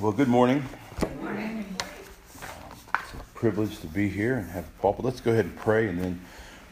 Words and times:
Well, 0.00 0.12
good 0.12 0.28
morning. 0.28 0.64
Good 1.00 1.20
morning. 1.20 1.64
It's 2.30 3.14
a 3.14 3.24
privilege 3.34 3.80
to 3.80 3.88
be 3.88 4.08
here 4.08 4.36
and 4.36 4.48
have 4.50 4.64
a 4.64 4.80
pulpit. 4.80 5.04
Let's 5.04 5.20
go 5.20 5.32
ahead 5.32 5.46
and 5.46 5.56
pray, 5.56 5.88
and 5.88 6.00
then 6.00 6.20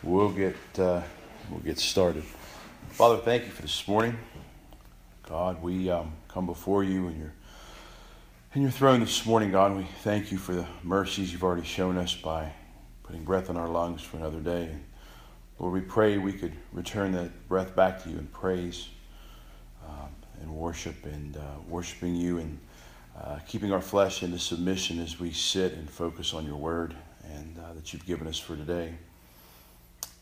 we'll 0.05 0.31
get 0.31 0.55
uh, 0.79 1.03
we'll 1.51 1.59
get 1.59 1.81
started. 1.81 2.23
Father, 2.91 3.17
thank 3.17 3.45
you 3.45 3.51
for 3.51 3.63
this 3.63 3.89
morning. 3.89 4.17
God, 5.29 5.61
we 5.61 5.91
um, 5.91 6.13
come 6.29 6.47
before 6.47 6.85
you 6.85 7.09
in 7.09 7.19
your 7.19 7.33
in 8.55 8.63
your 8.63 8.71
throne 8.71 9.01
this 9.01 9.27
morning, 9.27 9.51
God. 9.51 9.77
We 9.77 9.89
thank 10.05 10.31
you 10.31 10.39
for 10.39 10.55
the 10.55 10.67
mercies 10.85 11.33
you've 11.33 11.43
already 11.43 11.67
shown 11.67 11.99
us 11.99 12.15
by 12.15 12.53
putting 13.03 13.25
breath 13.25 13.51
in 13.51 13.57
our 13.57 13.69
lungs 13.69 14.03
for 14.03 14.19
another 14.19 14.39
day. 14.39 14.71
Lord, 15.59 15.73
we 15.73 15.81
pray 15.81 16.17
we 16.17 16.33
could 16.33 16.53
return 16.73 17.11
that 17.15 17.49
breath 17.49 17.75
back 17.75 18.05
to 18.05 18.09
you 18.09 18.19
in 18.19 18.29
praise 18.29 18.87
um, 19.85 20.11
and 20.41 20.55
worship 20.55 21.05
and 21.05 21.37
uh, 21.37 21.41
worshiping 21.69 22.15
you 22.15 22.39
and 22.39 22.61
uh, 23.23 23.39
keeping 23.47 23.73
our 23.73 23.81
flesh 23.81 24.23
into 24.23 24.39
submission 24.39 25.01
as 25.01 25.19
we 25.19 25.33
sit 25.33 25.73
and 25.73 25.89
focus 25.89 26.35
on 26.35 26.45
your 26.45 26.57
word 26.57 26.95
and 27.33 27.57
uh, 27.59 27.73
that 27.75 27.93
you've 27.93 28.07
given 28.07 28.27
us 28.27 28.39
for 28.39 28.57
today. 28.57 28.95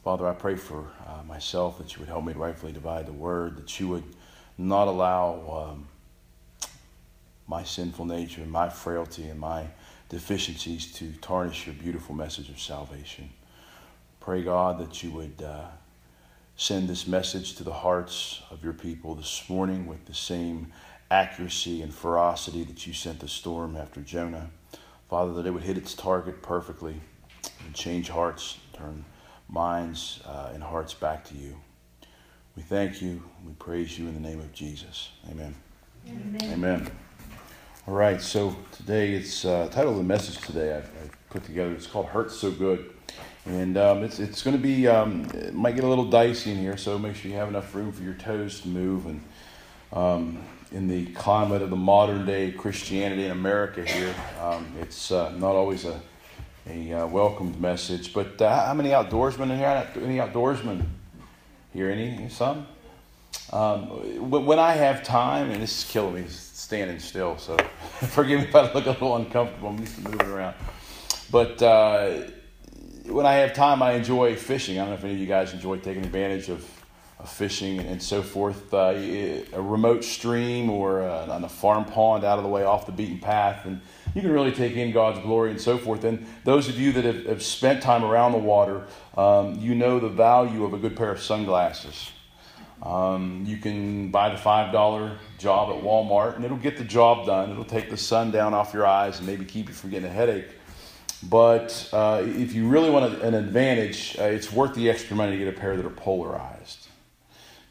Father, 0.03 0.29
I 0.29 0.35
pray 0.35 0.57
for 0.57 0.87
uh, 1.07 1.23
myself 1.27 1.79
that 1.79 1.95
you 1.95 2.01
would 2.01 2.09
help 2.09 2.25
me 2.25 2.35
rightfully 2.35 2.73
divide 2.73 3.07
the 3.07 3.13
word, 3.13 3.57
that 3.57 3.81
you 3.81 3.89
would 3.89 4.05
not 4.59 4.87
allow 4.87 5.73
um, 5.73 5.89
my 7.49 7.65
sinful 7.65 8.05
nature 8.05 8.43
and 8.43 8.51
my 8.51 8.69
frailty 8.69 9.25
and 9.25 9.41
my 9.41 9.67
deficiencies 10.09 10.93
to 10.93 11.13
tarnish 11.21 11.67
your 11.67 11.75
beautiful 11.75 12.15
message 12.15 12.49
of 12.49 12.61
salvation. 12.61 13.31
Pray, 14.21 14.43
God, 14.43 14.79
that 14.79 15.03
you 15.03 15.11
would 15.11 15.43
uh, 15.43 15.65
send 16.57 16.89
this 16.89 17.07
message 17.07 17.57
to 17.57 17.65
the 17.65 17.73
hearts 17.73 18.43
of 18.51 18.63
your 18.63 18.73
people 18.73 19.15
this 19.15 19.43
morning 19.49 19.87
with 19.87 20.05
the 20.07 20.15
same 20.15 20.73
accuracy 21.11 21.83
and 21.83 21.95
ferocity 21.95 22.65
that 22.65 22.87
you 22.87 22.93
sent 22.93 23.21
the 23.21 23.29
storm 23.29 23.77
after 23.77 24.01
Jonah. 24.01 24.51
Father, 25.09 25.33
that 25.35 25.47
it 25.47 25.51
would 25.51 25.63
hit 25.63 25.77
its 25.77 25.95
target 25.95 26.43
perfectly 26.43 27.01
and 27.65 27.75
change 27.75 28.09
hearts, 28.09 28.59
turn 28.73 29.05
minds 29.49 30.21
uh, 30.27 30.51
and 30.53 30.63
hearts 30.63 30.95
back 30.95 31.25
to 31.27 31.35
you. 31.35 31.57
We 32.57 32.63
thank 32.63 33.03
you. 33.03 33.23
We 33.47 33.53
praise 33.55 33.99
you 33.99 34.07
in 34.09 34.15
the 34.15 34.21
name 34.21 34.41
of 34.41 34.53
Jesus. 34.53 35.11
Amen. 35.31 35.55
Amen. 36.09 36.53
Amen. 36.53 36.91
All 37.87 37.95
right, 37.95 38.21
so 38.21 38.57
today 38.73 39.13
it's 39.13 39.45
uh, 39.45 39.69
title 39.69 39.91
of 39.93 39.99
the 39.99 40.05
message 40.05 40.39
today 40.39 40.75
I've, 40.75 40.91
I've, 41.03 41.17
put 41.29 41.45
together. 41.45 41.73
It's 41.73 41.87
called 41.87 42.07
"Hurt 42.07 42.31
So 42.31 42.51
Good," 42.51 42.95
and 43.45 43.77
um, 43.77 44.05
it's 44.05 44.21
it's 44.21 44.43
going 44.43 44.57
to 44.57 44.63
be 44.63 44.87
um, 44.87 45.27
it 45.35 45.53
might 45.53 45.75
get 45.75 45.85
a 45.85 45.87
little 45.87 46.09
dicey 46.09 46.53
in 46.53 46.59
here, 46.59 46.77
so 46.77 46.99
make 46.99 47.17
sure 47.17 47.31
you 47.31 47.37
have 47.37 47.49
enough 47.49 47.75
room 47.75 47.93
for 47.93 48.03
your 48.03 48.15
toes 48.15 48.61
to 48.61 48.69
move 48.69 49.05
and 49.07 49.23
um, 49.93 50.39
in 50.75 50.89
the 50.89 51.07
climate 51.13 51.63
of 51.63 51.71
the 51.71 51.77
modern 51.77 52.27
day 52.27 52.51
Christianity 52.51 53.27
in 53.27 53.31
America 53.31 53.85
here, 53.85 54.13
um, 54.43 54.67
it's 54.81 55.13
uh, 55.13 55.31
not 55.31 55.55
always 55.55 55.85
a, 55.85 56.01
a 56.69 56.93
uh, 56.93 57.07
welcomed 57.07 57.61
message. 57.61 58.13
But 58.13 58.43
uh, 58.43 58.67
how 58.67 58.75
many 58.75 58.89
outdoorsmen 58.91 59.51
in 59.53 59.59
here? 59.59 59.89
Any 60.03 60.17
outdoorsmen 60.17 60.85
here? 61.73 61.91
Any? 61.91 62.29
Some? 62.29 62.67
Um, 63.53 64.31
when 64.31 64.59
I 64.59 64.73
have 64.73 65.05
time, 65.05 65.51
and 65.51 65.63
this 65.63 65.79
is 65.79 65.91
killing 65.91 66.15
me 66.15 66.25
standing 66.29 66.99
still, 66.99 67.39
so 67.39 67.57
forgive 68.09 68.41
me 68.41 68.47
if 68.49 68.55
I 68.55 68.73
look 68.73 68.87
a 68.87 68.91
little 68.91 69.15
uncomfortable. 69.15 69.69
I'm 69.69 69.79
used 69.79 69.95
to 69.95 70.03
moving 70.03 70.27
around. 70.27 70.57
But 71.31 71.63
uh, 71.63 72.23
when 73.07 73.27
I 73.27 73.35
have 73.35 73.55
time, 73.55 73.81
I 73.81 73.93
enjoy 73.93 74.35
fishing. 74.35 74.81
I 74.81 74.83
don't 74.83 74.89
know 74.89 74.95
if 74.97 75.05
any 75.05 75.13
of 75.13 75.21
you 75.21 75.27
guys 75.27 75.53
enjoy 75.53 75.79
taking 75.79 76.05
advantage 76.05 76.49
of 76.49 76.69
fishing 77.27 77.81
and 77.81 78.03
so 78.03 78.23
forth, 78.23 78.73
uh, 78.73 78.95
a 78.95 79.61
remote 79.61 80.05
stream 80.05 80.71
or 80.71 81.03
uh, 81.03 81.27
on 81.27 81.45
a 81.45 81.49
farm 81.49 81.85
pond 81.85 82.25
out 82.25 82.39
of 82.39 82.45
the 82.45 82.51
way 82.51 82.65
off 82.65 82.87
the 82.87 82.93
beaten 82.93 83.19
path. 83.19 83.65
And 83.65 83.81
you 84.15 84.21
can 84.21 84.31
really 84.31 84.53
take 84.53 84.77
in 84.77 84.93
God's 84.93 85.19
glory 85.21 85.51
and 85.51 85.61
so 85.61 85.79
forth. 85.79 86.05
And 86.05 86.27
those 86.45 86.69
of 86.69 86.79
you 86.79 86.93
that 86.93 87.05
have, 87.05 87.27
have 87.27 87.43
spent 87.43 87.83
time 87.83 88.05
around 88.05 88.33
the 88.33 88.39
water, 88.39 88.87
um, 89.17 89.59
you 89.59 89.75
know 89.75 89.99
the 89.99 90.09
value 90.09 90.65
of 90.65 90.75
a 90.75 90.79
good 90.79 90.97
pair 90.97 91.11
of 91.11 91.21
sunglasses. 91.21 92.11
Um, 92.83 93.45
you 93.47 93.57
can 93.57 94.11
buy 94.11 94.29
the 94.29 94.37
$5 94.37 95.17
job 95.39 95.77
at 95.77 95.83
Walmart 95.83 96.37
and 96.37 96.45
it'll 96.45 96.57
get 96.59 96.77
the 96.77 96.85
job 96.85 97.27
done. 97.27 97.51
It'll 97.51 97.65
take 97.65 97.89
the 97.89 97.97
sun 97.97 98.31
down 98.31 98.53
off 98.53 98.75
your 98.75 98.87
eyes 98.87 99.19
and 99.19 99.27
maybe 99.27 99.45
keep 99.45 99.69
you 99.69 99.75
from 99.75 99.91
getting 99.91 100.09
a 100.09 100.13
headache. 100.13 100.49
But 101.23 101.89
uh, 101.93 102.23
if 102.25 102.53
you 102.53 102.69
really 102.69 102.91
want 102.91 103.23
an 103.23 103.35
advantage, 103.35 104.17
uh, 104.19 104.25
it's 104.25 104.53
worth 104.53 104.75
the 104.75 104.91
extra 104.91 105.17
money 105.17 105.33
to 105.33 105.39
get 105.39 105.49
a 105.49 105.59
pair 105.59 105.77
that 105.77 105.87
are 105.87 105.91
polarized 105.91 106.89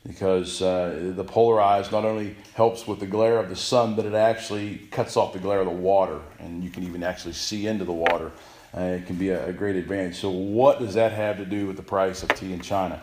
because 0.05 0.61
uh, 0.61 1.13
the 1.15 1.23
polarized 1.23 1.91
not 1.91 2.03
only 2.03 2.35
helps 2.55 2.85
with 2.87 2.99
the 2.99 3.05
glare 3.05 3.37
of 3.37 3.49
the 3.49 3.55
sun, 3.55 3.95
but 3.95 4.05
it 4.05 4.13
actually 4.13 4.77
cuts 4.91 5.15
off 5.15 5.33
the 5.33 5.39
glare 5.39 5.59
of 5.59 5.65
the 5.65 5.71
water, 5.71 6.19
and 6.39 6.63
you 6.63 6.69
can 6.69 6.83
even 6.83 7.03
actually 7.03 7.33
see 7.33 7.67
into 7.67 7.85
the 7.85 7.93
water. 7.93 8.31
Uh, 8.75 8.81
it 8.81 9.05
can 9.05 9.15
be 9.15 9.29
a, 9.29 9.47
a, 9.47 9.53
great 9.53 9.75
advantage. 9.75 10.15
So, 10.17 10.29
what 10.29 10.79
does 10.79 10.95
that 10.95 11.11
have 11.11 11.37
to 11.37 11.45
do 11.45 11.67
with 11.67 11.77
the 11.77 11.83
price 11.83 12.23
of 12.23 12.29
tea 12.29 12.53
in 12.53 12.59
China? 12.59 13.01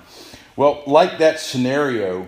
Well, 0.57 0.83
like 0.87 1.19
that 1.19 1.39
scenario, 1.39 2.27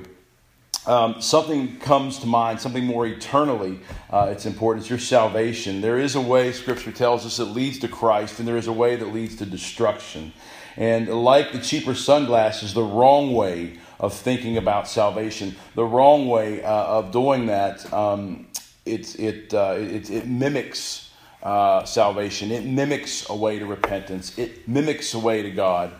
um, 0.87 1.21
something 1.21 1.78
comes 1.78 2.21
to 2.21 2.27
mind, 2.27 2.61
something 2.61 2.84
more 2.84 3.05
eternally. 3.05 3.81
Uh, 4.11 4.28
it's 4.31 4.47
important. 4.47 4.84
It's 4.84 4.91
your 4.91 4.99
salvation. 5.00 5.81
There 5.81 5.99
is 5.99 6.15
a 6.15 6.21
way, 6.21 6.53
Scripture 6.53 6.93
tells 6.93 7.27
us, 7.27 7.37
that 7.38 7.47
leads 7.47 7.78
to 7.81 7.88
Christ, 7.88 8.38
and 8.38 8.49
there 8.49 8.56
is 8.56 8.69
a 8.69 8.72
way 8.72 8.97
that 8.97 9.12
leads 9.12 9.37
to 9.37 9.47
destruction. 9.47 10.32
And 10.77 11.09
like 11.09 11.53
the 11.53 11.59
cheaper 11.59 11.94
sunglasses, 11.94 12.75
the 12.75 12.82
wrong 12.82 13.32
way 13.32 13.78
of 14.02 14.12
thinking 14.12 14.58
about 14.58 14.88
salvation. 14.88 15.54
The 15.74 15.84
wrong 15.84 16.28
way 16.28 16.62
uh, 16.62 16.68
of 16.68 17.12
doing 17.12 17.46
that, 17.46 17.90
um, 17.92 18.48
it, 18.84 19.18
it, 19.18 19.54
uh, 19.54 19.76
it, 19.78 20.10
it, 20.10 20.26
mimics 20.26 21.10
uh, 21.42 21.84
salvation, 21.84 22.50
it 22.50 22.64
mimics 22.64 23.30
a 23.30 23.34
way 23.34 23.58
to 23.60 23.64
repentance, 23.64 24.36
it 24.36 24.68
mimics 24.68 25.14
a 25.14 25.18
way 25.18 25.42
to 25.42 25.50
God. 25.50 25.92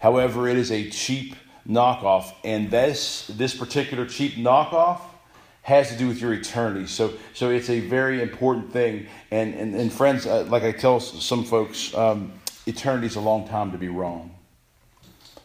However, 0.00 0.48
it 0.48 0.58
is 0.58 0.70
a 0.72 0.90
cheap 0.90 1.36
knockoff, 1.66 2.34
and 2.44 2.70
this, 2.70 3.28
this 3.28 3.54
particular 3.54 4.04
cheap 4.04 4.34
knockoff 4.34 5.00
has 5.62 5.88
to 5.90 5.96
do 5.96 6.08
with 6.08 6.20
your 6.20 6.34
eternity. 6.34 6.86
So, 6.86 7.14
so 7.32 7.50
it's 7.50 7.70
a 7.70 7.80
very 7.80 8.20
important 8.20 8.70
thing. 8.70 9.06
And, 9.30 9.54
and, 9.54 9.74
and 9.74 9.90
friends, 9.90 10.26
uh, 10.26 10.44
like 10.44 10.62
I 10.62 10.72
tell 10.72 11.00
some 11.00 11.44
folks, 11.44 11.94
um, 11.94 12.32
eternity 12.66 13.06
is 13.06 13.16
a 13.16 13.20
long 13.20 13.48
time 13.48 13.72
to 13.72 13.78
be 13.78 13.88
wrong. 13.88 14.33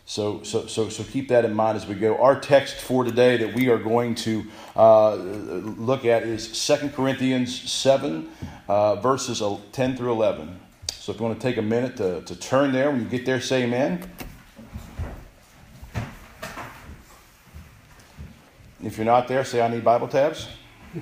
So, 0.09 0.41
so, 0.41 0.65
so, 0.65 0.89
so 0.89 1.03
keep 1.03 1.27
that 1.27 1.45
in 1.45 1.53
mind 1.53 1.77
as 1.77 1.85
we 1.85 1.93
go. 1.93 2.17
Our 2.17 2.39
text 2.39 2.77
for 2.77 3.03
today 3.03 3.37
that 3.37 3.53
we 3.53 3.69
are 3.69 3.77
going 3.77 4.15
to 4.15 4.43
uh, 4.75 5.13
look 5.13 6.03
at 6.03 6.23
is 6.23 6.57
Second 6.57 6.95
Corinthians 6.95 7.71
7, 7.71 8.27
uh, 8.67 8.95
verses 8.95 9.43
10 9.71 9.97
through 9.97 10.11
11. 10.13 10.59
So 10.93 11.11
if 11.11 11.19
you 11.19 11.25
want 11.27 11.39
to 11.39 11.47
take 11.47 11.57
a 11.57 11.61
minute 11.61 11.97
to, 11.97 12.21
to 12.21 12.35
turn 12.35 12.71
there, 12.71 12.89
when 12.89 13.01
you 13.01 13.07
get 13.07 13.23
there, 13.23 13.39
say 13.39 13.65
amen. 13.65 14.11
If 18.83 18.97
you're 18.97 19.05
not 19.05 19.27
there, 19.27 19.45
say, 19.45 19.61
I 19.61 19.67
need 19.67 19.83
Bible 19.83 20.07
tabs. 20.07 20.47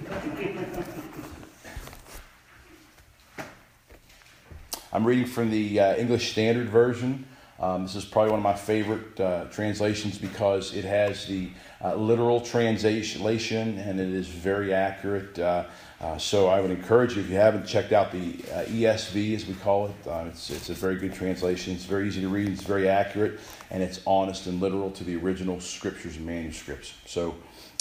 I'm 4.91 5.06
reading 5.06 5.28
from 5.28 5.50
the 5.50 5.79
uh, 5.79 5.95
English 5.95 6.29
Standard 6.34 6.68
Version. 6.68 7.25
Um, 7.59 7.84
this 7.84 7.95
is 7.95 8.06
probably 8.06 8.31
one 8.31 8.40
of 8.40 8.44
my 8.44 8.53
favorite 8.53 9.19
uh, 9.19 9.45
translations 9.45 10.18
because 10.18 10.75
it 10.75 10.85
has 10.85 11.25
the 11.25 11.50
uh, 11.84 11.95
literal 11.95 12.40
translation 12.40 13.79
and 13.79 14.00
it 14.00 14.09
is 14.09 14.28
very 14.28 14.73
accurate. 14.73 15.38
Uh, 15.40 15.63
uh 16.00 16.18
so 16.19 16.47
I 16.47 16.62
would 16.62 16.69
encourage 16.69 17.16
you, 17.16 17.22
if 17.22 17.29
you 17.29 17.35
haven't 17.35 17.66
checked 17.66 17.94
out 17.94 18.12
the 18.12 18.35
uh, 18.53 18.66
ESV, 18.66 19.35
as 19.35 19.47
we 19.47 19.56
call 19.56 19.88
it, 19.88 20.07
uh, 20.07 20.25
it's, 20.28 20.51
it's 20.51 20.69
a 20.69 20.75
very 20.75 20.97
good 20.97 21.13
translation. 21.13 21.73
It's 21.73 21.85
very 21.85 22.07
easy 22.07 22.22
to 22.22 22.29
read, 22.29 22.47
it's 22.47 22.63
very 22.63 22.88
accurate, 22.88 23.40
and 23.72 23.81
it's 23.81 24.01
honest 24.06 24.45
and 24.45 24.62
literal 24.62 24.91
to 24.91 25.03
the 25.03 25.16
original 25.16 25.59
scriptures 25.59 26.18
and 26.18 26.28
manuscripts. 26.28 26.94
So 27.07 27.35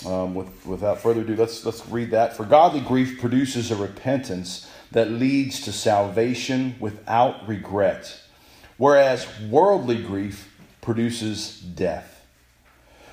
um, 0.07 0.35
with, 0.35 0.65
without 0.65 1.03
further 1.03 1.21
ado, 1.21 1.37
let's, 1.37 1.67
let's 1.67 1.87
read 1.89 2.11
that. 2.13 2.35
For 2.35 2.47
godly 2.47 2.81
grief 2.81 3.21
produces 3.21 3.71
a 3.71 3.77
repentance 3.77 4.71
that 4.93 5.11
leads 5.11 5.61
to 5.63 5.73
salvation 5.73 6.77
without 6.81 7.47
regret 7.47 8.23
whereas 8.77 9.27
worldly 9.49 10.03
grief 10.03 10.53
produces 10.81 11.61
death. 11.61 12.25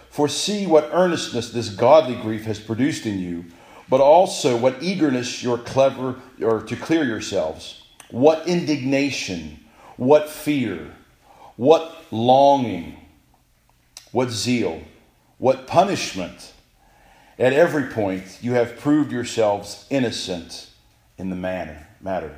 For 0.10 0.28
see 0.28 0.68
what 0.68 0.90
earnestness 0.92 1.50
this 1.52 1.70
godly 1.70 2.16
grief 2.16 2.44
has 2.46 2.60
produced 2.60 3.06
in 3.06 3.20
you, 3.20 3.46
but 3.90 4.00
also 4.00 4.56
what 4.56 4.82
eagerness 4.84 5.42
you're 5.42 5.58
clever 5.58 6.16
or 6.42 6.62
to 6.62 6.76
clear 6.76 7.04
yourselves, 7.04 7.84
what 8.12 8.48
indignation, 8.48 9.60
what 9.98 10.30
fear, 10.30 10.94
what 11.56 11.96
longing, 12.12 13.00
what 14.12 14.30
zeal, 14.30 14.82
what 15.38 15.66
punishment. 15.66 16.54
At 17.40 17.54
every 17.54 17.88
point 17.88 18.38
you 18.42 18.54
have 18.54 18.78
proved 18.78 19.12
yourselves 19.12 19.88
innocent 19.90 20.70
in 21.18 21.30
the 21.30 21.36
manner, 21.36 21.88
matter. 22.00 22.38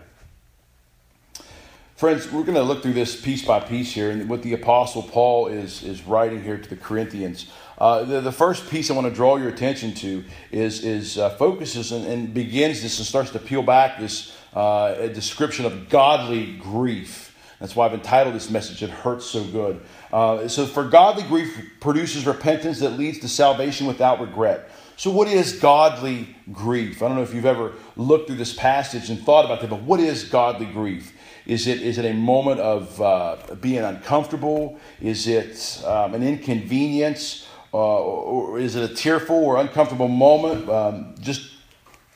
Friends, 1.95 2.29
we're 2.29 2.43
going 2.43 2.55
to 2.55 2.61
look 2.61 2.83
through 2.83 2.91
this 2.91 3.21
piece 3.21 3.45
by 3.45 3.61
piece 3.61 3.93
here, 3.93 4.11
and 4.11 4.27
what 4.27 4.43
the 4.43 4.51
Apostle 4.51 5.01
Paul 5.01 5.47
is, 5.47 5.81
is 5.81 6.03
writing 6.03 6.43
here 6.43 6.57
to 6.57 6.69
the 6.69 6.75
Corinthians. 6.75 7.49
Uh, 7.77 8.03
the, 8.03 8.19
the, 8.19 8.33
first 8.33 8.69
piece 8.69 8.91
I 8.91 8.93
want 8.93 9.07
to 9.07 9.13
draw 9.13 9.37
your 9.37 9.47
attention 9.47 9.93
to 9.93 10.25
is, 10.51 10.83
is 10.83 11.17
uh, 11.17 11.29
focuses 11.29 11.93
and, 11.93 12.05
and, 12.05 12.33
begins 12.33 12.81
this 12.81 12.97
and 12.97 13.07
starts 13.07 13.31
to 13.31 13.39
peel 13.39 13.63
back 13.63 13.97
this 13.97 14.35
uh, 14.53 15.07
description 15.07 15.63
of 15.65 15.87
godly 15.87 16.57
grief. 16.57 17.33
That's 17.61 17.77
why 17.77 17.85
I've 17.85 17.93
entitled 17.93 18.35
this 18.35 18.49
message, 18.49 18.83
It 18.83 18.89
Hurts 18.89 19.25
So 19.25 19.45
Good. 19.45 19.81
Uh, 20.11 20.49
so, 20.49 20.65
for 20.65 20.83
godly 20.83 21.23
grief 21.23 21.57
produces 21.79 22.27
repentance 22.27 22.81
that 22.81 22.97
leads 22.97 23.19
to 23.19 23.29
salvation 23.29 23.87
without 23.87 24.19
regret. 24.19 24.69
So, 24.97 25.11
what 25.11 25.29
is 25.29 25.53
godly 25.59 26.35
grief? 26.51 27.01
I 27.01 27.07
don't 27.07 27.15
know 27.15 27.23
if 27.23 27.33
you've 27.33 27.45
ever 27.45 27.71
looked 27.95 28.27
through 28.27 28.35
this 28.35 28.53
passage 28.53 29.09
and 29.09 29.21
thought 29.21 29.45
about 29.45 29.61
that, 29.61 29.69
but 29.69 29.81
what 29.81 30.01
is 30.01 30.25
godly 30.25 30.65
grief? 30.65 31.13
Is 31.45 31.67
it, 31.67 31.81
is 31.81 31.97
it 31.97 32.05
a 32.05 32.13
moment 32.13 32.59
of 32.59 33.01
uh, 33.01 33.37
being 33.61 33.83
uncomfortable? 33.83 34.79
Is 35.01 35.27
it 35.27 35.83
um, 35.85 36.13
an 36.13 36.23
inconvenience? 36.23 37.47
Uh, 37.73 37.77
or 37.77 38.57
is 38.57 38.75
it 38.75 38.89
a 38.89 38.93
tearful 38.93 39.35
or 39.35 39.57
uncomfortable 39.57 40.07
moment 40.07 40.69
um, 40.69 41.13
just 41.19 41.51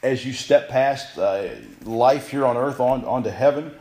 as 0.01 0.25
you 0.25 0.31
step 0.31 0.69
past 0.69 1.17
uh, 1.17 1.49
life 1.83 2.29
here 2.29 2.45
on 2.45 2.55
earth 2.55 2.79
on, 2.79 3.03
on 3.03 3.23
to 3.23 3.31
heaven? 3.31 3.75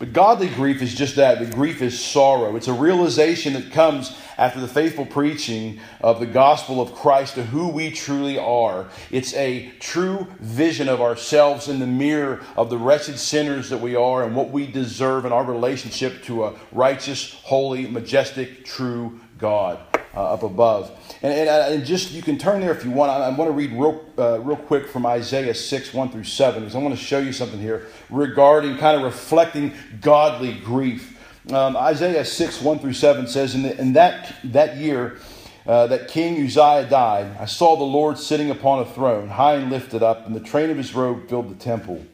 But 0.00 0.14
godly 0.14 0.48
grief 0.48 0.80
is 0.80 0.94
just 0.94 1.16
that. 1.16 1.40
The 1.40 1.54
grief 1.54 1.82
is 1.82 2.02
sorrow. 2.02 2.56
It's 2.56 2.68
a 2.68 2.72
realization 2.72 3.52
that 3.52 3.70
comes 3.70 4.16
after 4.38 4.58
the 4.58 4.66
faithful 4.66 5.04
preaching 5.04 5.78
of 6.00 6.20
the 6.20 6.26
gospel 6.26 6.80
of 6.80 6.94
Christ 6.94 7.34
to 7.34 7.44
who 7.44 7.68
we 7.68 7.90
truly 7.90 8.38
are. 8.38 8.88
It's 9.10 9.34
a 9.34 9.70
true 9.78 10.26
vision 10.40 10.88
of 10.88 11.02
ourselves 11.02 11.68
in 11.68 11.80
the 11.80 11.86
mirror 11.86 12.40
of 12.56 12.70
the 12.70 12.78
wretched 12.78 13.18
sinners 13.18 13.68
that 13.68 13.82
we 13.82 13.94
are 13.94 14.24
and 14.24 14.34
what 14.34 14.48
we 14.48 14.66
deserve 14.66 15.26
in 15.26 15.32
our 15.32 15.44
relationship 15.44 16.22
to 16.22 16.44
a 16.44 16.54
righteous, 16.72 17.34
holy, 17.42 17.86
majestic, 17.86 18.64
true 18.64 19.20
God 19.40 19.80
uh, 20.14 20.34
up 20.34 20.42
above. 20.42 20.90
And, 21.22 21.32
and, 21.32 21.48
uh, 21.48 21.66
and, 21.68 21.84
just 21.84 22.12
you 22.12 22.22
can 22.22 22.38
turn 22.38 22.60
there 22.60 22.72
if 22.72 22.84
you 22.84 22.90
want. 22.90 23.10
I, 23.10 23.26
I 23.26 23.28
want 23.30 23.48
to 23.48 23.52
read 23.52 23.72
real, 23.72 24.04
uh, 24.18 24.40
real 24.40 24.56
quick 24.56 24.88
from 24.88 25.06
Isaiah 25.06 25.54
6, 25.54 25.94
1 25.94 26.10
through 26.10 26.24
7, 26.24 26.60
because 26.60 26.74
I 26.74 26.78
want 26.78 26.96
to 26.96 27.02
show 27.02 27.18
you 27.18 27.32
something 27.32 27.60
here 27.60 27.86
regarding 28.08 28.76
kind 28.78 28.96
of 28.96 29.02
reflecting 29.02 29.72
godly 30.00 30.54
grief. 30.54 31.16
Um, 31.52 31.76
Isaiah 31.76 32.24
6, 32.24 32.60
1 32.60 32.78
through 32.78 32.92
7 32.92 33.26
says, 33.26 33.54
In, 33.54 33.62
the, 33.62 33.80
in 33.80 33.92
that, 33.94 34.36
that 34.44 34.76
year 34.76 35.18
uh, 35.66 35.86
that 35.86 36.08
King 36.08 36.44
Uzziah 36.44 36.88
died, 36.88 37.36
I 37.38 37.44
saw 37.44 37.76
the 37.76 37.84
Lord 37.84 38.18
sitting 38.18 38.50
upon 38.50 38.80
a 38.80 38.86
throne, 38.86 39.28
high 39.28 39.54
and 39.54 39.70
lifted 39.70 40.02
up, 40.02 40.26
and 40.26 40.34
the 40.34 40.40
train 40.40 40.70
of 40.70 40.76
his 40.76 40.94
robe 40.94 41.28
filled 41.28 41.50
the 41.50 41.62
temple. 41.62 42.04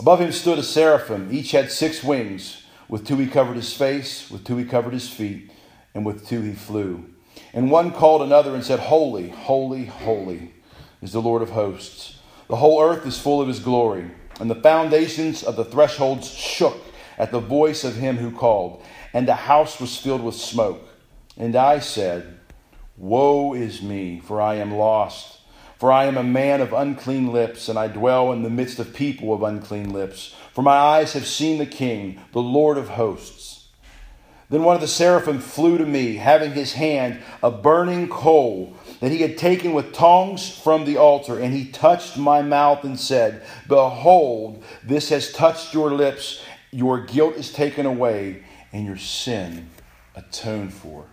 Above 0.00 0.20
him 0.20 0.32
stood 0.32 0.58
a 0.58 0.62
seraphim. 0.62 1.28
Each 1.30 1.52
had 1.52 1.70
six 1.70 2.02
wings. 2.02 2.62
With 2.88 3.06
two 3.06 3.16
he 3.16 3.26
covered 3.26 3.56
his 3.56 3.72
face, 3.72 4.30
with 4.30 4.44
two 4.44 4.56
he 4.56 4.64
covered 4.64 4.92
his 4.92 5.08
feet, 5.08 5.50
and 5.94 6.04
with 6.04 6.26
two 6.26 6.42
he 6.42 6.52
flew. 6.52 7.04
And 7.52 7.70
one 7.70 7.92
called 7.92 8.22
another 8.22 8.54
and 8.54 8.64
said, 8.64 8.80
Holy, 8.80 9.28
holy, 9.28 9.84
holy 9.86 10.52
is 11.00 11.12
the 11.12 11.22
Lord 11.22 11.42
of 11.42 11.50
hosts. 11.50 12.18
The 12.48 12.56
whole 12.56 12.82
earth 12.82 13.06
is 13.06 13.18
full 13.18 13.40
of 13.40 13.48
his 13.48 13.60
glory. 13.60 14.10
And 14.40 14.50
the 14.50 14.56
foundations 14.56 15.42
of 15.42 15.56
the 15.56 15.64
thresholds 15.64 16.28
shook 16.28 16.76
at 17.16 17.30
the 17.30 17.40
voice 17.40 17.84
of 17.84 17.96
him 17.96 18.16
who 18.16 18.32
called, 18.32 18.82
and 19.12 19.28
the 19.28 19.34
house 19.34 19.80
was 19.80 19.96
filled 19.96 20.24
with 20.24 20.34
smoke. 20.34 20.88
And 21.36 21.54
I 21.54 21.78
said, 21.78 22.38
Woe 22.96 23.54
is 23.54 23.82
me, 23.82 24.20
for 24.20 24.40
I 24.40 24.56
am 24.56 24.74
lost. 24.74 25.38
For 25.78 25.92
I 25.92 26.06
am 26.06 26.16
a 26.16 26.22
man 26.22 26.60
of 26.60 26.72
unclean 26.72 27.32
lips, 27.32 27.68
and 27.68 27.78
I 27.78 27.88
dwell 27.88 28.32
in 28.32 28.42
the 28.42 28.50
midst 28.50 28.78
of 28.78 28.94
people 28.94 29.32
of 29.32 29.42
unclean 29.42 29.92
lips. 29.92 30.34
For 30.52 30.62
my 30.62 30.76
eyes 30.76 31.12
have 31.12 31.26
seen 31.26 31.58
the 31.58 31.66
King, 31.66 32.20
the 32.32 32.40
Lord 32.40 32.78
of 32.78 32.90
hosts. 32.90 33.43
Then 34.50 34.62
one 34.62 34.74
of 34.74 34.80
the 34.80 34.88
seraphim 34.88 35.38
flew 35.38 35.78
to 35.78 35.86
me, 35.86 36.16
having 36.16 36.52
his 36.52 36.74
hand 36.74 37.20
a 37.42 37.50
burning 37.50 38.08
coal 38.08 38.74
that 39.00 39.10
he 39.10 39.18
had 39.18 39.38
taken 39.38 39.72
with 39.72 39.92
tongs 39.92 40.48
from 40.48 40.84
the 40.84 40.96
altar, 40.96 41.38
and 41.38 41.54
he 41.54 41.66
touched 41.66 42.16
my 42.16 42.42
mouth 42.42 42.84
and 42.84 42.98
said, 42.98 43.42
Behold, 43.68 44.62
this 44.82 45.08
has 45.08 45.32
touched 45.32 45.72
your 45.72 45.90
lips, 45.90 46.42
your 46.70 47.00
guilt 47.00 47.36
is 47.36 47.52
taken 47.52 47.86
away, 47.86 48.44
and 48.72 48.84
your 48.86 48.98
sin 48.98 49.70
atoned 50.14 50.74
for. 50.74 51.06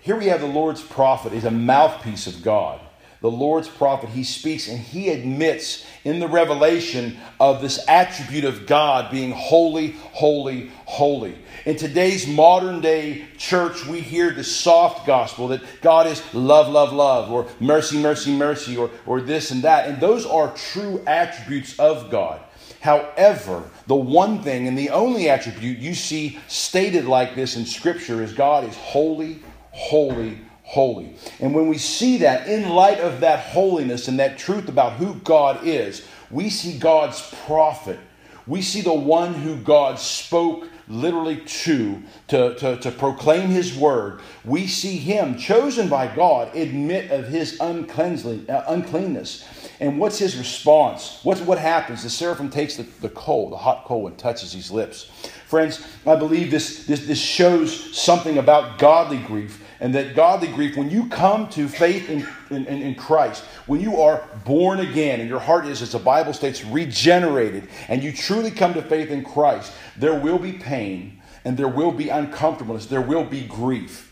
Here 0.00 0.16
we 0.16 0.26
have 0.26 0.40
the 0.40 0.46
Lord's 0.46 0.82
prophet, 0.82 1.32
is 1.32 1.44
a 1.44 1.50
mouthpiece 1.50 2.26
of 2.26 2.42
God 2.42 2.80
the 3.22 3.30
Lord's 3.30 3.68
prophet, 3.68 4.10
he 4.10 4.24
speaks 4.24 4.68
and 4.68 4.78
he 4.78 5.08
admits 5.08 5.86
in 6.02 6.18
the 6.18 6.26
revelation 6.26 7.16
of 7.38 7.62
this 7.62 7.82
attribute 7.86 8.44
of 8.44 8.66
God 8.66 9.12
being 9.12 9.30
holy, 9.30 9.92
holy, 9.92 10.72
holy. 10.84 11.38
In 11.64 11.76
today's 11.76 12.26
modern 12.26 12.80
day 12.80 13.26
church, 13.38 13.86
we 13.86 14.00
hear 14.00 14.32
the 14.32 14.42
soft 14.42 15.06
gospel 15.06 15.48
that 15.48 15.62
God 15.80 16.08
is 16.08 16.20
love, 16.34 16.68
love, 16.68 16.92
love, 16.92 17.30
or 17.30 17.46
mercy, 17.60 17.96
mercy, 18.02 18.36
mercy, 18.36 18.76
or, 18.76 18.90
or 19.06 19.20
this 19.20 19.52
and 19.52 19.62
that. 19.62 19.88
And 19.88 20.00
those 20.00 20.26
are 20.26 20.52
true 20.56 21.00
attributes 21.06 21.78
of 21.78 22.10
God. 22.10 22.40
However, 22.80 23.62
the 23.86 23.94
one 23.94 24.42
thing 24.42 24.66
and 24.66 24.76
the 24.76 24.90
only 24.90 25.30
attribute 25.30 25.78
you 25.78 25.94
see 25.94 26.40
stated 26.48 27.04
like 27.04 27.36
this 27.36 27.56
in 27.56 27.66
Scripture 27.66 28.20
is 28.20 28.32
God 28.32 28.64
is 28.64 28.74
holy, 28.74 29.38
holy, 29.70 30.40
holy. 30.72 31.14
And 31.38 31.54
when 31.54 31.68
we 31.68 31.76
see 31.76 32.16
that, 32.18 32.48
in 32.48 32.70
light 32.70 32.98
of 32.98 33.20
that 33.20 33.40
holiness 33.40 34.08
and 34.08 34.18
that 34.18 34.38
truth 34.38 34.70
about 34.70 34.94
who 34.94 35.16
God 35.16 35.66
is, 35.66 36.06
we 36.30 36.48
see 36.48 36.78
God's 36.78 37.20
prophet. 37.44 38.00
We 38.46 38.62
see 38.62 38.80
the 38.80 38.94
one 38.94 39.34
who 39.34 39.56
God 39.56 39.98
spoke 39.98 40.66
literally 40.88 41.36
to, 41.36 42.02
to, 42.28 42.54
to, 42.54 42.76
to 42.78 42.90
proclaim 42.90 43.50
his 43.50 43.76
word. 43.76 44.22
We 44.46 44.66
see 44.66 44.96
him, 44.96 45.36
chosen 45.36 45.90
by 45.90 46.14
God, 46.14 46.56
admit 46.56 47.10
of 47.10 47.28
his 47.28 47.60
uh, 47.60 48.64
uncleanness. 48.66 49.44
And 49.78 49.98
what's 49.98 50.18
his 50.18 50.38
response? 50.38 51.20
What's, 51.22 51.42
what 51.42 51.58
happens? 51.58 52.02
The 52.02 52.08
seraphim 52.08 52.48
takes 52.48 52.76
the, 52.76 52.84
the 53.02 53.10
coal, 53.10 53.50
the 53.50 53.58
hot 53.58 53.84
coal, 53.84 54.06
and 54.06 54.16
touches 54.16 54.54
his 54.54 54.70
lips. 54.70 55.10
Friends, 55.46 55.86
I 56.06 56.16
believe 56.16 56.50
this, 56.50 56.86
this, 56.86 57.04
this 57.06 57.20
shows 57.20 57.94
something 57.94 58.38
about 58.38 58.78
godly 58.78 59.18
grief 59.18 59.61
and 59.82 59.92
that 59.96 60.14
godly 60.14 60.46
grief, 60.46 60.76
when 60.76 60.90
you 60.90 61.08
come 61.08 61.48
to 61.48 61.66
faith 61.68 62.08
in, 62.08 62.24
in, 62.50 62.66
in, 62.66 62.94
Christ, 62.94 63.42
when 63.66 63.80
you 63.80 64.00
are 64.00 64.24
born 64.44 64.78
again 64.78 65.18
and 65.18 65.28
your 65.28 65.40
heart 65.40 65.66
is, 65.66 65.82
as 65.82 65.90
the 65.90 65.98
Bible 65.98 66.32
states, 66.32 66.64
regenerated, 66.64 67.68
and 67.88 68.00
you 68.00 68.12
truly 68.12 68.52
come 68.52 68.74
to 68.74 68.82
faith 68.82 69.10
in 69.10 69.24
Christ, 69.24 69.72
there 69.96 70.14
will 70.14 70.38
be 70.38 70.52
pain 70.52 71.20
and 71.44 71.56
there 71.56 71.66
will 71.66 71.90
be 71.90 72.10
uncomfortableness, 72.10 72.86
there 72.86 73.00
will 73.00 73.24
be 73.24 73.44
grief. 73.44 74.11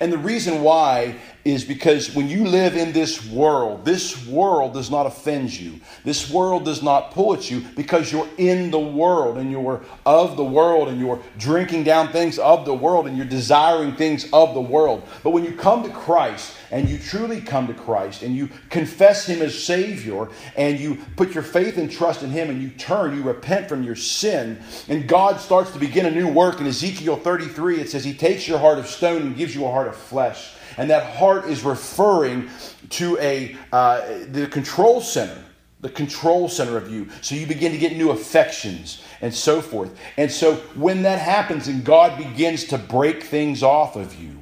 And 0.00 0.12
the 0.12 0.18
reason 0.18 0.62
why 0.62 1.16
is 1.44 1.64
because 1.64 2.14
when 2.14 2.28
you 2.28 2.46
live 2.46 2.76
in 2.76 2.92
this 2.92 3.26
world, 3.28 3.84
this 3.84 4.26
world 4.26 4.74
does 4.74 4.90
not 4.90 5.06
offend 5.06 5.58
you. 5.58 5.80
This 6.04 6.30
world 6.30 6.64
does 6.64 6.82
not 6.82 7.10
pull 7.10 7.34
at 7.34 7.50
you 7.50 7.64
because 7.74 8.12
you're 8.12 8.28
in 8.38 8.70
the 8.70 8.78
world 8.78 9.38
and 9.38 9.50
you're 9.50 9.82
of 10.06 10.36
the 10.36 10.44
world 10.44 10.88
and 10.88 11.00
you're 11.00 11.20
drinking 11.38 11.84
down 11.84 12.08
things 12.12 12.38
of 12.38 12.64
the 12.64 12.74
world 12.74 13.06
and 13.06 13.16
you're 13.16 13.26
desiring 13.26 13.94
things 13.96 14.28
of 14.32 14.54
the 14.54 14.60
world. 14.60 15.02
But 15.22 15.30
when 15.30 15.44
you 15.44 15.52
come 15.52 15.82
to 15.82 15.90
Christ 15.90 16.56
and 16.72 16.88
you 16.88 16.98
truly 16.98 17.40
come 17.40 17.68
to 17.68 17.74
Christ 17.74 18.22
and 18.22 18.34
you 18.34 18.48
confess 18.70 19.26
Him 19.26 19.42
as 19.42 19.62
Savior 19.62 20.28
and 20.56 20.80
you 20.80 20.98
put 21.16 21.34
your 21.34 21.44
faith 21.44 21.76
and 21.76 21.90
trust 21.90 22.22
in 22.22 22.30
Him 22.30 22.50
and 22.50 22.60
you 22.60 22.70
turn, 22.70 23.14
you 23.14 23.22
repent 23.22 23.68
from 23.68 23.84
your 23.84 23.94
sin, 23.94 24.60
and 24.88 25.06
God 25.06 25.38
starts 25.38 25.70
to 25.72 25.78
begin 25.78 26.06
a 26.06 26.10
new 26.10 26.26
work. 26.26 26.60
In 26.60 26.66
Ezekiel 26.66 27.16
33, 27.16 27.80
it 27.80 27.90
says 27.90 28.04
He 28.04 28.14
takes 28.14 28.48
your 28.48 28.58
heart 28.58 28.78
of 28.78 28.86
stone 28.86 29.22
and 29.22 29.36
gives 29.36 29.54
you 29.54 29.66
a 29.66 29.70
heart 29.70 29.86
of 29.86 29.94
flesh. 29.94 30.54
And 30.78 30.88
that 30.88 31.14
heart 31.16 31.44
is 31.44 31.62
referring 31.62 32.48
to 32.90 33.18
a 33.18 33.54
uh, 33.72 34.24
the 34.28 34.46
control 34.46 35.02
center, 35.02 35.44
the 35.80 35.90
control 35.90 36.48
center 36.48 36.78
of 36.78 36.90
you. 36.90 37.08
So 37.20 37.34
you 37.34 37.46
begin 37.46 37.72
to 37.72 37.78
get 37.78 37.94
new 37.94 38.10
affections 38.10 39.02
and 39.20 39.34
so 39.34 39.60
forth. 39.60 39.94
And 40.16 40.30
so 40.30 40.54
when 40.74 41.02
that 41.02 41.18
happens 41.18 41.68
and 41.68 41.84
God 41.84 42.16
begins 42.16 42.64
to 42.66 42.78
break 42.78 43.22
things 43.22 43.62
off 43.62 43.96
of 43.96 44.14
you, 44.20 44.41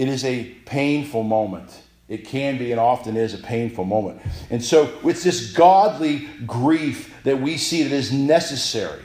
it 0.00 0.08
is 0.08 0.24
a 0.24 0.44
painful 0.64 1.22
moment. 1.22 1.78
It 2.08 2.26
can 2.26 2.56
be 2.56 2.72
and 2.72 2.80
often 2.80 3.18
is 3.18 3.34
a 3.34 3.38
painful 3.38 3.84
moment. 3.84 4.22
And 4.48 4.64
so 4.64 4.90
it's 5.04 5.22
this 5.22 5.52
godly 5.52 6.26
grief 6.46 7.14
that 7.24 7.38
we 7.38 7.58
see 7.58 7.82
that 7.82 7.92
is 7.92 8.10
necessary. 8.10 9.02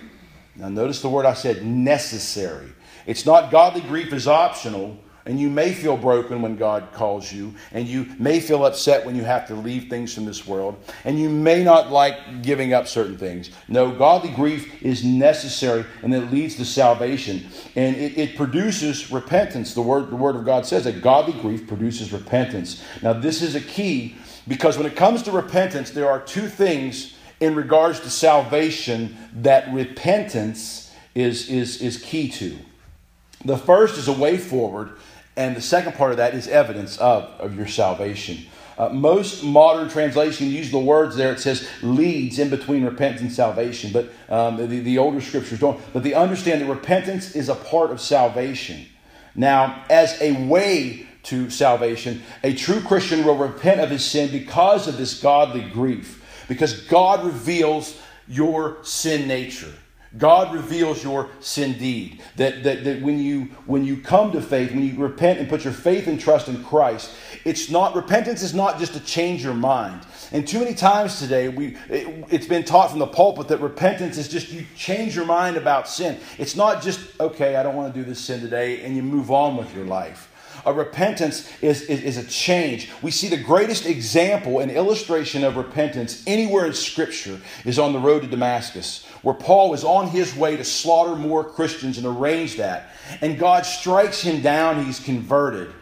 Now, 0.56 0.70
notice 0.70 1.02
the 1.02 1.10
word 1.10 1.26
I 1.26 1.34
said 1.34 1.66
necessary. 1.66 2.70
It's 3.06 3.26
not 3.26 3.52
godly 3.52 3.82
grief 3.82 4.14
is 4.14 4.26
optional, 4.26 4.98
and 5.26 5.40
you 5.40 5.50
may 5.50 5.74
feel 5.74 5.98
broken 5.98 6.42
when 6.42 6.56
God 6.56 6.90
calls 6.94 7.32
you, 7.32 7.54
and 7.72 7.88
you 7.88 8.08
may 8.20 8.40
feel 8.40 8.66
upset 8.66 9.06
when 9.06 9.16
you 9.16 9.24
have 9.24 9.48
to 9.48 9.56
leave 9.56 9.90
things 9.90 10.14
from 10.14 10.26
this 10.26 10.46
world, 10.46 10.78
and 11.04 11.20
you 11.20 11.30
may 11.30 11.64
not 11.64 11.92
like 11.92 12.44
giving 12.44 12.74
up 12.74 12.88
certain 12.88 13.18
things. 13.18 13.50
No, 13.68 13.92
godly 13.92 14.30
grief 14.30 14.84
is 14.84 15.04
necessary, 15.04 15.86
and 16.04 16.14
it 16.14 16.32
leads 16.32 16.56
to 16.56 16.66
salvation, 16.66 17.48
and 17.76 17.96
it, 17.96 18.18
it 18.18 18.36
produces 18.36 19.12
repentance. 19.12 19.74
The 19.74 19.82
word, 19.82 20.10
the 20.10 20.16
word 20.16 20.36
of 20.36 20.46
God 20.46 20.66
says 20.66 20.84
that 20.84 21.02
godly 21.02 21.40
grief 21.42 21.68
produces 21.68 22.14
repentance. 22.14 22.84
Now, 23.02 23.14
this 23.14 23.42
is 23.42 23.56
a 23.56 23.62
key 23.62 24.16
because 24.48 24.78
when 24.78 24.86
it 24.86 24.96
comes 24.96 25.24
to 25.24 25.32
repentance, 25.32 25.92
there 25.92 26.10
are 26.10 26.20
two 26.20 26.48
things 26.48 27.16
in 27.40 27.56
regards 27.56 28.00
to 28.02 28.10
salvation 28.10 29.18
that 29.34 29.74
repentance 29.74 30.94
is, 31.14 31.50
is, 31.50 31.82
is 31.82 31.98
key 31.98 32.30
to. 32.30 32.58
The 33.44 33.58
first 33.58 33.98
is 33.98 34.08
a 34.08 34.14
way 34.14 34.38
forward, 34.38 34.92
And 35.38 35.56
the 35.56 35.62
second 35.62 35.94
part 35.96 36.12
of 36.12 36.18
that 36.18 36.34
is 36.34 36.48
evidence 36.48 36.98
of, 36.98 37.24
of 37.40 37.56
your 37.56 37.68
salvation. 37.68 38.46
Uh, 38.78 38.90
most 38.90 39.44
modern 39.44 39.90
translations 39.90 40.52
use 40.52 40.70
the 40.70 40.80
words 40.80 41.16
there. 41.16 41.32
It 41.32 41.40
says 41.40 41.68
leads 41.82 42.40
in 42.40 42.50
between 42.50 42.84
repentance 42.84 43.22
and 43.22 43.32
salvation, 43.32 43.92
but 43.92 44.10
um, 44.30 44.58
the, 44.58 44.80
the 44.80 44.98
older 44.98 45.22
scriptures 45.22 45.60
don't. 45.60 45.80
But 45.94 46.04
they 46.04 46.14
understand 46.14 46.62
that 46.62 46.68
repentance 46.68 47.36
is 47.36 47.48
a 47.48 47.56
part 47.56 47.92
of 47.92 48.02
salvation. 48.02 48.86
Now, 49.34 49.84
as 49.90 50.22
a 50.22 50.34
way 50.46 51.08
to 51.24 51.50
salvation, 51.50 52.22
a 52.44 52.54
true 52.54 52.82
Christian 52.82 53.26
will 53.26 53.38
repent 53.38 53.80
of 53.80 53.90
his 53.90 54.04
sin 54.04 54.32
because 54.32 54.88
of 54.88 54.98
this 54.98 55.22
godly 55.22 55.70
grief, 55.70 56.24
because 56.48 56.82
God 56.82 57.26
reveals 57.26 58.00
your 58.28 58.84
sin 58.84 59.28
nature. 59.28 59.74
God 60.18 60.54
reveals 60.54 61.04
your 61.04 61.30
sin 61.40 61.78
deed. 61.78 62.22
That, 62.38 62.64
that, 62.64 62.84
that 62.84 63.02
when, 63.02 63.20
you, 63.20 63.46
when 63.66 63.84
you 63.84 63.98
come 63.98 64.32
to 64.32 64.42
faith, 64.42 64.72
when 64.72 64.84
you 64.84 64.98
repent 64.98 65.40
and 65.40 65.50
put 65.50 65.64
your 65.64 65.74
faith 65.74 66.08
and 66.08 66.20
trust 66.20 66.48
in 66.48 66.64
Christ, 66.64 67.14
it's 67.44 67.70
not, 67.70 67.96
repentance 67.96 68.42
is 68.42 68.54
not 68.54 68.80
just 68.80 68.94
to 68.94 69.00
change 69.00 69.44
your 69.44 69.54
mind. 69.54 70.02
And 70.32 70.48
too 70.48 70.60
many 70.60 70.74
times 70.74 71.20
today, 71.20 71.50
we, 71.50 71.78
it, 71.90 72.26
it's 72.30 72.48
been 72.48 72.64
taught 72.64 72.90
from 72.90 73.00
the 73.00 73.08
pulpit 73.08 73.48
that 73.50 73.60
repentance 73.60 74.18
is 74.18 74.28
just 74.28 74.52
you 74.52 74.66
change 74.76 75.16
your 75.16 75.26
mind 75.26 75.58
about 75.58 75.88
sin. 75.88 76.20
It's 76.38 76.56
not 76.56 76.82
just, 76.82 77.00
okay, 77.20 77.56
I 77.56 77.64
don't 77.64 77.76
want 77.76 77.94
to 77.94 78.00
do 78.00 78.06
this 78.06 78.20
sin 78.20 78.42
today, 78.42 78.82
and 78.82 78.96
you 78.96 79.04
move 79.04 79.32
on 79.32 79.58
with 79.58 79.74
your 79.76 79.86
life. 79.86 80.32
A 80.66 80.74
repentance 80.74 81.52
is, 81.62 81.84
is, 81.84 82.02
is, 82.02 82.18
a 82.18 82.24
change. 82.26 82.90
We 83.02 83.12
see 83.12 83.28
the 83.28 83.38
greatest 83.38 83.86
example 83.86 84.60
and 84.60 84.72
illustration 84.72 85.44
of 85.44 85.58
repentance 85.58 86.24
anywhere 86.26 86.66
in 86.66 86.74
Scripture 86.74 87.40
is 87.66 87.78
on 87.78 87.94
the 87.94 88.00
road 88.00 88.22
to 88.22 88.28
Damascus, 88.28 89.06
where 89.26 89.34
Paul 89.34 89.72
was 89.72 89.84
on 89.84 90.08
his 90.08 90.36
way 90.36 90.56
to 90.56 90.64
slaughter 90.64 91.16
more 91.16 91.44
Christians 91.44 91.98
and 91.98 92.06
arrange 92.06 92.58
that. 92.58 92.92
And 93.22 93.40
God 93.40 93.66
strikes 93.66 94.22
him 94.22 94.44
down, 94.44 94.86
he's 94.86 95.00
converted. 95.00 95.74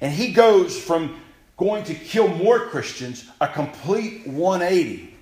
And 0.00 0.10
he 0.10 0.32
goes 0.32 0.82
from 0.82 1.20
going 1.58 1.84
to 1.84 1.94
kill 1.94 2.28
more 2.28 2.58
Christians, 2.58 3.28
a 3.38 3.48
complete 3.48 4.26
180 4.26 5.16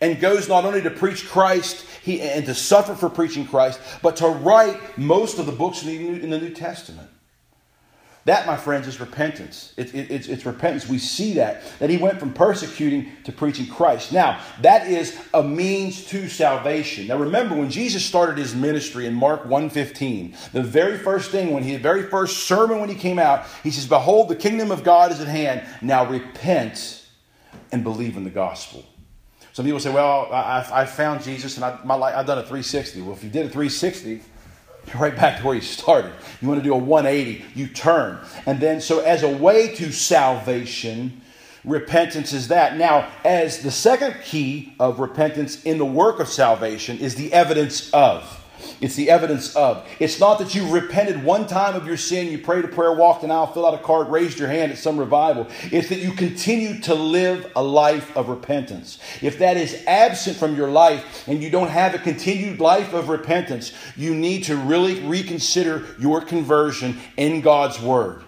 and 0.00 0.18
goes 0.18 0.48
not 0.48 0.64
only 0.64 0.80
to 0.80 0.88
preach 0.88 1.28
Christ 1.28 1.84
he, 2.02 2.22
and 2.22 2.46
to 2.46 2.54
suffer 2.54 2.94
for 2.94 3.10
preaching 3.10 3.46
Christ, 3.46 3.78
but 4.00 4.16
to 4.16 4.28
write 4.28 4.96
most 4.96 5.38
of 5.38 5.44
the 5.44 5.52
books 5.52 5.82
in 5.82 5.88
the 5.88 5.98
New, 5.98 6.14
in 6.20 6.30
the 6.30 6.40
New 6.40 6.54
Testament. 6.54 7.09
That, 8.26 8.46
my 8.46 8.56
friends, 8.56 8.86
is 8.86 9.00
repentance. 9.00 9.72
It, 9.78 9.94
it, 9.94 10.10
it's, 10.10 10.28
it's 10.28 10.44
repentance. 10.44 10.86
We 10.86 10.98
see 10.98 11.34
that, 11.34 11.62
that 11.78 11.88
he 11.88 11.96
went 11.96 12.20
from 12.20 12.34
persecuting 12.34 13.10
to 13.24 13.32
preaching 13.32 13.66
Christ. 13.66 14.12
Now, 14.12 14.42
that 14.60 14.86
is 14.88 15.18
a 15.32 15.42
means 15.42 16.04
to 16.06 16.28
salvation. 16.28 17.06
Now, 17.06 17.16
remember, 17.16 17.54
when 17.54 17.70
Jesus 17.70 18.04
started 18.04 18.36
his 18.36 18.54
ministry 18.54 19.06
in 19.06 19.14
Mark 19.14 19.44
1.15, 19.44 20.52
the 20.52 20.62
very 20.62 20.98
first 20.98 21.30
thing, 21.30 21.52
when 21.52 21.62
he, 21.62 21.72
the 21.72 21.78
very 21.78 22.02
first 22.02 22.44
sermon 22.44 22.80
when 22.80 22.90
he 22.90 22.94
came 22.94 23.18
out, 23.18 23.46
he 23.62 23.70
says, 23.70 23.86
Behold, 23.86 24.28
the 24.28 24.36
kingdom 24.36 24.70
of 24.70 24.84
God 24.84 25.12
is 25.12 25.20
at 25.20 25.28
hand. 25.28 25.66
Now 25.80 26.04
repent 26.04 27.06
and 27.72 27.82
believe 27.82 28.16
in 28.18 28.24
the 28.24 28.30
gospel. 28.30 28.84
Some 29.52 29.64
people 29.64 29.80
say, 29.80 29.92
well, 29.92 30.32
I, 30.32 30.66
I 30.72 30.86
found 30.86 31.22
Jesus 31.22 31.56
and 31.56 31.64
I, 31.64 31.78
my 31.84 31.94
life, 31.94 32.14
I've 32.14 32.26
done 32.26 32.38
a 32.38 32.42
360. 32.42 33.02
Well, 33.02 33.12
if 33.12 33.24
you 33.24 33.30
did 33.30 33.46
a 33.46 33.48
360, 33.48 34.10
you're 34.10 34.20
right 34.94 35.14
back 35.14 35.38
to 35.38 35.46
where 35.46 35.54
you 35.54 35.60
started. 35.60 36.12
You 36.40 36.48
want 36.48 36.60
to 36.60 36.64
do 36.64 36.74
a 36.74 36.78
180, 36.78 37.44
you 37.54 37.66
turn. 37.68 38.18
And 38.46 38.60
then, 38.60 38.80
so 38.80 39.00
as 39.00 39.22
a 39.22 39.28
way 39.28 39.74
to 39.76 39.92
salvation, 39.92 41.20
repentance 41.64 42.32
is 42.32 42.48
that. 42.48 42.76
Now, 42.76 43.08
as 43.24 43.62
the 43.62 43.70
second 43.70 44.16
key 44.24 44.74
of 44.80 44.98
repentance 44.98 45.62
in 45.62 45.78
the 45.78 45.86
work 45.86 46.20
of 46.20 46.28
salvation 46.28 46.98
is 46.98 47.14
the 47.14 47.32
evidence 47.32 47.90
of. 47.92 48.39
It's 48.80 48.94
the 48.94 49.10
evidence 49.10 49.54
of. 49.56 49.86
It's 49.98 50.20
not 50.20 50.38
that 50.38 50.54
you 50.54 50.68
repented 50.68 51.22
one 51.22 51.46
time 51.46 51.74
of 51.74 51.86
your 51.86 51.96
sin, 51.96 52.30
you 52.30 52.38
prayed 52.38 52.64
a 52.64 52.68
prayer, 52.68 52.92
walked 52.92 53.24
an 53.24 53.30
aisle, 53.30 53.46
filled 53.48 53.66
out 53.66 53.74
a 53.74 53.82
card, 53.82 54.08
raised 54.08 54.38
your 54.38 54.48
hand 54.48 54.72
at 54.72 54.78
some 54.78 54.98
revival. 54.98 55.46
It's 55.70 55.88
that 55.88 55.98
you 55.98 56.12
continue 56.12 56.80
to 56.82 56.94
live 56.94 57.50
a 57.56 57.62
life 57.62 58.16
of 58.16 58.28
repentance. 58.28 58.98
If 59.22 59.38
that 59.38 59.56
is 59.56 59.82
absent 59.86 60.36
from 60.36 60.56
your 60.56 60.70
life 60.70 61.26
and 61.28 61.42
you 61.42 61.50
don't 61.50 61.68
have 61.68 61.94
a 61.94 61.98
continued 61.98 62.60
life 62.60 62.92
of 62.92 63.08
repentance, 63.08 63.72
you 63.96 64.14
need 64.14 64.44
to 64.44 64.56
really 64.56 65.00
reconsider 65.00 65.86
your 65.98 66.20
conversion 66.20 66.98
in 67.16 67.40
God's 67.40 67.80
Word 67.80 68.24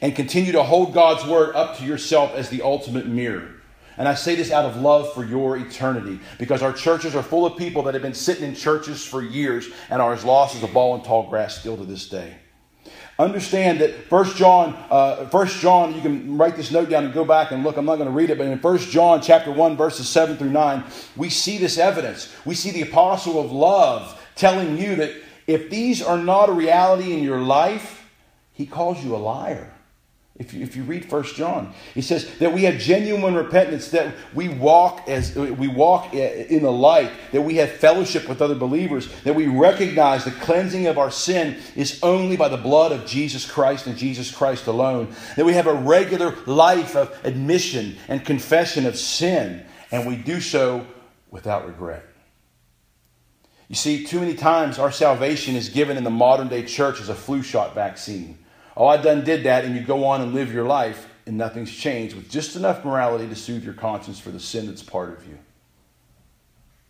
and 0.00 0.14
continue 0.14 0.52
to 0.52 0.62
hold 0.62 0.94
God's 0.94 1.26
Word 1.26 1.54
up 1.54 1.78
to 1.78 1.84
yourself 1.84 2.34
as 2.34 2.48
the 2.48 2.62
ultimate 2.62 3.06
mirror. 3.06 3.55
And 3.96 4.06
I 4.06 4.14
say 4.14 4.34
this 4.34 4.50
out 4.50 4.64
of 4.64 4.76
love 4.76 5.12
for 5.14 5.24
your 5.24 5.56
eternity 5.56 6.20
because 6.38 6.62
our 6.62 6.72
churches 6.72 7.14
are 7.14 7.22
full 7.22 7.46
of 7.46 7.56
people 7.56 7.82
that 7.84 7.94
have 7.94 8.02
been 8.02 8.14
sitting 8.14 8.44
in 8.44 8.54
churches 8.54 9.04
for 9.04 9.22
years 9.22 9.68
and 9.88 10.02
are 10.02 10.12
as 10.12 10.24
lost 10.24 10.54
as 10.56 10.62
a 10.62 10.68
ball 10.68 10.94
in 10.94 11.02
tall 11.02 11.28
grass 11.28 11.58
still 11.58 11.76
to 11.76 11.84
this 11.84 12.08
day. 12.08 12.36
Understand 13.18 13.80
that 13.80 13.94
First 14.10 14.36
John, 14.36 14.74
uh, 14.90 15.26
First 15.28 15.60
John, 15.60 15.94
you 15.94 16.02
can 16.02 16.36
write 16.36 16.54
this 16.54 16.70
note 16.70 16.90
down 16.90 17.04
and 17.06 17.14
go 17.14 17.24
back 17.24 17.50
and 17.50 17.64
look. 17.64 17.78
I'm 17.78 17.86
not 17.86 17.96
going 17.96 18.08
to 18.08 18.14
read 18.14 18.28
it, 18.28 18.36
but 18.36 18.46
in 18.46 18.58
First 18.58 18.90
John 18.90 19.22
chapter 19.22 19.50
1, 19.50 19.74
verses 19.74 20.06
7 20.06 20.36
through 20.36 20.50
9, 20.50 20.84
we 21.16 21.30
see 21.30 21.56
this 21.56 21.78
evidence. 21.78 22.30
We 22.44 22.54
see 22.54 22.72
the 22.72 22.82
apostle 22.82 23.40
of 23.40 23.50
love 23.50 24.22
telling 24.34 24.76
you 24.76 24.96
that 24.96 25.14
if 25.46 25.70
these 25.70 26.02
are 26.02 26.18
not 26.18 26.50
a 26.50 26.52
reality 26.52 27.14
in 27.14 27.22
your 27.22 27.40
life, 27.40 28.04
he 28.52 28.66
calls 28.66 29.02
you 29.02 29.16
a 29.16 29.18
liar. 29.18 29.72
If 30.38 30.52
you, 30.52 30.62
if 30.62 30.76
you 30.76 30.82
read 30.82 31.08
First 31.08 31.34
John, 31.34 31.72
he 31.94 32.02
says 32.02 32.30
that 32.38 32.52
we 32.52 32.64
have 32.64 32.78
genuine 32.78 33.34
repentance, 33.34 33.88
that 33.88 34.14
we 34.34 34.48
walk 34.48 35.08
as 35.08 35.34
we 35.34 35.66
walk 35.66 36.12
in 36.12 36.62
the 36.62 36.70
light, 36.70 37.10
that 37.32 37.40
we 37.40 37.56
have 37.56 37.70
fellowship 37.70 38.28
with 38.28 38.42
other 38.42 38.54
believers, 38.54 39.10
that 39.22 39.34
we 39.34 39.46
recognize 39.46 40.24
the 40.24 40.30
cleansing 40.32 40.88
of 40.88 40.98
our 40.98 41.10
sin 41.10 41.56
is 41.74 41.98
only 42.02 42.36
by 42.36 42.48
the 42.48 42.58
blood 42.58 42.92
of 42.92 43.06
Jesus 43.06 43.50
Christ 43.50 43.86
and 43.86 43.96
Jesus 43.96 44.30
Christ 44.30 44.66
alone, 44.66 45.14
that 45.36 45.46
we 45.46 45.54
have 45.54 45.66
a 45.66 45.74
regular 45.74 46.36
life 46.44 46.96
of 46.96 47.18
admission 47.24 47.96
and 48.08 48.22
confession 48.22 48.84
of 48.84 48.98
sin, 48.98 49.64
and 49.90 50.06
we 50.06 50.16
do 50.16 50.42
so 50.42 50.86
without 51.30 51.66
regret. 51.66 52.04
You 53.68 53.74
see, 53.74 54.04
too 54.04 54.20
many 54.20 54.34
times 54.34 54.78
our 54.78 54.92
salvation 54.92 55.56
is 55.56 55.70
given 55.70 55.96
in 55.96 56.04
the 56.04 56.10
modern 56.10 56.48
day 56.48 56.62
church 56.62 57.00
as 57.00 57.08
a 57.08 57.14
flu 57.14 57.42
shot 57.42 57.74
vaccine. 57.74 58.38
Oh, 58.76 58.86
I 58.86 58.98
done 58.98 59.24
did 59.24 59.44
that, 59.44 59.64
and 59.64 59.74
you 59.74 59.80
go 59.80 60.04
on 60.04 60.20
and 60.20 60.34
live 60.34 60.52
your 60.52 60.66
life, 60.66 61.08
and 61.26 61.38
nothing's 61.38 61.74
changed 61.74 62.14
with 62.14 62.28
just 62.28 62.56
enough 62.56 62.84
morality 62.84 63.26
to 63.28 63.34
soothe 63.34 63.64
your 63.64 63.74
conscience 63.74 64.18
for 64.18 64.30
the 64.30 64.40
sin 64.40 64.66
that's 64.66 64.82
part 64.82 65.16
of 65.16 65.26
you. 65.26 65.38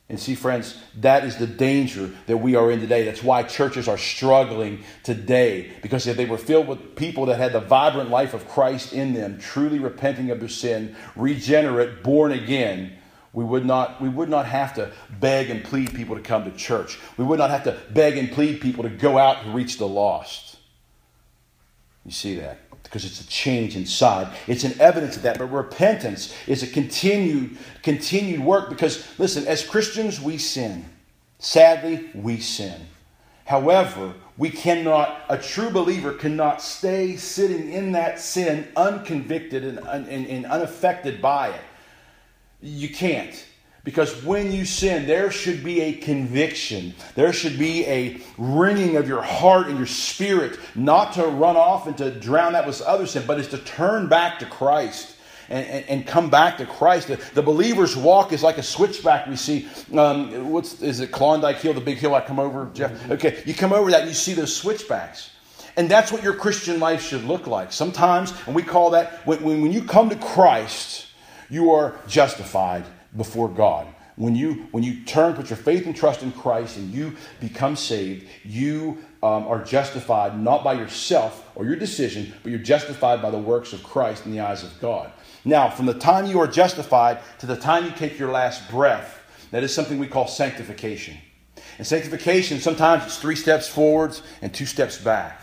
And 0.09 0.21
see, 0.21 0.37
friends, 0.37 0.81
that 0.99 1.25
is 1.25 1.37
the 1.37 1.49
danger 1.49 2.11
that 2.26 2.37
we 2.37 2.55
are 2.55 2.71
in 2.71 2.81
today. 2.81 3.05
That's 3.05 3.25
why 3.25 3.43
churches 3.43 3.88
are 3.88 3.99
struggling 3.99 4.85
today. 5.02 5.73
Because 5.83 6.07
if 6.07 6.16
they 6.16 6.26
were 6.26 6.38
filled 6.38 6.69
with 6.69 6.95
people 6.95 7.26
that 7.26 7.38
had 7.38 7.52
the 7.52 7.61
vibrant 7.61 8.11
life 8.11 8.33
of 8.33 8.49
Christ 8.49 8.93
in 8.93 9.14
them, 9.14 9.40
truly 9.40 9.81
repenting 9.81 10.31
of 10.31 10.38
their 10.38 10.49
sin, 10.49 10.95
regenerate, 11.16 12.05
born 12.05 12.31
again, 12.31 12.93
we 13.33 13.43
would 13.43 13.66
not, 13.66 14.00
we 14.00 14.09
would 14.09 14.28
not 14.28 14.47
have 14.47 14.75
to 14.75 14.93
beg 15.19 15.50
and 15.50 15.64
plead 15.64 15.93
people 15.93 16.14
to 16.14 16.23
come 16.23 16.45
to 16.45 16.57
church. 16.57 17.00
We 17.16 17.25
would 17.25 17.40
not 17.40 17.50
have 17.50 17.64
to 17.64 17.76
beg 17.93 18.16
and 18.16 18.31
plead 18.31 18.61
people 18.61 18.85
to 18.85 18.90
go 18.90 19.19
out 19.19 19.45
and 19.45 19.55
reach 19.57 19.76
the 19.76 19.88
lost. 19.88 20.55
You 22.06 22.12
see 22.12 22.36
that? 22.36 22.60
Because 22.84 23.04
it's 23.04 23.20
a 23.20 23.26
change 23.26 23.75
inside. 23.76 24.32
It's 24.46 24.62
an 24.62 24.80
evidence 24.80 25.16
of 25.16 25.22
that. 25.22 25.38
But 25.38 25.46
repentance 25.46 26.32
is 26.46 26.62
a 26.62 26.68
continued, 26.68 27.58
continued 27.82 28.40
work 28.40 28.70
because, 28.70 29.06
listen, 29.18 29.44
as 29.46 29.66
Christians, 29.66 30.20
we 30.20 30.38
sin. 30.38 30.84
Sadly, 31.40 32.08
we 32.14 32.38
sin. 32.38 32.86
However, 33.44 34.14
we 34.38 34.50
cannot, 34.50 35.25
a 35.28 35.38
true 35.38 35.70
believer 35.70 36.12
cannot 36.12 36.62
stay 36.62 37.16
sitting 37.16 37.72
in 37.72 37.92
that 37.92 38.20
sin 38.20 38.68
unconvicted 38.76 39.64
and, 39.64 39.78
and, 39.80 40.26
and 40.26 40.46
unaffected 40.46 41.20
by 41.20 41.48
it. 41.48 41.60
You 42.60 42.88
can't. 42.88 43.45
Because 43.87 44.25
when 44.25 44.50
you 44.50 44.64
sin, 44.64 45.07
there 45.07 45.31
should 45.31 45.62
be 45.62 45.81
a 45.81 45.93
conviction. 45.93 46.93
There 47.14 47.33
should 47.33 47.57
be 47.57 47.87
a 47.87 48.21
wringing 48.37 48.97
of 48.97 49.07
your 49.07 49.23
heart 49.23 49.69
and 49.69 49.76
your 49.76 49.87
spirit, 49.87 50.59
not 50.75 51.12
to 51.12 51.25
run 51.25 51.57
off 51.57 51.87
and 51.87 51.97
to 51.99 52.11
drown 52.11 52.55
that 52.55 52.66
with 52.66 52.83
other 52.83 53.07
sin, 53.07 53.23
but 53.28 53.38
is 53.38 53.47
to 53.50 53.59
turn 53.59 54.09
back 54.09 54.40
to 54.40 54.47
Christ. 54.47 55.14
And, 55.49 55.64
and, 55.69 55.85
and, 55.88 56.07
come 56.09 56.28
back 56.28 56.59
to 56.59 56.66
Christ. 56.66 57.07
The, 57.07 57.25
the, 57.35 57.43
believer's 57.43 57.97
walk 57.97 58.33
is 58.33 58.43
like 58.43 58.59
a 58.59 58.64
switchback 58.64 59.28
we 59.28 59.37
see. 59.37 59.69
Um, 59.97 60.50
what's 60.50 60.83
is 60.83 60.99
it 60.99 61.12
Klondike 61.12 61.59
Hill, 61.59 61.73
the 61.73 61.81
big 61.81 61.99
hill 61.99 62.16
I 62.16 62.21
come 62.21 62.40
over, 62.40 62.69
Jeff? 62.75 62.90
Mm-hmm. 62.90 63.12
Okay, 63.12 63.43
you 63.47 63.55
come 63.55 63.73
over 63.73 63.93
that 63.93 64.00
and 64.00 64.09
you 64.09 64.14
see 64.14 64.35
those 64.35 64.52
switchbacks. 64.52 65.31
And 65.76 65.88
that's 65.88 66.11
what 66.11 66.25
your 66.25 66.35
Christian 66.35 66.81
life 66.81 67.00
should 67.00 67.23
look 67.23 67.47
like. 67.47 67.73
Sometimes, 67.73 68.35
and 68.47 68.57
we 68.57 68.64
call 68.64 68.90
that 68.90 69.25
when, 69.25 69.45
when 69.45 69.73
you 69.73 69.85
come 69.85 70.11
to 70.11 70.16
Christ, 70.16 71.07
you 71.49 71.71
are 71.71 71.95
justified 72.09 72.85
before 73.16 73.48
God. 73.48 73.86
When 74.16 74.34
you, 74.34 74.66
when 74.70 74.82
you 74.82 75.04
turn, 75.04 75.34
put 75.34 75.50
your 75.50 75.58
faith 75.58 75.84
and 75.84 75.94
trust 75.94 76.22
in 76.22 76.32
Christ, 76.32 76.78
and 76.78 76.92
you 76.92 77.16
become 77.38 77.76
saved, 77.76 78.26
you 78.44 78.98
um, 79.22 79.46
are 79.46 79.62
justified 79.62 80.40
not 80.40 80.64
by 80.64 80.72
yourself 80.72 81.50
or 81.54 81.66
your 81.66 81.76
decision, 81.76 82.32
but 82.42 82.50
you're 82.50 82.58
justified 82.58 83.20
by 83.20 83.30
the 83.30 83.38
works 83.38 83.75
of 83.75 83.82
Christ 83.82 84.25
in 84.25 84.32
the 84.32 84.40
eyes 84.40 84.62
of 84.64 84.80
God. 84.80 85.12
Now, 85.44 85.68
from 85.68 85.84
the 85.84 85.94
time 85.94 86.26
you 86.26 86.40
are 86.40 86.46
justified 86.46 87.18
to 87.40 87.46
the 87.46 87.56
time 87.56 87.84
you 87.84 87.90
take 87.90 88.18
your 88.18 88.32
last 88.32 88.70
breath, 88.70 89.20
that 89.50 89.62
is 89.62 89.75
something 89.75 89.98
we 89.98 90.08
call 90.08 90.26
sanctification. 90.26 91.18
And 91.78 91.86
sanctification, 91.86 92.58
sometimes 92.58 93.04
it's 93.04 93.18
three 93.18 93.36
steps 93.36 93.68
forwards 93.68 94.22
and 94.40 94.52
two 94.52 94.66
steps 94.66 94.98
back. 94.98 95.42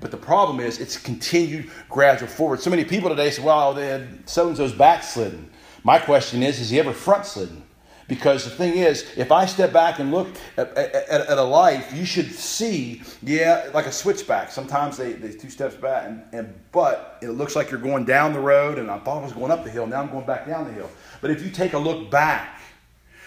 But 0.00 0.10
the 0.10 0.16
problem 0.16 0.60
is 0.60 0.80
it's 0.80 0.96
continued 0.96 1.70
gradual 1.88 2.28
forward. 2.28 2.60
So 2.60 2.70
many 2.70 2.84
people 2.84 3.08
today 3.08 3.30
say, 3.30 3.42
well, 3.42 3.74
so 3.74 3.80
and 3.80 4.56
so's 4.56 4.72
backslidden. 4.72 5.50
My 5.84 5.98
question 5.98 6.42
is, 6.42 6.60
is 6.60 6.70
he 6.70 6.80
ever 6.80 6.94
front 6.94 7.26
slidden? 7.26 7.62
Because 8.08 8.44
the 8.44 8.50
thing 8.50 8.76
is, 8.76 9.06
if 9.16 9.30
I 9.30 9.46
step 9.46 9.72
back 9.72 9.98
and 9.98 10.10
look 10.10 10.28
at, 10.56 10.76
at, 10.76 10.94
at, 10.94 11.38
a 11.38 11.42
life, 11.42 11.92
you 11.94 12.04
should 12.04 12.30
see, 12.32 13.02
yeah, 13.22 13.70
like 13.72 13.86
a 13.86 13.92
switchback. 13.92 14.50
Sometimes 14.50 14.96
they, 14.96 15.12
they 15.12 15.32
two 15.32 15.48
steps 15.48 15.74
back, 15.74 16.06
and, 16.06 16.22
and 16.32 16.54
but 16.70 17.18
it 17.22 17.30
looks 17.30 17.56
like 17.56 17.70
you're 17.70 17.80
going 17.80 18.04
down 18.04 18.34
the 18.34 18.40
road, 18.40 18.78
and 18.78 18.90
I 18.90 18.98
thought 18.98 19.20
I 19.20 19.24
was 19.24 19.32
going 19.32 19.50
up 19.50 19.64
the 19.64 19.70
hill. 19.70 19.86
Now 19.86 20.02
I'm 20.02 20.10
going 20.10 20.26
back 20.26 20.46
down 20.46 20.66
the 20.66 20.72
hill. 20.72 20.90
But 21.22 21.30
if 21.30 21.42
you 21.42 21.50
take 21.50 21.72
a 21.72 21.78
look 21.78 22.10
back, 22.10 22.60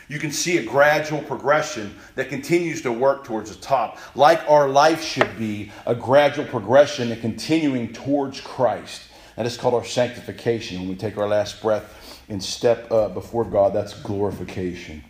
you 0.10 0.20
can 0.20 0.32
see 0.32 0.58
a 0.58 0.64
gradual 0.64 1.22
progression 1.24 1.96
that 2.16 2.30
continues 2.30 2.82
to 2.84 2.92
work 2.92 3.24
towards 3.24 3.56
the 3.56 3.62
top. 3.62 3.98
Like 4.16 4.42
our 4.48 4.70
life 4.70 5.04
should 5.04 5.38
be 5.40 5.72
a 5.88 5.96
gradual 5.96 6.46
progression 6.46 7.12
and 7.12 7.20
continuing 7.20 7.94
towards 7.94 8.42
Christ. 8.42 9.04
That 9.36 9.46
is 9.46 9.58
called 9.58 9.74
our 9.74 9.86
sanctification. 9.86 10.80
When 10.80 10.90
we 10.90 10.96
take 10.96 11.18
our 11.18 11.28
last 11.28 11.62
breath 11.62 11.97
and 12.30 12.44
step 12.44 12.92
uh, 12.92 13.10
before 13.10 13.46
God, 13.46 13.74
that's 13.74 13.94
glorification. 14.02 15.04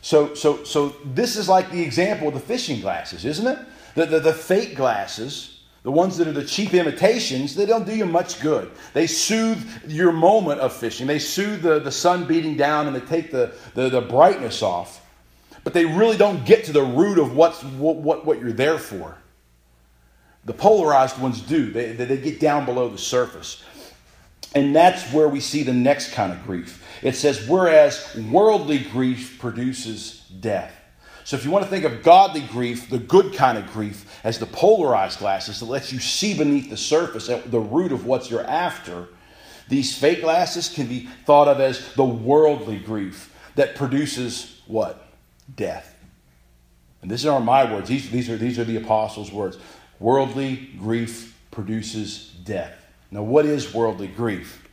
So, 0.00 0.34
so, 0.34 0.64
so 0.64 0.90
this 1.04 1.36
is 1.36 1.48
like 1.48 1.70
the 1.70 1.82
example 1.82 2.28
of 2.28 2.34
the 2.34 2.40
fishing 2.40 2.80
glasses, 2.80 3.24
isn't 3.24 3.46
it? 3.46 3.58
The, 3.94 4.06
the, 4.06 4.20
the 4.20 4.32
fake 4.32 4.76
glasses 4.76 5.52
the 5.82 5.90
ones 5.90 6.16
that 6.18 6.28
are 6.28 6.32
the 6.32 6.44
cheap 6.44 6.74
imitations, 6.74 7.56
they 7.56 7.66
don't 7.66 7.84
do 7.84 7.94
you 7.94 8.06
much 8.06 8.40
good. 8.40 8.70
They 8.92 9.08
soothe 9.08 9.90
your 9.90 10.12
moment 10.12 10.60
of 10.60 10.72
fishing. 10.72 11.08
They 11.08 11.18
soothe 11.18 11.62
the, 11.62 11.80
the 11.80 11.90
sun 11.90 12.24
beating 12.24 12.56
down 12.56 12.86
and 12.86 12.94
they 12.94 13.00
take 13.00 13.32
the, 13.32 13.52
the, 13.74 13.88
the 13.88 14.00
brightness 14.00 14.62
off. 14.62 15.04
But 15.64 15.74
they 15.74 15.84
really 15.84 16.16
don't 16.16 16.44
get 16.46 16.64
to 16.64 16.72
the 16.72 16.82
root 16.82 17.18
of 17.18 17.34
what's, 17.34 17.62
what, 17.64 17.96
what, 17.96 18.24
what 18.24 18.38
you're 18.40 18.52
there 18.52 18.78
for. 18.78 19.18
The 20.44 20.52
polarized 20.52 21.20
ones 21.20 21.40
do, 21.40 21.70
they, 21.72 21.92
they 21.92 22.16
get 22.16 22.38
down 22.38 22.64
below 22.64 22.88
the 22.88 22.98
surface. 22.98 23.64
And 24.54 24.76
that's 24.76 25.12
where 25.12 25.28
we 25.28 25.40
see 25.40 25.62
the 25.62 25.72
next 25.72 26.12
kind 26.12 26.32
of 26.32 26.44
grief. 26.44 26.84
It 27.02 27.16
says, 27.16 27.48
whereas 27.48 28.14
worldly 28.30 28.78
grief 28.78 29.38
produces 29.38 30.20
death. 30.40 30.74
So 31.24 31.36
if 31.36 31.44
you 31.44 31.50
want 31.50 31.64
to 31.64 31.70
think 31.70 31.84
of 31.84 32.02
godly 32.02 32.40
grief, 32.42 32.90
the 32.90 32.98
good 32.98 33.34
kind 33.34 33.56
of 33.56 33.72
grief, 33.72 34.20
as 34.24 34.38
the 34.38 34.46
polarized 34.46 35.20
glasses 35.20 35.60
that 35.60 35.66
lets 35.66 35.92
you 35.92 36.00
see 36.00 36.36
beneath 36.36 36.68
the 36.68 36.76
surface 36.76 37.28
at 37.28 37.50
the 37.50 37.60
root 37.60 37.92
of 37.92 38.04
what 38.04 38.30
you're 38.30 38.44
after, 38.44 39.08
these 39.68 39.96
fake 39.96 40.20
glasses 40.20 40.68
can 40.68 40.86
be 40.86 41.08
thought 41.24 41.48
of 41.48 41.60
as 41.60 41.94
the 41.94 42.04
worldly 42.04 42.78
grief 42.78 43.34
that 43.54 43.74
produces 43.76 44.60
what? 44.66 45.08
Death. 45.54 45.96
And 47.00 47.10
these 47.10 47.24
aren't 47.26 47.44
my 47.44 47.72
words. 47.72 47.88
These, 47.88 48.10
these, 48.10 48.28
are, 48.28 48.36
these 48.36 48.58
are 48.58 48.64
the 48.64 48.76
apostles' 48.76 49.32
words. 49.32 49.58
Worldly 49.98 50.70
grief 50.78 51.38
produces 51.50 52.32
death. 52.44 52.81
Now, 53.12 53.22
what 53.22 53.44
is 53.44 53.74
worldly 53.74 54.08
grief? 54.08 54.66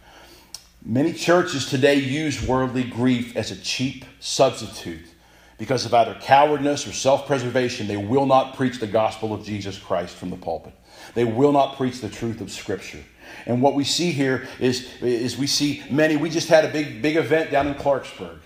Many 0.82 1.12
churches 1.12 1.70
today 1.70 1.96
use 1.96 2.42
worldly 2.42 2.86
grief 2.86 3.36
as 3.36 3.52
a 3.52 3.58
cheap 3.58 4.06
substitute 4.22 5.06
because 5.58 5.86
of 5.86 5.94
either 5.94 6.16
cowardness 6.22 6.88
or 6.88 6.94
self 6.94 7.28
preservation, 7.28 7.86
they 7.86 7.98
will 7.98 8.26
not 8.26 8.56
preach 8.56 8.80
the 8.80 8.88
gospel 8.88 9.34
of 9.34 9.44
Jesus 9.44 9.78
Christ 9.78 10.16
from 10.16 10.30
the 10.30 10.38
pulpit. 10.38 10.74
They 11.16 11.26
will 11.26 11.52
not 11.52 11.76
preach 11.76 12.00
the 12.00 12.08
truth 12.08 12.40
of 12.40 12.50
Scripture. 12.50 13.04
And 13.46 13.62
what 13.62 13.76
we 13.76 13.84
see 13.84 14.12
here 14.12 14.48
is, 14.58 14.90
is 15.02 15.38
we 15.38 15.46
see 15.46 15.84
many. 15.92 16.16
We 16.16 16.30
just 16.30 16.48
had 16.48 16.64
a 16.64 16.70
big, 16.70 17.02
big 17.02 17.18
event 17.18 17.52
down 17.52 17.68
in 17.68 17.74
Clarksburg. 17.74 18.40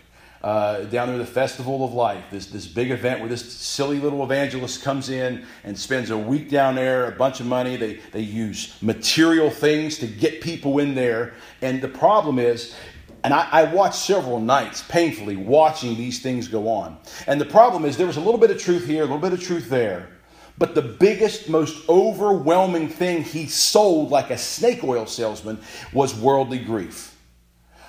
Uh, 0.43 0.83
down 0.85 1.07
there, 1.07 1.17
the 1.17 1.25
Festival 1.25 1.85
of 1.85 1.93
Life, 1.93 2.25
this, 2.29 2.47
this 2.47 2.67
big 2.67 2.91
event 2.91 3.21
where 3.21 3.29
this 3.29 3.50
silly 3.53 3.97
little 3.97 4.23
evangelist 4.25 4.83
comes 4.83 5.09
in 5.09 5.45
and 5.63 5.79
spends 5.79 6.09
a 6.09 6.17
week 6.17 6.50
down 6.50 6.75
there, 6.75 7.05
a 7.07 7.13
bunch 7.13 7.39
of 7.39 7.45
money. 7.45 7.77
They, 7.77 8.01
they 8.12 8.19
use 8.19 8.75
material 8.81 9.50
things 9.50 10.00
to 10.00 10.07
get 10.07 10.41
people 10.41 10.79
in 10.79 10.95
there. 10.95 11.33
And 11.62 11.81
the 11.81 11.88
problem 11.88 12.39
is, 12.39 12.75
and 13.23 13.33
I, 13.33 13.47
I, 13.53 13.63
watched 13.73 13.95
several 13.95 14.41
nights 14.41 14.83
painfully 14.89 15.38
watching 15.38 15.95
these 15.95 16.21
things 16.21 16.50
go 16.50 16.67
on. 16.67 16.97
And 17.25 17.39
the 17.39 17.45
problem 17.45 17.85
is, 17.85 17.95
there 17.95 18.07
was 18.07 18.18
a 18.18 18.22
little 18.22 18.39
bit 18.39 18.51
of 18.51 18.59
truth 18.59 18.85
here, 18.85 19.03
a 19.03 19.05
little 19.05 19.20
bit 19.20 19.31
of 19.31 19.41
truth 19.41 19.70
there. 19.70 20.09
But 20.57 20.75
the 20.75 20.81
biggest, 20.81 21.48
most 21.48 21.87
overwhelming 21.87 22.89
thing 22.89 23.24
he 23.24 23.48
sold 23.48 24.11
like 24.11 24.29
a 24.29 24.37
snake 24.37 24.83
oil 24.83 25.05
salesman 25.05 25.59
was 25.94 26.13
worldly 26.13 26.59
grief. 26.59 27.18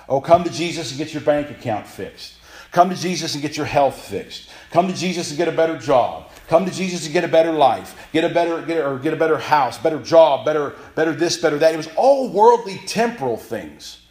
Oh, 0.07 0.21
come 0.21 0.45
to 0.45 0.49
Jesus 0.49 0.91
and 0.91 0.97
get 0.97 1.13
your 1.13 1.21
bank 1.21 1.49
account 1.49 1.85
fixed. 1.85 2.35
Come 2.75 2.89
to 2.89 2.95
Jesus 2.95 3.35
and 3.35 3.41
get 3.41 3.55
your 3.55 3.65
health 3.65 3.97
fixed. 3.97 4.49
Come 4.69 4.89
to 4.89 4.93
Jesus 4.93 5.29
and 5.29 5.37
get 5.37 5.47
a 5.47 5.51
better 5.53 5.77
job. 5.77 6.29
Come 6.49 6.65
to 6.65 6.71
Jesus 6.71 7.05
and 7.05 7.13
get 7.13 7.23
a 7.23 7.27
better 7.29 7.53
life, 7.53 8.09
get 8.11 8.25
a 8.25 8.33
better, 8.33 8.61
get 8.63 8.79
a, 8.79 8.85
or 8.85 8.99
get 8.99 9.13
a 9.13 9.15
better 9.15 9.37
house, 9.37 9.77
better 9.77 9.97
job, 9.97 10.43
better, 10.43 10.73
better 10.93 11.13
this, 11.13 11.37
better 11.37 11.57
that. 11.59 11.73
It 11.73 11.77
was 11.77 11.87
all 11.95 12.33
worldly, 12.33 12.81
temporal 12.85 13.37
things. 13.37 14.01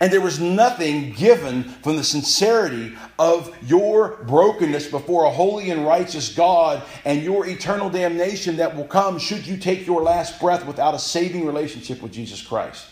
And 0.00 0.10
there 0.10 0.22
was 0.22 0.40
nothing 0.40 1.12
given 1.12 1.64
from 1.64 1.96
the 1.96 2.02
sincerity 2.02 2.96
of 3.18 3.54
your 3.62 4.16
brokenness 4.24 4.88
before 4.88 5.24
a 5.24 5.30
holy 5.30 5.68
and 5.68 5.84
righteous 5.84 6.34
God 6.34 6.82
and 7.04 7.22
your 7.22 7.46
eternal 7.46 7.90
damnation 7.90 8.56
that 8.56 8.74
will 8.74 8.86
come 8.86 9.18
should 9.18 9.46
you 9.46 9.58
take 9.58 9.86
your 9.86 10.00
last 10.00 10.40
breath 10.40 10.64
without 10.64 10.94
a 10.94 10.98
saving 10.98 11.44
relationship 11.44 12.00
with 12.00 12.12
Jesus 12.12 12.40
Christ. 12.40 12.86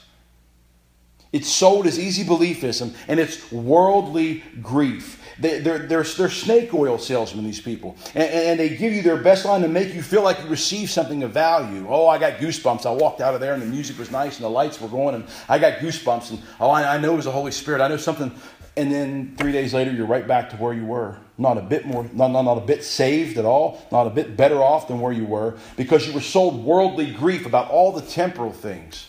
It's 1.32 1.48
sold 1.48 1.86
as 1.86 1.98
easy 1.98 2.24
beliefism 2.24 2.94
and 3.08 3.18
it's 3.18 3.50
worldly 3.50 4.44
grief. 4.60 5.20
They, 5.42 5.58
are 5.58 5.78
they're, 5.78 6.04
they're 6.04 6.30
snake 6.30 6.72
oil 6.72 6.98
salesmen, 6.98 7.44
these 7.44 7.60
people. 7.60 7.96
And, 8.14 8.30
and, 8.30 8.60
they 8.60 8.76
give 8.76 8.92
you 8.92 9.02
their 9.02 9.16
best 9.16 9.44
line 9.44 9.60
to 9.62 9.68
make 9.68 9.92
you 9.92 10.00
feel 10.00 10.22
like 10.22 10.40
you 10.40 10.48
received 10.48 10.90
something 10.90 11.24
of 11.24 11.32
value. 11.32 11.84
Oh, 11.88 12.06
I 12.06 12.16
got 12.18 12.34
goosebumps. 12.34 12.86
I 12.86 12.92
walked 12.92 13.20
out 13.20 13.34
of 13.34 13.40
there 13.40 13.52
and 13.52 13.60
the 13.60 13.66
music 13.66 13.98
was 13.98 14.12
nice 14.12 14.36
and 14.36 14.44
the 14.44 14.50
lights 14.50 14.80
were 14.80 14.86
going 14.86 15.16
and 15.16 15.24
I 15.48 15.58
got 15.58 15.80
goosebumps. 15.80 16.30
And 16.30 16.40
oh, 16.60 16.70
I, 16.70 16.94
I 16.94 16.98
know 16.98 17.14
it 17.14 17.16
was 17.16 17.24
the 17.24 17.32
Holy 17.32 17.50
Spirit. 17.50 17.80
I 17.80 17.88
know 17.88 17.96
something. 17.96 18.32
And 18.76 18.92
then 18.92 19.34
three 19.36 19.50
days 19.50 19.74
later, 19.74 19.90
you're 19.90 20.06
right 20.06 20.26
back 20.26 20.48
to 20.50 20.56
where 20.56 20.72
you 20.72 20.86
were. 20.86 21.18
Not 21.38 21.58
a 21.58 21.62
bit 21.62 21.86
more, 21.86 22.04
not, 22.12 22.28
not, 22.28 22.42
not 22.42 22.58
a 22.58 22.64
bit 22.64 22.84
saved 22.84 23.36
at 23.36 23.44
all, 23.44 23.84
not 23.90 24.06
a 24.06 24.10
bit 24.10 24.36
better 24.36 24.62
off 24.62 24.86
than 24.86 25.00
where 25.00 25.12
you 25.12 25.24
were 25.24 25.58
because 25.76 26.06
you 26.06 26.12
were 26.12 26.20
sold 26.20 26.64
worldly 26.64 27.10
grief 27.10 27.46
about 27.46 27.68
all 27.68 27.90
the 27.90 28.02
temporal 28.02 28.52
things. 28.52 29.08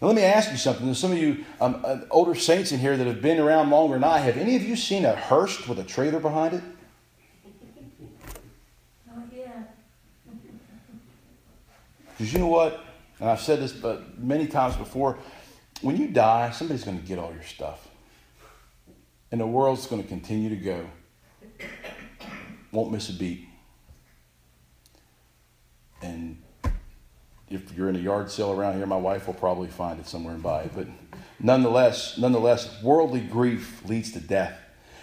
Now, 0.00 0.06
let 0.06 0.16
me 0.16 0.22
ask 0.22 0.50
you 0.50 0.56
something. 0.56 0.86
There's 0.86 0.98
some 0.98 1.12
of 1.12 1.18
you 1.18 1.44
um, 1.60 1.82
uh, 1.84 1.98
older 2.10 2.34
saints 2.34 2.72
in 2.72 2.78
here 2.78 2.96
that 2.96 3.06
have 3.06 3.20
been 3.20 3.38
around 3.38 3.68
longer 3.68 3.96
than 3.96 4.04
I 4.04 4.18
have. 4.18 4.38
Any 4.38 4.56
of 4.56 4.62
you 4.62 4.74
seen 4.74 5.04
a 5.04 5.14
hearse 5.14 5.68
with 5.68 5.78
a 5.78 5.84
trailer 5.84 6.20
behind 6.20 6.54
it? 6.54 6.62
Oh, 9.10 9.22
yeah. 9.30 9.64
Because 12.16 12.32
you 12.32 12.38
know 12.38 12.46
what? 12.46 12.80
And 13.20 13.28
I've 13.28 13.40
said 13.40 13.60
this 13.60 13.72
but 13.72 14.18
many 14.18 14.46
times 14.46 14.76
before. 14.76 15.18
When 15.82 15.98
you 15.98 16.08
die, 16.08 16.50
somebody's 16.50 16.84
going 16.84 16.98
to 16.98 17.06
get 17.06 17.18
all 17.18 17.32
your 17.32 17.42
stuff. 17.42 17.86
And 19.30 19.40
the 19.40 19.46
world's 19.46 19.86
going 19.86 20.02
to 20.02 20.08
continue 20.08 20.48
to 20.48 20.56
go. 20.56 20.86
Won't 22.72 22.90
miss 22.90 23.10
a 23.10 23.12
beat. 23.12 23.48
And 26.02 26.42
if 27.50 27.76
you're 27.76 27.88
in 27.88 27.96
a 27.96 28.00
yard 28.00 28.30
sale 28.30 28.52
around 28.52 28.76
here, 28.76 28.86
my 28.86 28.96
wife 28.96 29.26
will 29.26 29.34
probably 29.34 29.68
find 29.68 29.98
it 29.98 30.06
somewhere 30.06 30.34
and 30.34 30.42
buy 30.42 30.62
it. 30.62 30.70
But 30.74 30.86
nonetheless, 31.40 32.16
nonetheless, 32.16 32.80
worldly 32.82 33.20
grief 33.20 33.84
leads 33.86 34.12
to 34.12 34.20
death. 34.20 34.56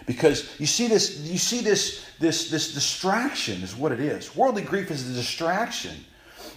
Because 0.06 0.58
you 0.58 0.66
see 0.66 0.88
this, 0.88 1.20
you 1.20 1.38
see 1.38 1.60
this, 1.60 2.06
this, 2.20 2.50
this 2.50 2.74
distraction 2.74 3.62
is 3.62 3.76
what 3.76 3.92
it 3.92 4.00
is. 4.00 4.34
Worldly 4.34 4.62
grief 4.62 4.90
is 4.90 5.10
a 5.10 5.14
distraction. 5.14 5.94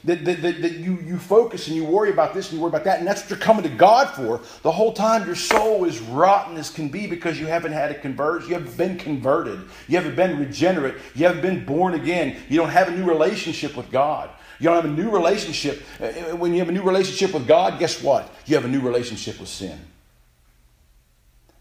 That, 0.04 0.24
that, 0.24 0.40
that, 0.40 0.62
that, 0.62 0.72
you, 0.74 0.98
you 1.00 1.18
focus 1.18 1.66
and 1.66 1.76
you 1.76 1.84
worry 1.84 2.10
about 2.10 2.32
this 2.32 2.48
and 2.48 2.56
you 2.56 2.62
worry 2.62 2.70
about 2.70 2.84
that, 2.84 3.00
and 3.00 3.06
that's 3.06 3.20
what 3.22 3.30
you're 3.30 3.38
coming 3.38 3.64
to 3.64 3.68
God 3.68 4.14
for. 4.14 4.40
The 4.62 4.70
whole 4.70 4.94
time 4.94 5.26
your 5.26 5.34
soul 5.34 5.84
is 5.84 6.00
rotten 6.00 6.56
as 6.56 6.70
can 6.70 6.88
be 6.88 7.06
because 7.06 7.38
you 7.38 7.46
haven't 7.46 7.72
had 7.72 7.90
a 7.90 7.98
conversion. 7.98 8.48
You 8.48 8.54
haven't 8.54 8.78
been 8.78 8.96
converted. 8.96 9.60
You 9.88 9.96
haven't 9.98 10.16
been 10.16 10.38
regenerate. 10.38 10.94
You 11.14 11.26
haven't 11.26 11.42
been 11.42 11.66
born 11.66 11.94
again. 11.94 12.36
You 12.48 12.56
don't 12.56 12.70
have 12.70 12.88
a 12.88 12.92
new 12.92 13.04
relationship 13.04 13.76
with 13.76 13.90
God. 13.90 14.30
You 14.60 14.64
don't 14.64 14.76
have 14.76 14.84
a 14.84 15.02
new 15.02 15.10
relationship. 15.10 15.82
Uh, 15.98 16.36
when 16.36 16.52
you 16.52 16.58
have 16.58 16.68
a 16.68 16.72
new 16.72 16.82
relationship 16.82 17.32
with 17.32 17.48
God, 17.48 17.78
guess 17.78 18.02
what? 18.02 18.30
You 18.44 18.56
have 18.56 18.66
a 18.66 18.68
new 18.68 18.80
relationship 18.80 19.40
with 19.40 19.48
sin. 19.48 19.78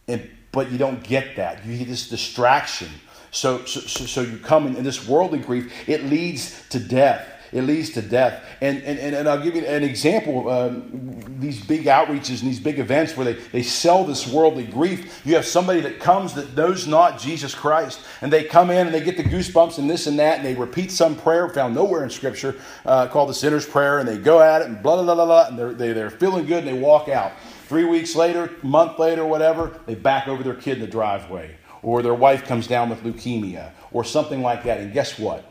And, 0.07 0.29
but 0.51 0.69
you 0.69 0.77
don't 0.77 1.01
get 1.01 1.37
that. 1.37 1.65
You 1.65 1.77
get 1.77 1.87
this 1.87 2.09
distraction. 2.09 2.89
So, 3.31 3.63
so, 3.65 3.79
so 3.79 4.21
you 4.21 4.37
come 4.37 4.67
in, 4.67 4.75
in 4.75 4.83
this 4.83 5.07
worldly 5.07 5.39
grief, 5.39 5.71
it 5.87 6.03
leads 6.03 6.67
to 6.69 6.79
death 6.79 7.25
it 7.51 7.63
leads 7.63 7.91
to 7.91 8.01
death. 8.01 8.43
And, 8.61 8.81
and, 8.83 9.15
and 9.15 9.27
I'll 9.27 9.41
give 9.41 9.55
you 9.55 9.65
an 9.65 9.83
example. 9.83 10.49
Um, 10.49 11.25
these 11.39 11.63
big 11.63 11.85
outreaches 11.85 12.41
and 12.41 12.49
these 12.49 12.59
big 12.59 12.79
events 12.79 13.15
where 13.15 13.25
they, 13.25 13.41
they 13.51 13.63
sell 13.63 14.03
this 14.03 14.27
worldly 14.27 14.65
grief, 14.65 15.21
you 15.25 15.35
have 15.35 15.45
somebody 15.45 15.81
that 15.81 15.99
comes 15.99 16.33
that 16.33 16.55
knows 16.55 16.87
not 16.87 17.19
Jesus 17.19 17.53
Christ, 17.55 18.01
and 18.21 18.31
they 18.31 18.43
come 18.43 18.69
in 18.69 18.87
and 18.87 18.93
they 18.93 19.03
get 19.03 19.17
the 19.17 19.23
goosebumps 19.23 19.77
and 19.77 19.89
this 19.89 20.07
and 20.07 20.19
that, 20.19 20.37
and 20.37 20.45
they 20.45 20.55
repeat 20.55 20.91
some 20.91 21.15
prayer 21.15 21.49
found 21.49 21.75
nowhere 21.75 22.03
in 22.03 22.09
Scripture 22.09 22.55
uh, 22.85 23.07
called 23.07 23.29
the 23.29 23.33
sinner's 23.33 23.65
prayer, 23.65 23.99
and 23.99 24.07
they 24.07 24.17
go 24.17 24.41
at 24.41 24.61
it 24.61 24.67
and 24.67 24.81
blah, 24.83 25.01
blah, 25.01 25.15
blah, 25.15 25.25
blah, 25.25 25.47
and 25.47 25.57
they're, 25.57 25.73
they, 25.73 25.93
they're 25.93 26.09
feeling 26.09 26.45
good 26.45 26.65
and 26.65 26.67
they 26.67 26.79
walk 26.79 27.09
out. 27.09 27.33
Three 27.67 27.85
weeks 27.85 28.15
later, 28.15 28.51
month 28.63 28.97
later, 28.97 29.25
whatever, 29.25 29.79
they 29.85 29.95
back 29.95 30.27
over 30.27 30.43
their 30.43 30.55
kid 30.55 30.77
in 30.77 30.79
the 30.81 30.87
driveway. 30.87 31.55
Or 31.81 32.01
their 32.01 32.13
wife 32.13 32.45
comes 32.45 32.67
down 32.67 32.89
with 32.89 33.03
leukemia 33.03 33.71
or 33.91 34.03
something 34.03 34.41
like 34.41 34.63
that. 34.63 34.79
And 34.79 34.91
guess 34.91 35.17
what? 35.17 35.48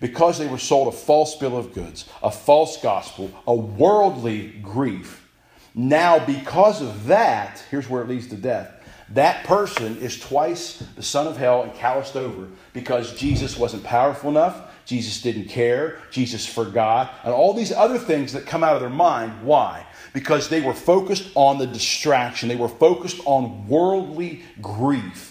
Because 0.00 0.38
they 0.38 0.46
were 0.46 0.58
sold 0.58 0.88
a 0.88 0.96
false 0.96 1.36
bill 1.36 1.56
of 1.56 1.72
goods, 1.74 2.08
a 2.22 2.30
false 2.30 2.80
gospel, 2.80 3.30
a 3.46 3.54
worldly 3.54 4.48
grief. 4.62 5.28
Now, 5.74 6.24
because 6.24 6.82
of 6.82 7.06
that, 7.06 7.62
here's 7.70 7.88
where 7.88 8.02
it 8.02 8.08
leads 8.08 8.28
to 8.28 8.36
death. 8.36 8.74
That 9.10 9.44
person 9.44 9.96
is 9.98 10.20
twice 10.20 10.82
the 10.96 11.02
son 11.02 11.26
of 11.26 11.36
hell 11.36 11.62
and 11.62 11.72
calloused 11.74 12.14
over 12.14 12.48
because 12.74 13.18
Jesus 13.18 13.56
wasn't 13.56 13.84
powerful 13.84 14.28
enough, 14.28 14.70
Jesus 14.84 15.22
didn't 15.22 15.46
care, 15.46 15.98
Jesus 16.10 16.46
forgot, 16.46 17.14
and 17.24 17.32
all 17.32 17.54
these 17.54 17.72
other 17.72 17.98
things 17.98 18.32
that 18.34 18.46
come 18.46 18.62
out 18.62 18.74
of 18.74 18.80
their 18.80 18.90
mind. 18.90 19.42
Why? 19.42 19.86
Because 20.12 20.48
they 20.48 20.60
were 20.60 20.74
focused 20.74 21.30
on 21.34 21.58
the 21.58 21.66
distraction, 21.66 22.48
they 22.48 22.56
were 22.56 22.68
focused 22.68 23.20
on 23.24 23.66
worldly 23.66 24.42
grief 24.60 25.27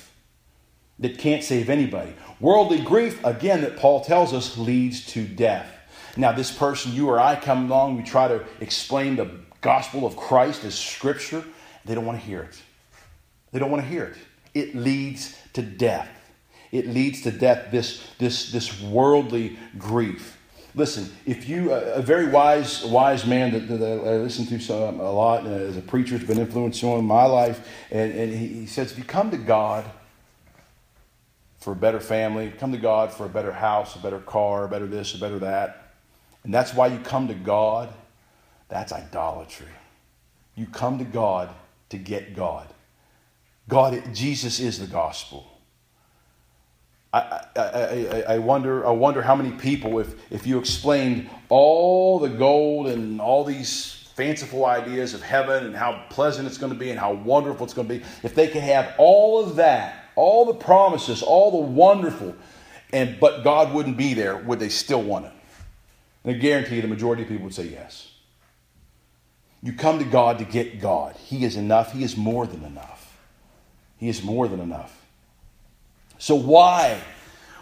that 1.00 1.18
can't 1.18 1.44
save 1.44 1.70
anybody. 1.70 2.14
Worldly 2.40 2.82
grief, 2.82 3.24
again, 3.24 3.62
that 3.62 3.78
Paul 3.78 4.04
tells 4.04 4.34
us, 4.34 4.58
leads 4.58 5.06
to 5.08 5.26
death. 5.26 5.72
Now, 6.16 6.32
this 6.32 6.52
person, 6.52 6.94
you 6.94 7.10
or 7.10 7.20
I, 7.20 7.36
come 7.36 7.66
along, 7.66 7.98
we 7.98 8.04
try 8.04 8.28
to 8.28 8.44
explain 8.60 9.16
the 9.16 9.30
gospel 9.62 10.06
of 10.06 10.18
Christ 10.18 10.64
as 10.64 10.78
scripture. 10.78 11.44
They 11.86 11.94
don't 11.94 12.06
want 12.06 12.20
to 12.20 12.26
hear 12.26 12.42
it. 12.42 12.62
They 13.52 13.60
don't 13.60 13.70
want 13.70 13.84
to 13.84 13.90
hear 13.90 14.06
it. 14.06 14.18
It 14.54 14.76
leads 14.76 15.38
to 15.54 15.62
death. 15.62 16.10
It 16.72 16.88
leads 16.88 17.22
to 17.22 17.32
death, 17.32 17.72
this, 17.72 18.06
this, 18.18 18.52
this 18.52 18.82
worldly 18.82 19.58
grief. 19.78 20.38
Listen, 20.76 21.10
if 21.26 21.48
you, 21.48 21.72
a 21.72 22.02
very 22.02 22.28
wise, 22.28 22.84
wise 22.84 23.26
man 23.26 23.52
that, 23.52 23.80
that 23.80 23.84
I 23.84 24.18
listen 24.18 24.46
to 24.48 24.60
some, 24.60 25.00
a 25.00 25.12
lot 25.12 25.46
uh, 25.46 25.50
as 25.50 25.78
a 25.78 25.82
preacher, 25.82 26.18
has 26.18 26.28
been 26.28 26.40
influential 26.40 27.00
in 27.00 27.06
my 27.06 27.26
life, 27.26 27.68
and, 27.90 28.14
and 28.14 28.34
he 28.34 28.66
says, 28.68 28.92
if 28.92 28.98
you 28.98 29.04
come 29.04 29.32
to 29.32 29.38
God 29.38 29.86
for 31.68 31.74
a 31.74 31.76
better 31.76 32.00
family, 32.00 32.50
come 32.50 32.72
to 32.72 32.78
God 32.78 33.12
for 33.12 33.26
a 33.26 33.30
better 33.30 33.52
house, 33.52 33.94
a 33.98 34.00
better 34.00 34.20
car, 34.20 34.64
a 34.64 34.68
better 34.70 34.88
this, 34.88 35.14
a 35.14 35.18
better 35.18 35.38
that, 35.40 35.92
and 36.46 36.54
that's 36.54 36.74
why 36.74 36.88
you 36.88 36.98
come 37.00 37.28
to 37.28 37.34
God, 37.34 37.94
that's 38.70 38.94
idolatry. 38.94 39.68
You 40.56 40.68
come 40.68 40.98
to 41.00 41.04
God 41.04 41.50
to 41.90 41.98
get 41.98 42.34
God. 42.38 42.70
God, 43.68 44.02
Jesus 44.14 44.62
is 44.62 44.80
the 44.80 44.88
gospel. 44.88 45.60
I, 47.12 47.44
I, 47.58 47.62
I, 47.62 48.24
I, 48.36 48.38
wonder, 48.38 48.88
I 48.88 48.92
wonder 48.92 49.22
how 49.22 49.36
many 49.36 49.52
people, 49.52 50.00
if, 50.00 50.16
if 50.32 50.48
you 50.48 50.60
explained 50.60 51.30
all 51.50 52.18
the 52.18 52.30
gold 52.30 52.88
and 52.88 53.20
all 53.20 53.44
these 53.44 54.10
fanciful 54.16 54.66
ideas 54.66 55.14
of 55.14 55.22
heaven 55.22 55.66
and 55.66 55.76
how 55.76 56.06
pleasant 56.12 56.48
it's 56.48 56.58
going 56.58 56.72
to 56.72 56.80
be 56.80 56.92
and 56.92 56.98
how 56.98 57.12
wonderful 57.12 57.66
it's 57.66 57.74
going 57.74 57.90
to 57.90 57.94
be, 57.96 58.06
if 58.24 58.34
they 58.34 58.48
could 58.48 58.64
have 58.64 58.94
all 58.98 59.44
of 59.44 59.58
that, 59.58 60.06
all 60.18 60.46
the 60.46 60.54
promises, 60.54 61.22
all 61.22 61.52
the 61.52 61.72
wonderful, 61.72 62.36
and 62.92 63.18
but 63.20 63.44
God 63.44 63.74
wouldn't 63.74 63.96
be 63.96 64.14
there, 64.14 64.36
would 64.36 64.60
they 64.60 64.70
still 64.70 65.02
want 65.02 65.28
it? 65.28 65.32
And 66.26 66.36
I 66.36 66.40
guarantee 66.40 66.76
you 66.76 66.82
the 66.82 66.88
majority 66.90 67.22
of 67.22 67.30
people 67.30 67.46
would 67.46 67.54
say 67.54 67.68
yes. 67.68 68.12
You 69.64 69.74
come 69.74 70.00
to 70.00 70.06
God 70.06 70.40
to 70.40 70.46
get 70.46 70.82
God. 70.82 71.16
He 71.16 71.46
is 71.46 71.56
enough, 71.56 71.94
He 71.94 72.04
is 72.04 72.18
more 72.18 72.46
than 72.46 72.64
enough. 72.64 73.18
He 73.98 74.10
is 74.10 74.24
more 74.24 74.48
than 74.48 74.60
enough. 74.60 75.06
So 76.18 76.36
why? 76.36 77.00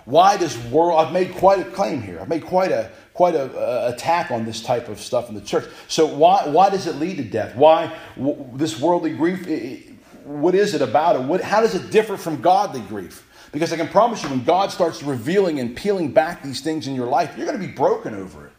Why 0.06 0.38
does 0.38 0.58
world? 0.58 1.00
I've 1.00 1.12
made 1.14 1.34
quite 1.36 1.60
a 1.60 1.70
claim 1.70 2.02
here. 2.02 2.20
I've 2.22 2.30
made 2.30 2.46
quite 2.46 2.72
a 2.72 2.92
quite 3.14 3.34
a, 3.34 3.88
attack 3.88 4.30
on 4.30 4.46
this 4.46 4.62
type 4.62 4.88
of 4.88 5.00
stuff 5.00 5.30
in 5.30 5.36
the 5.36 5.42
church. 5.42 5.66
So 5.88 6.06
why 6.06 6.48
why 6.48 6.70
does 6.70 6.88
it 6.88 6.96
lead 6.98 7.18
to 7.18 7.24
death? 7.24 7.56
Why 7.56 7.96
w- 8.16 8.46
this 8.54 8.80
worldly 8.80 9.16
grief? 9.16 9.48
It, 9.48 9.95
what 10.26 10.56
is 10.56 10.74
it 10.74 10.82
about 10.82 11.16
it? 11.16 11.22
What, 11.22 11.42
how 11.42 11.62
does 11.62 11.76
it 11.76 11.92
differ 11.92 12.18
from 12.18 12.42
godly 12.42 12.82
grief? 12.82 13.30
Because 13.52 13.72
I 13.72 13.78
can 13.78 13.88
promise 13.88 14.24
you, 14.24 14.30
when 14.30 14.44
God 14.44 14.72
starts 14.72 15.02
revealing 15.02 15.60
and 15.60 15.76
peeling 15.76 16.12
back 16.12 16.44
these 16.44 16.62
things 16.62 16.88
in 16.88 16.96
your 16.96 17.08
life, 17.08 17.38
you're 17.38 17.46
going 17.46 17.60
to 17.60 17.66
be 17.66 17.72
broken 17.72 18.14
over 18.14 18.48
it. 18.48 18.52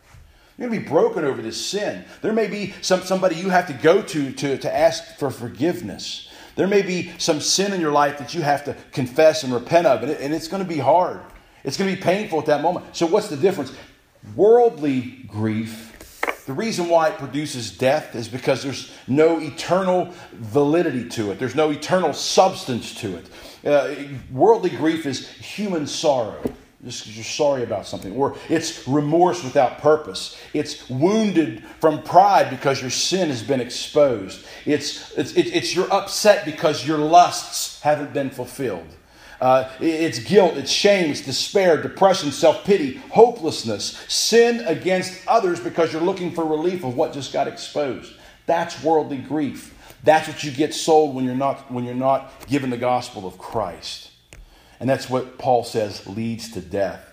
You're 0.56 0.68
going 0.68 0.80
to 0.80 0.86
be 0.86 0.90
broken 0.90 1.24
over 1.24 1.42
this 1.42 1.64
sin. 1.64 2.04
There 2.22 2.32
may 2.32 2.46
be 2.46 2.72
some, 2.80 3.02
somebody 3.02 3.36
you 3.36 3.50
have 3.50 3.66
to 3.66 3.74
go 3.74 4.00
to, 4.00 4.32
to 4.32 4.56
to 4.56 4.74
ask 4.74 5.16
for 5.18 5.30
forgiveness. 5.30 6.30
There 6.54 6.66
may 6.66 6.80
be 6.80 7.12
some 7.18 7.40
sin 7.40 7.74
in 7.74 7.80
your 7.80 7.92
life 7.92 8.18
that 8.18 8.32
you 8.32 8.40
have 8.40 8.64
to 8.64 8.74
confess 8.92 9.44
and 9.44 9.52
repent 9.52 9.86
of, 9.86 10.02
and, 10.02 10.12
it, 10.12 10.20
and 10.22 10.32
it's 10.32 10.48
going 10.48 10.62
to 10.62 10.68
be 10.68 10.78
hard. 10.78 11.20
It's 11.62 11.76
going 11.76 11.90
to 11.90 11.96
be 11.96 12.02
painful 12.02 12.38
at 12.38 12.46
that 12.46 12.62
moment. 12.62 12.96
So, 12.96 13.06
what's 13.06 13.28
the 13.28 13.36
difference? 13.36 13.74
Worldly 14.34 15.24
grief, 15.28 15.85
the 16.46 16.52
reason 16.52 16.88
why 16.88 17.08
it 17.08 17.18
produces 17.18 17.70
death 17.70 18.14
is 18.14 18.28
because 18.28 18.62
there's 18.62 18.92
no 19.06 19.38
eternal 19.40 20.14
validity 20.32 21.08
to 21.10 21.30
it, 21.30 21.38
there's 21.38 21.54
no 21.54 21.70
eternal 21.70 22.12
substance 22.12 22.94
to 22.94 23.16
it. 23.16 23.26
Uh, 23.64 23.94
worldly 24.30 24.70
grief 24.70 25.06
is 25.06 25.28
human 25.28 25.86
sorrow 25.86 26.40
just 26.84 27.02
because 27.02 27.16
you're 27.16 27.24
sorry 27.24 27.64
about 27.64 27.86
something. 27.86 28.12
Or 28.12 28.36
it's 28.48 28.86
remorse 28.86 29.42
without 29.42 29.78
purpose. 29.78 30.38
It's 30.54 30.88
wounded 30.88 31.64
from 31.80 32.02
pride 32.02 32.48
because 32.48 32.80
your 32.80 32.90
sin 32.90 33.28
has 33.28 33.42
been 33.42 33.60
exposed. 33.60 34.46
It's, 34.64 35.12
it's, 35.18 35.32
it's 35.32 35.74
you're 35.74 35.92
upset 35.92 36.44
because 36.44 36.86
your 36.86 36.98
lusts 36.98 37.80
haven't 37.80 38.12
been 38.12 38.30
fulfilled. 38.30 38.86
Uh, 39.40 39.70
it's 39.80 40.18
guilt, 40.18 40.56
it's 40.56 40.70
shame, 40.70 41.10
it's 41.10 41.20
despair, 41.20 41.80
depression, 41.80 42.32
self 42.32 42.64
pity, 42.64 42.96
hopelessness, 43.10 43.96
sin 44.08 44.60
against 44.66 45.26
others 45.26 45.60
because 45.60 45.92
you're 45.92 46.02
looking 46.02 46.32
for 46.32 46.44
relief 46.44 46.84
of 46.84 46.96
what 46.96 47.12
just 47.12 47.32
got 47.32 47.46
exposed. 47.46 48.12
That's 48.46 48.82
worldly 48.82 49.18
grief. 49.18 49.74
That's 50.04 50.28
what 50.28 50.42
you 50.44 50.52
get 50.52 50.72
sold 50.72 51.14
when 51.14 51.24
you're 51.24 51.34
not, 51.34 51.70
when 51.70 51.84
you're 51.84 51.94
not 51.94 52.32
given 52.46 52.70
the 52.70 52.76
gospel 52.76 53.26
of 53.26 53.38
Christ. 53.38 54.10
And 54.78 54.88
that's 54.88 55.10
what 55.10 55.38
Paul 55.38 55.64
says 55.64 56.06
leads 56.06 56.50
to 56.52 56.60
death. 56.60 57.04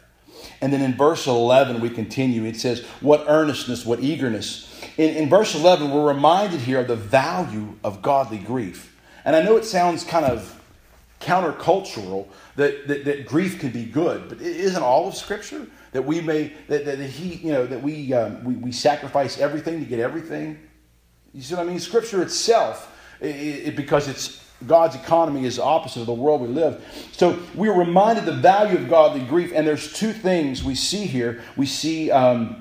And 0.62 0.71
then 0.71 0.81
in 0.81 0.93
verse 0.93 1.27
11, 1.27 1.81
we 1.81 1.89
continue. 1.89 2.45
It 2.45 2.57
says, 2.57 2.83
What 3.01 3.25
earnestness, 3.27 3.86
what 3.86 4.01
eagerness. 4.01 4.69
In, 4.97 5.15
in 5.15 5.29
verse 5.29 5.55
11, 5.55 5.91
we're 5.91 6.07
reminded 6.07 6.59
here 6.62 6.79
of 6.79 6.88
the 6.88 6.95
value 6.95 7.75
of 7.83 8.01
godly 8.01 8.38
grief. 8.38 8.95
And 9.25 9.36
I 9.36 9.41
know 9.41 9.57
it 9.57 9.65
sounds 9.65 10.03
kind 10.03 10.25
of 10.25 10.62
countercultural 11.23 12.27
that, 12.55 12.88
that, 12.88 13.05
that 13.05 13.25
grief 13.25 13.59
can 13.59 13.71
be 13.71 13.86
good, 13.86 14.29
but 14.29 14.41
isn't 14.41 14.83
all 14.83 15.07
of 15.07 15.15
Scripture 15.15 15.65
that 15.91 16.03
we 16.03 16.21
may, 16.21 16.53
that, 16.67 16.86
that, 16.86 16.99
he, 16.99 17.36
you 17.36 17.51
know, 17.51 17.65
that 17.65 17.81
we, 17.81 18.13
um, 18.13 18.43
we, 18.43 18.55
we 18.55 18.71
sacrifice 18.71 19.39
everything 19.39 19.79
to 19.79 19.86
get 19.86 19.99
everything? 19.99 20.59
You 21.33 21.41
see 21.41 21.55
what 21.55 21.65
I 21.65 21.69
mean? 21.69 21.79
Scripture 21.79 22.21
itself, 22.21 22.95
it, 23.19 23.25
it, 23.67 23.75
because 23.75 24.07
it's 24.07 24.43
God's 24.67 24.95
economy 24.95 25.45
is 25.45 25.59
opposite 25.59 26.01
of 26.01 26.05
the 26.05 26.13
world 26.13 26.41
we 26.41 26.47
live. 26.47 26.83
So 27.12 27.39
we're 27.55 27.77
reminded 27.77 28.25
the 28.25 28.33
value 28.33 28.77
of 28.77 28.89
godly 28.89 29.21
grief, 29.21 29.51
and 29.53 29.65
there's 29.67 29.91
two 29.93 30.13
things 30.13 30.63
we 30.63 30.75
see 30.75 31.05
here. 31.05 31.41
We 31.57 31.65
see. 31.65 32.12
Um, 32.12 32.59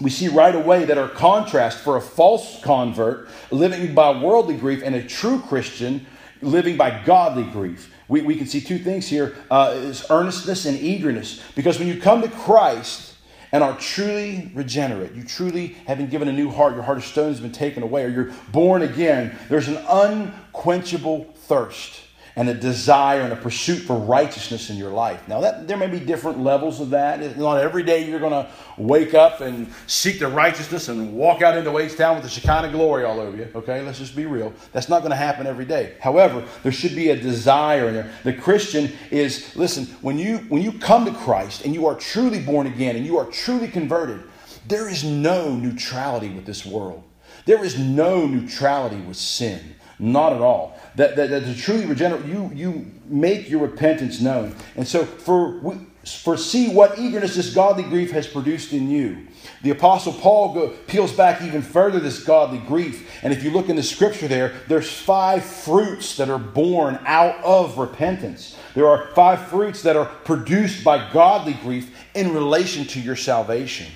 we 0.00 0.08
see 0.08 0.28
right 0.28 0.54
away 0.54 0.86
that 0.86 0.96
our 0.96 1.10
contrast 1.10 1.80
for 1.80 1.98
a 1.98 2.00
false 2.00 2.58
convert 2.62 3.28
living 3.50 3.94
by 3.94 4.18
worldly 4.18 4.56
grief 4.56 4.82
and 4.82 4.94
a 4.94 5.02
true 5.02 5.40
Christian 5.40 6.06
living 6.40 6.78
by 6.78 7.02
godly 7.04 7.44
grief. 7.44 7.89
We, 8.10 8.20
we 8.22 8.36
can 8.36 8.46
see 8.46 8.60
two 8.60 8.78
things 8.78 9.08
here 9.08 9.36
uh, 9.50 9.72
is 9.76 10.04
earnestness 10.10 10.66
and 10.66 10.78
eagerness. 10.78 11.40
Because 11.54 11.78
when 11.78 11.88
you 11.88 11.98
come 11.98 12.20
to 12.20 12.28
Christ, 12.28 13.06
and 13.52 13.64
are 13.64 13.76
truly 13.78 14.50
regenerate, 14.54 15.12
you 15.12 15.24
truly 15.24 15.68
have 15.86 15.98
been 15.98 16.08
given 16.08 16.28
a 16.28 16.32
new 16.32 16.50
heart, 16.50 16.74
your 16.74 16.84
heart 16.84 16.98
of 16.98 17.04
stone 17.04 17.28
has 17.28 17.40
been 17.40 17.50
taken 17.50 17.82
away, 17.82 18.04
or 18.04 18.08
you're 18.08 18.32
born 18.52 18.82
again, 18.82 19.36
there's 19.48 19.66
an 19.66 19.76
unquenchable 19.88 21.24
thirst 21.34 22.00
and 22.40 22.48
a 22.48 22.54
desire 22.54 23.20
and 23.20 23.34
a 23.34 23.36
pursuit 23.36 23.80
for 23.80 23.98
righteousness 23.98 24.70
in 24.70 24.78
your 24.78 24.88
life. 24.88 25.28
Now, 25.28 25.42
that, 25.42 25.68
there 25.68 25.76
may 25.76 25.88
be 25.88 26.00
different 26.00 26.40
levels 26.40 26.80
of 26.80 26.88
that. 26.88 27.36
Not 27.36 27.58
every 27.58 27.82
day 27.82 28.08
you're 28.08 28.18
going 28.18 28.32
to 28.32 28.48
wake 28.78 29.12
up 29.12 29.42
and 29.42 29.70
seek 29.86 30.20
the 30.20 30.26
righteousness 30.26 30.88
and 30.88 31.12
walk 31.12 31.42
out 31.42 31.58
into 31.58 31.76
H 31.76 31.98
Town 31.98 32.14
with 32.14 32.24
the 32.24 32.30
Shekinah 32.30 32.72
glory 32.72 33.04
all 33.04 33.20
over 33.20 33.36
you. 33.36 33.46
Okay, 33.54 33.82
let's 33.82 33.98
just 33.98 34.16
be 34.16 34.24
real. 34.24 34.54
That's 34.72 34.88
not 34.88 35.00
going 35.00 35.10
to 35.10 35.16
happen 35.16 35.46
every 35.46 35.66
day. 35.66 35.96
However, 36.00 36.42
there 36.62 36.72
should 36.72 36.94
be 36.94 37.10
a 37.10 37.16
desire 37.16 37.88
in 37.88 37.94
there. 37.94 38.10
The 38.24 38.32
Christian 38.32 38.90
is 39.10 39.54
listen 39.54 39.84
when 40.00 40.18
you 40.18 40.38
when 40.48 40.62
you 40.62 40.72
come 40.72 41.04
to 41.04 41.12
Christ 41.12 41.66
and 41.66 41.74
you 41.74 41.86
are 41.86 41.94
truly 41.94 42.40
born 42.40 42.66
again 42.66 42.96
and 42.96 43.04
you 43.04 43.18
are 43.18 43.26
truly 43.26 43.68
converted. 43.68 44.22
There 44.66 44.88
is 44.88 45.04
no 45.04 45.54
neutrality 45.54 46.30
with 46.30 46.46
this 46.46 46.64
world. 46.64 47.02
There 47.44 47.62
is 47.62 47.78
no 47.78 48.26
neutrality 48.26 49.02
with 49.02 49.18
sin. 49.18 49.74
Not 50.00 50.32
at 50.32 50.40
all. 50.40 50.80
That, 50.96 51.14
that, 51.16 51.28
that 51.28 51.44
to 51.44 51.54
truly 51.54 51.84
regenerate, 51.84 52.24
you, 52.24 52.50
you 52.54 52.86
make 53.04 53.50
your 53.50 53.60
repentance 53.60 54.18
known. 54.20 54.56
And 54.74 54.88
so, 54.88 55.04
for, 55.04 55.78
for 56.04 56.38
see 56.38 56.72
what 56.72 56.98
eagerness 56.98 57.36
this 57.36 57.54
godly 57.54 57.82
grief 57.82 58.10
has 58.12 58.26
produced 58.26 58.72
in 58.72 58.90
you. 58.90 59.26
The 59.62 59.70
Apostle 59.70 60.14
Paul 60.14 60.54
go, 60.54 60.68
peels 60.86 61.12
back 61.12 61.42
even 61.42 61.60
further 61.60 62.00
this 62.00 62.24
godly 62.24 62.58
grief. 62.58 63.10
And 63.22 63.30
if 63.30 63.44
you 63.44 63.50
look 63.50 63.68
in 63.68 63.76
the 63.76 63.82
scripture 63.82 64.26
there, 64.26 64.54
there's 64.68 64.90
five 64.90 65.44
fruits 65.44 66.16
that 66.16 66.30
are 66.30 66.38
born 66.38 66.98
out 67.04 67.36
of 67.44 67.76
repentance. 67.76 68.56
There 68.74 68.88
are 68.88 69.08
five 69.08 69.48
fruits 69.48 69.82
that 69.82 69.96
are 69.96 70.06
produced 70.06 70.82
by 70.82 71.12
godly 71.12 71.54
grief 71.54 71.94
in 72.14 72.32
relation 72.32 72.86
to 72.86 73.00
your 73.00 73.16
salvation. 73.16 73.86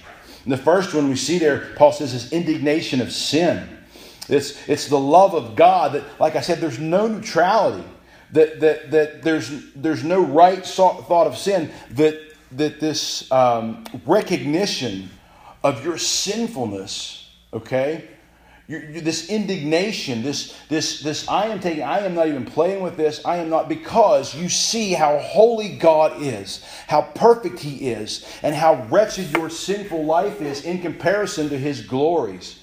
And 0.44 0.52
the 0.52 0.58
first 0.58 0.92
one 0.92 1.08
we 1.08 1.16
see 1.16 1.38
there, 1.38 1.70
Paul 1.76 1.92
says, 1.92 2.12
is 2.12 2.30
indignation 2.30 3.00
of 3.00 3.10
sin. 3.10 3.73
It's, 4.28 4.68
it's 4.68 4.88
the 4.88 4.98
love 4.98 5.34
of 5.34 5.56
God 5.56 5.92
that, 5.92 6.04
like 6.18 6.36
I 6.36 6.40
said, 6.40 6.58
there's 6.58 6.78
no 6.78 7.06
neutrality. 7.06 7.84
That, 8.32 8.58
that, 8.60 8.90
that 8.90 9.22
there's, 9.22 9.72
there's 9.74 10.02
no 10.02 10.20
right 10.20 10.64
thought 10.66 11.26
of 11.26 11.36
sin 11.38 11.70
that 11.90 12.20
that 12.56 12.80
this 12.80 13.30
um, 13.32 13.84
recognition 14.06 15.10
of 15.62 15.84
your 15.84 15.98
sinfulness, 15.98 17.30
okay, 17.52 18.08
you 18.66 19.02
this 19.02 19.28
indignation, 19.28 20.22
this, 20.22 20.56
this, 20.70 21.00
this, 21.00 21.28
I 21.28 21.48
am 21.48 21.60
taking, 21.60 21.82
I 21.82 21.98
am 21.98 22.14
not 22.14 22.28
even 22.28 22.46
playing 22.46 22.82
with 22.82 22.96
this, 22.96 23.22
I 23.24 23.36
am 23.36 23.50
not, 23.50 23.68
because 23.68 24.34
you 24.34 24.48
see 24.48 24.92
how 24.92 25.18
holy 25.18 25.76
God 25.76 26.22
is, 26.22 26.64
how 26.86 27.02
perfect 27.02 27.60
He 27.60 27.90
is, 27.90 28.24
and 28.42 28.54
how 28.54 28.86
wretched 28.90 29.36
your 29.36 29.50
sinful 29.50 30.04
life 30.04 30.40
is 30.40 30.64
in 30.64 30.80
comparison 30.80 31.50
to 31.50 31.58
His 31.58 31.82
glories. 31.82 32.58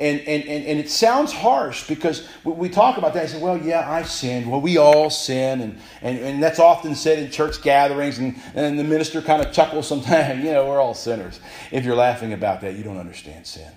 And, 0.00 0.20
and, 0.20 0.44
and, 0.44 0.64
and 0.64 0.78
it 0.78 0.90
sounds 0.90 1.32
harsh 1.32 1.88
because 1.88 2.28
we 2.44 2.68
talk 2.68 2.98
about 2.98 3.14
that 3.14 3.22
and 3.22 3.30
say, 3.30 3.40
well, 3.40 3.58
yeah, 3.58 3.90
I 3.90 4.04
sinned. 4.04 4.48
Well, 4.48 4.60
we 4.60 4.78
all 4.78 5.10
sin. 5.10 5.60
And, 5.60 5.80
and, 6.02 6.18
and 6.20 6.42
that's 6.42 6.60
often 6.60 6.94
said 6.94 7.18
in 7.18 7.30
church 7.32 7.62
gatherings. 7.62 8.18
And, 8.18 8.40
and 8.54 8.78
the 8.78 8.84
minister 8.84 9.20
kind 9.20 9.44
of 9.44 9.52
chuckles 9.52 9.88
sometimes, 9.88 10.38
you 10.44 10.52
know, 10.52 10.68
we're 10.68 10.80
all 10.80 10.94
sinners. 10.94 11.40
If 11.72 11.84
you're 11.84 11.96
laughing 11.96 12.32
about 12.32 12.60
that, 12.60 12.76
you 12.76 12.84
don't 12.84 12.98
understand 12.98 13.44
sin. 13.46 13.72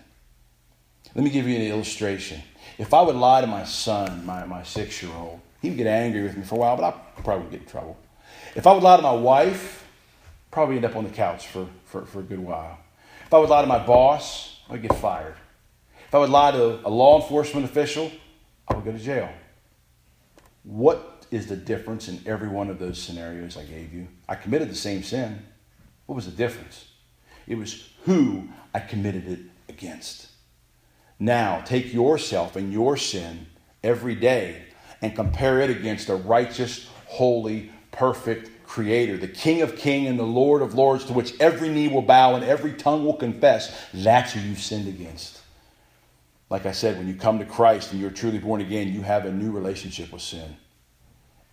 Let 1.15 1.23
me 1.23 1.31
give 1.31 1.47
you 1.47 1.55
an 1.55 1.63
illustration. 1.63 2.41
If 2.77 2.93
I 2.93 3.01
would 3.01 3.15
lie 3.15 3.41
to 3.41 3.47
my 3.47 3.63
son, 3.63 4.23
my, 4.23 4.45
my 4.45 4.61
six 4.61 5.01
year 5.01 5.11
old, 5.11 5.39
he 5.61 5.69
would 5.69 5.77
get 5.77 5.87
angry 5.87 6.21
with 6.21 6.37
me 6.37 6.43
for 6.43 6.55
a 6.55 6.59
while, 6.59 6.77
but 6.77 6.83
I 6.85 7.21
probably 7.21 7.45
would 7.45 7.51
get 7.51 7.61
in 7.61 7.67
trouble. 7.67 7.97
If 8.55 8.67
I 8.67 8.73
would 8.73 8.83
lie 8.83 8.97
to 8.97 9.03
my 9.03 9.13
wife, 9.13 9.87
probably 10.51 10.75
end 10.75 10.85
up 10.85 10.95
on 10.95 11.03
the 11.03 11.09
couch 11.09 11.47
for, 11.47 11.67
for, 11.85 12.05
for 12.05 12.19
a 12.19 12.23
good 12.23 12.39
while. 12.39 12.77
If 13.25 13.33
I 13.33 13.39
would 13.39 13.49
lie 13.49 13.61
to 13.61 13.67
my 13.67 13.83
boss, 13.83 14.59
I'd 14.69 14.81
get 14.81 14.95
fired. 14.95 15.35
If 16.11 16.15
I 16.15 16.19
would 16.19 16.29
lie 16.29 16.51
to 16.51 16.85
a 16.85 16.89
law 16.89 17.21
enforcement 17.21 17.63
official, 17.63 18.11
I 18.67 18.73
would 18.73 18.83
go 18.83 18.91
to 18.91 18.99
jail. 18.99 19.29
What 20.63 21.25
is 21.31 21.47
the 21.47 21.55
difference 21.55 22.09
in 22.09 22.21
every 22.25 22.49
one 22.49 22.69
of 22.69 22.79
those 22.79 23.01
scenarios 23.01 23.55
I 23.55 23.63
gave 23.63 23.93
you? 23.93 24.09
I 24.27 24.35
committed 24.35 24.69
the 24.69 24.75
same 24.75 25.03
sin. 25.03 25.41
What 26.07 26.17
was 26.17 26.25
the 26.25 26.33
difference? 26.33 26.89
It 27.47 27.55
was 27.55 27.87
who 28.03 28.49
I 28.73 28.81
committed 28.81 29.25
it 29.25 29.39
against. 29.69 30.27
Now, 31.17 31.61
take 31.61 31.93
yourself 31.93 32.57
and 32.57 32.73
your 32.73 32.97
sin 32.97 33.45
every 33.81 34.15
day 34.15 34.63
and 35.01 35.15
compare 35.15 35.61
it 35.61 35.69
against 35.69 36.09
a 36.09 36.15
righteous, 36.15 36.89
holy, 37.05 37.71
perfect 37.91 38.67
Creator, 38.67 39.15
the 39.15 39.29
King 39.29 39.61
of 39.61 39.77
kings 39.77 40.09
and 40.09 40.19
the 40.19 40.23
Lord 40.23 40.61
of 40.61 40.73
lords, 40.73 41.05
to 41.05 41.13
which 41.13 41.39
every 41.39 41.69
knee 41.69 41.87
will 41.87 42.01
bow 42.01 42.35
and 42.35 42.43
every 42.43 42.73
tongue 42.73 43.05
will 43.05 43.13
confess. 43.13 43.73
That's 43.93 44.33
who 44.33 44.41
you've 44.41 44.59
sinned 44.59 44.89
against. 44.89 45.40
Like 46.51 46.65
I 46.65 46.73
said, 46.73 46.97
when 46.97 47.07
you 47.07 47.15
come 47.15 47.39
to 47.39 47.45
Christ 47.45 47.93
and 47.93 48.01
you're 48.01 48.11
truly 48.11 48.37
born 48.37 48.59
again, 48.59 48.91
you 48.91 49.03
have 49.03 49.25
a 49.25 49.31
new 49.31 49.51
relationship 49.51 50.11
with 50.11 50.21
sin. 50.21 50.57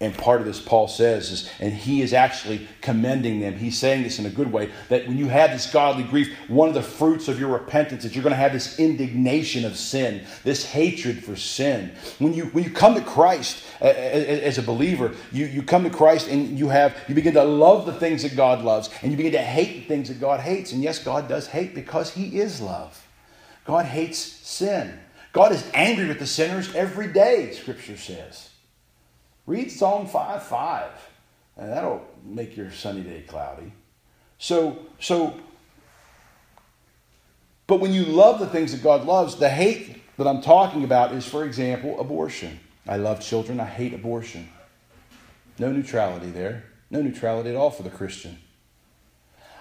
And 0.01 0.17
part 0.17 0.41
of 0.41 0.47
this, 0.47 0.61
Paul 0.61 0.89
says, 0.89 1.31
is, 1.31 1.51
and 1.61 1.73
he 1.73 2.03
is 2.03 2.13
actually 2.13 2.67
commending 2.81 3.39
them. 3.39 3.57
He's 3.57 3.79
saying 3.79 4.03
this 4.03 4.19
in 4.19 4.27
a 4.27 4.31
good 4.31 4.51
way 4.53 4.73
that 4.89 5.07
when 5.07 5.17
you 5.17 5.29
have 5.29 5.53
this 5.53 5.71
godly 5.71 6.03
grief, 6.03 6.37
one 6.49 6.69
of 6.69 6.75
the 6.75 6.83
fruits 6.83 7.29
of 7.29 7.39
your 7.39 7.51
repentance 7.51 8.05
is 8.05 8.15
you're 8.15 8.25
going 8.25 8.33
to 8.33 8.37
have 8.37 8.53
this 8.53 8.81
indignation 8.81 9.65
of 9.65 9.77
sin, 9.77 10.25
this 10.43 10.65
hatred 10.65 11.23
for 11.23 11.37
sin. 11.37 11.93
When 12.19 12.35
you 12.35 12.47
when 12.47 12.65
you 12.65 12.71
come 12.71 12.95
to 12.95 13.01
Christ 13.01 13.65
as 13.81 14.59
a 14.59 14.63
believer, 14.63 15.15
you, 15.31 15.47
you 15.47 15.63
come 15.63 15.85
to 15.85 15.91
Christ 15.91 16.27
and 16.27 16.59
you 16.59 16.69
have 16.69 16.97
you 17.09 17.15
begin 17.15 17.35
to 17.35 17.45
love 17.45 17.87
the 17.87 17.95
things 17.95 18.25
that 18.25 18.35
God 18.35 18.65
loves, 18.65 18.91
and 19.03 19.13
you 19.13 19.17
begin 19.17 19.33
to 19.33 19.43
hate 19.43 19.83
the 19.83 19.87
things 19.95 20.09
that 20.09 20.21
God 20.21 20.41
hates. 20.41 20.73
And 20.73 20.83
yes, 20.83 20.99
God 20.99 21.29
does 21.29 21.47
hate 21.47 21.75
because 21.75 22.13
He 22.13 22.41
is 22.41 22.61
love. 22.61 23.05
God 23.69 23.85
hates 23.85 24.17
sin. 24.19 24.99
God 25.35 25.53
is 25.53 25.63
angry 25.75 26.09
with 26.09 26.19
the 26.19 26.27
sinners 26.27 26.75
every 26.75 27.07
day, 27.07 27.53
Scripture 27.53 27.99
says. 27.99 28.49
Read 29.45 29.71
Psalm 29.71 30.07
5 30.07 30.43
5, 30.43 30.91
and 31.59 31.71
that'll 31.71 32.01
make 32.25 32.57
your 32.57 32.71
sunny 32.73 33.03
day 33.03 33.25
cloudy. 33.29 33.75
So, 34.39 34.79
so, 34.99 35.39
but 37.67 37.79
when 37.79 37.93
you 37.93 38.07
love 38.07 38.41
the 38.41 38.47
things 38.47 38.73
that 38.73 38.83
God 38.83 39.05
loves, 39.05 39.37
the 39.37 39.51
hate 39.51 40.03
that 40.17 40.27
I'm 40.27 40.41
talking 40.41 40.83
about 40.83 41.13
is, 41.13 41.27
for 41.27 41.45
example, 41.45 42.01
abortion. 42.01 42.61
I 42.89 42.97
love 42.97 43.21
children, 43.21 43.61
I 43.61 43.67
hate 43.67 43.93
abortion. 43.93 44.49
No 45.59 45.71
neutrality 45.71 46.31
there. 46.31 46.65
No 46.91 47.03
neutrality 47.03 47.51
at 47.51 47.57
all 47.57 47.71
for 47.71 47.83
the 47.83 47.91
Christian. 47.91 48.39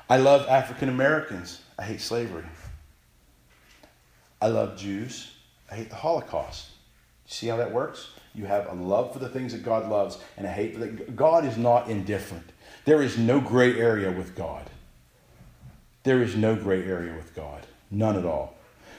I 0.10 0.15
love 0.15 0.48
African 0.48 0.88
Americans. 0.88 1.60
I 1.78 1.84
hate 1.84 2.00
slavery. 2.00 2.46
I 4.41 4.47
love 4.47 4.78
Jews. 4.78 5.32
I 5.71 5.76
hate 5.76 5.89
the 5.89 5.95
Holocaust. 5.95 6.67
See 7.26 7.47
how 7.47 7.58
that 7.58 7.71
works? 7.71 8.12
You 8.34 8.45
have 8.45 8.67
a 8.69 8.73
love 8.73 9.13
for 9.13 9.19
the 9.19 9.30
things 9.30 9.52
that 9.52 9.63
God 9.63 9.89
loves 9.89 10.19
and 10.38 10.45
a 10.45 10.52
hate 10.52 10.73
for 10.73 10.80
the 10.80 10.88
God 10.88 11.43
is 11.43 11.58
not 11.58 11.89
indifferent. 11.89 12.52
There 12.86 13.02
is 13.02 13.17
no 13.17 13.41
gray 13.41 13.78
area 13.78 14.12
with 14.12 14.36
God. 14.36 14.69
There 16.04 16.21
is 16.21 16.36
no 16.36 16.56
gray 16.56 16.84
area 16.86 17.13
with 17.15 17.36
God. 17.36 17.65
None 17.91 18.15
at 18.15 18.26
all. 18.26 18.56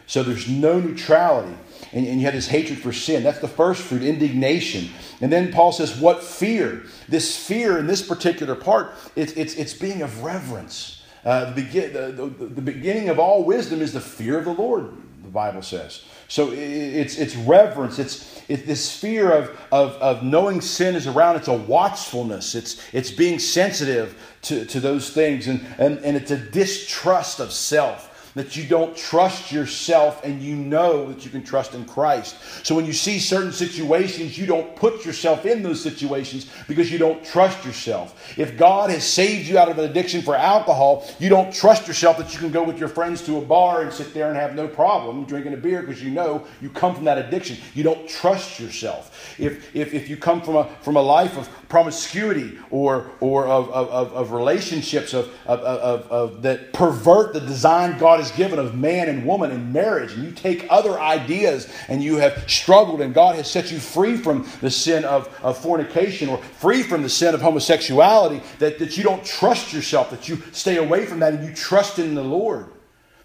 So 0.06 0.22
there's 0.22 0.48
no 0.48 0.80
neutrality. 0.80 1.54
And, 1.92 2.06
and, 2.06 2.18
you 2.18 2.24
have 2.24 2.34
this 2.34 2.48
hatred 2.48 2.78
for 2.78 2.92
sin. 2.92 3.22
That's 3.22 3.40
the 3.40 3.48
first 3.48 3.82
fruit, 3.82 4.02
indignation. 4.02 4.90
And 5.20 5.30
then 5.30 5.52
Paul 5.52 5.70
says, 5.70 5.98
What 5.98 6.22
fear? 6.22 6.82
This 7.08 7.36
fear 7.36 7.78
in 7.78 7.86
this 7.86 8.06
particular 8.06 8.54
part, 8.54 8.92
it's, 9.16 9.32
it's, 9.32 9.54
it's 9.54 9.74
being 9.74 10.02
of 10.02 10.22
reverence. 10.22 11.02
Uh, 11.24 11.46
the, 11.46 11.62
begin, 11.62 11.92
the, 11.92 12.12
the, 12.12 12.46
the 12.46 12.62
beginning 12.62 13.08
of 13.08 13.18
all 13.18 13.44
wisdom 13.44 13.80
is 13.80 13.92
the 13.92 14.00
fear 14.00 14.38
of 14.38 14.44
the 14.44 14.52
Lord 14.52 14.92
the 15.28 15.34
Bible 15.34 15.62
says. 15.62 16.04
So 16.26 16.50
it's, 16.52 17.18
it's 17.18 17.36
reverence, 17.36 17.98
it's, 17.98 18.42
it's 18.48 18.64
this 18.64 18.94
fear 18.94 19.30
of, 19.30 19.50
of, 19.70 19.92
of 19.92 20.22
knowing 20.22 20.60
sin 20.60 20.94
is 20.94 21.06
around, 21.06 21.36
it's 21.36 21.48
a 21.48 21.56
watchfulness, 21.56 22.54
it's, 22.54 22.82
it's 22.94 23.10
being 23.10 23.38
sensitive 23.38 24.18
to, 24.42 24.64
to 24.66 24.80
those 24.80 25.10
things, 25.10 25.46
and, 25.46 25.64
and, 25.78 25.98
and 25.98 26.16
it's 26.16 26.30
a 26.30 26.38
distrust 26.38 27.40
of 27.40 27.52
self 27.52 28.07
that 28.38 28.56
you 28.56 28.64
don't 28.64 28.96
trust 28.96 29.50
yourself 29.50 30.24
and 30.24 30.40
you 30.40 30.54
know 30.54 31.12
that 31.12 31.24
you 31.24 31.30
can 31.30 31.42
trust 31.42 31.74
in 31.74 31.84
Christ. 31.84 32.36
So 32.62 32.74
when 32.74 32.86
you 32.86 32.92
see 32.92 33.18
certain 33.18 33.52
situations, 33.52 34.38
you 34.38 34.46
don't 34.46 34.76
put 34.76 35.04
yourself 35.04 35.44
in 35.44 35.62
those 35.62 35.82
situations 35.82 36.50
because 36.68 36.90
you 36.92 36.98
don't 36.98 37.24
trust 37.24 37.64
yourself. 37.64 38.38
If 38.38 38.56
God 38.56 38.90
has 38.90 39.04
saved 39.04 39.48
you 39.48 39.58
out 39.58 39.68
of 39.68 39.78
an 39.78 39.84
addiction 39.84 40.22
for 40.22 40.36
alcohol, 40.36 41.06
you 41.18 41.28
don't 41.28 41.52
trust 41.52 41.88
yourself 41.88 42.18
that 42.18 42.32
you 42.32 42.38
can 42.38 42.50
go 42.50 42.62
with 42.62 42.78
your 42.78 42.88
friends 42.88 43.22
to 43.26 43.38
a 43.38 43.40
bar 43.40 43.82
and 43.82 43.92
sit 43.92 44.14
there 44.14 44.28
and 44.28 44.36
have 44.36 44.54
no 44.54 44.68
problem 44.68 45.24
drinking 45.24 45.54
a 45.54 45.56
beer 45.56 45.82
because 45.82 46.02
you 46.02 46.10
know 46.10 46.46
you 46.60 46.70
come 46.70 46.94
from 46.94 47.04
that 47.04 47.18
addiction. 47.18 47.56
You 47.74 47.82
don't 47.82 48.08
trust 48.08 48.60
yourself. 48.60 49.36
If, 49.38 49.74
if, 49.74 49.94
if 49.94 50.08
you 50.08 50.16
come 50.16 50.42
from 50.42 50.56
a, 50.56 50.64
from 50.82 50.96
a 50.96 51.02
life 51.02 51.36
of 51.36 51.48
promiscuity 51.68 52.58
or, 52.70 53.10
or 53.20 53.46
of, 53.46 53.70
of, 53.70 54.12
of 54.12 54.32
relationships 54.32 55.12
of, 55.12 55.28
of, 55.46 55.60
of, 55.60 56.10
of 56.10 56.42
that 56.42 56.72
pervert 56.72 57.34
the 57.34 57.40
design 57.40 57.98
God 57.98 58.20
has 58.20 58.30
given 58.32 58.58
of 58.58 58.74
man 58.74 59.08
and 59.08 59.26
woman 59.26 59.50
in 59.50 59.72
marriage, 59.72 60.12
and 60.12 60.24
you 60.24 60.32
take 60.32 60.66
other 60.70 60.98
ideas 60.98 61.72
and 61.88 62.02
you 62.02 62.16
have 62.16 62.50
struggled, 62.50 63.00
and 63.00 63.12
God 63.12 63.36
has 63.36 63.50
set 63.50 63.70
you 63.70 63.78
free 63.78 64.16
from 64.16 64.48
the 64.60 64.70
sin 64.70 65.04
of, 65.04 65.28
of 65.42 65.58
fornication 65.58 66.28
or 66.28 66.38
free 66.38 66.82
from 66.82 67.02
the 67.02 67.08
sin 67.08 67.34
of 67.34 67.40
homosexuality, 67.40 68.42
that, 68.58 68.78
that 68.78 68.96
you 68.96 69.02
don't 69.02 69.24
trust 69.24 69.72
yourself, 69.72 70.10
that 70.10 70.28
you 70.28 70.38
stay 70.52 70.76
away 70.76 71.04
from 71.04 71.20
that 71.20 71.34
and 71.34 71.46
you 71.46 71.54
trust 71.54 71.98
in 71.98 72.14
the 72.14 72.24
Lord, 72.24 72.66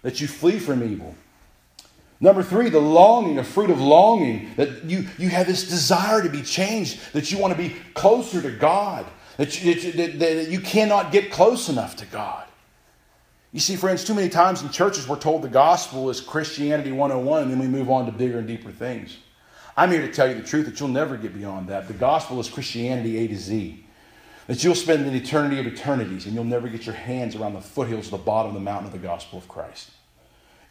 that 0.02 0.20
you 0.20 0.28
flee 0.28 0.58
from 0.58 0.82
evil. 0.82 1.14
Number 2.24 2.42
three, 2.42 2.70
the 2.70 2.80
longing, 2.80 3.38
a 3.38 3.44
fruit 3.44 3.68
of 3.68 3.82
longing, 3.82 4.48
that 4.56 4.84
you, 4.84 5.06
you 5.18 5.28
have 5.28 5.46
this 5.46 5.68
desire 5.68 6.22
to 6.22 6.30
be 6.30 6.40
changed, 6.40 6.98
that 7.12 7.30
you 7.30 7.36
want 7.36 7.52
to 7.52 7.58
be 7.58 7.76
closer 7.92 8.40
to 8.40 8.50
God, 8.50 9.04
that 9.36 9.62
you, 9.62 9.92
that, 9.92 10.18
that 10.18 10.48
you 10.48 10.58
cannot 10.60 11.12
get 11.12 11.30
close 11.30 11.68
enough 11.68 11.96
to 11.96 12.06
God. 12.06 12.46
You 13.52 13.60
see, 13.60 13.76
friends, 13.76 14.04
too 14.04 14.14
many 14.14 14.30
times 14.30 14.62
in 14.62 14.70
churches 14.70 15.06
we're 15.06 15.18
told 15.18 15.42
the 15.42 15.48
gospel 15.48 16.08
is 16.08 16.22
Christianity 16.22 16.92
101 16.92 17.42
and 17.42 17.50
then 17.50 17.58
we 17.58 17.66
move 17.66 17.90
on 17.90 18.06
to 18.06 18.12
bigger 18.12 18.38
and 18.38 18.48
deeper 18.48 18.72
things. 18.72 19.18
I'm 19.76 19.90
here 19.90 20.00
to 20.00 20.10
tell 20.10 20.26
you 20.26 20.34
the 20.34 20.42
truth 20.42 20.64
that 20.64 20.80
you'll 20.80 20.88
never 20.88 21.18
get 21.18 21.36
beyond 21.36 21.68
that. 21.68 21.88
The 21.88 21.92
gospel 21.92 22.40
is 22.40 22.48
Christianity 22.48 23.18
A 23.18 23.28
to 23.28 23.36
Z. 23.36 23.84
That 24.46 24.64
you'll 24.64 24.74
spend 24.74 25.04
an 25.04 25.14
eternity 25.14 25.60
of 25.60 25.66
eternities 25.66 26.24
and 26.24 26.34
you'll 26.34 26.44
never 26.44 26.68
get 26.68 26.86
your 26.86 26.94
hands 26.94 27.36
around 27.36 27.52
the 27.52 27.60
foothills 27.60 28.06
of 28.06 28.12
the 28.12 28.16
bottom 28.16 28.48
of 28.48 28.54
the 28.54 28.60
mountain 28.60 28.86
of 28.86 28.92
the 28.92 28.98
gospel 28.98 29.38
of 29.38 29.46
Christ. 29.46 29.90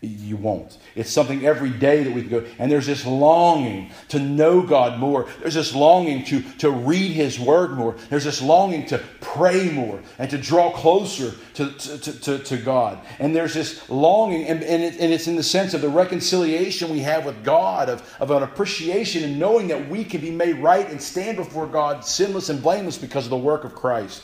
You 0.04 0.36
won't. 0.36 0.78
It's 0.96 1.10
something 1.10 1.46
every 1.46 1.70
day 1.70 2.04
that 2.04 2.14
we 2.14 2.22
can 2.22 2.30
go. 2.30 2.46
And 2.60 2.70
there's 2.70 2.86
this 2.86 3.06
longing 3.06 3.90
to 4.10 4.20
know 4.20 4.62
God 4.62 5.00
more. 5.00 5.28
There's 5.40 5.54
this 5.54 5.74
longing 5.74 6.26
to, 6.26 6.42
to 6.58 6.70
read 6.70 7.12
His 7.12 7.40
Word 7.40 7.72
more. 7.72 7.96
There's 8.10 8.26
this 8.26 8.42
longing 8.42 8.86
to 8.88 9.02
pray 9.22 9.70
more 9.70 10.02
and 10.20 10.30
to 10.30 10.38
draw 10.38 10.72
closer 10.72 11.34
to, 11.54 11.72
to, 11.72 12.20
to, 12.20 12.40
to 12.40 12.58
God. 12.58 13.00
And 13.20 13.34
there's 13.34 13.54
this 13.54 13.90
longing, 13.90 14.46
and, 14.46 14.62
and, 14.62 14.84
it, 14.84 15.00
and 15.00 15.14
it's 15.14 15.28
in 15.28 15.38
the 15.38 15.44
sense 15.44 15.74
of 15.74 15.80
the 15.80 15.90
reconciliation 15.90 16.92
we 16.92 17.00
have 17.00 17.26
with 17.26 17.42
God, 17.44 17.88
of, 17.88 18.16
of 18.20 18.30
an 18.32 18.44
appreciation 18.44 19.24
and 19.24 19.40
knowing 19.40 19.70
that 19.70 19.88
we 19.88 20.04
can 20.04 20.20
be 20.20 20.32
made 20.32 20.58
right 20.58 20.90
and 20.90 21.02
stand 21.02 21.38
before 21.38 21.66
God 21.66 22.04
sinless 22.04 22.50
and 22.50 22.62
blameless 22.62 22.98
because 22.98 23.26
of 23.26 23.30
the 23.30 23.38
work 23.38 23.64
of 23.64 23.74
Christ. 23.74 24.24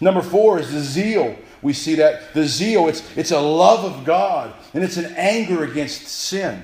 Number 0.00 0.22
four 0.22 0.58
is 0.58 0.72
the 0.72 0.80
zeal 0.80 1.36
we 1.62 1.72
see 1.72 1.96
that 1.96 2.34
the 2.34 2.46
zeal, 2.46 2.88
it's, 2.88 3.02
it's 3.16 3.30
a 3.30 3.40
love 3.40 3.84
of 3.84 4.04
God 4.04 4.54
and 4.74 4.84
it's 4.84 4.96
an 4.96 5.14
anger 5.16 5.64
against 5.64 6.06
sin. 6.06 6.62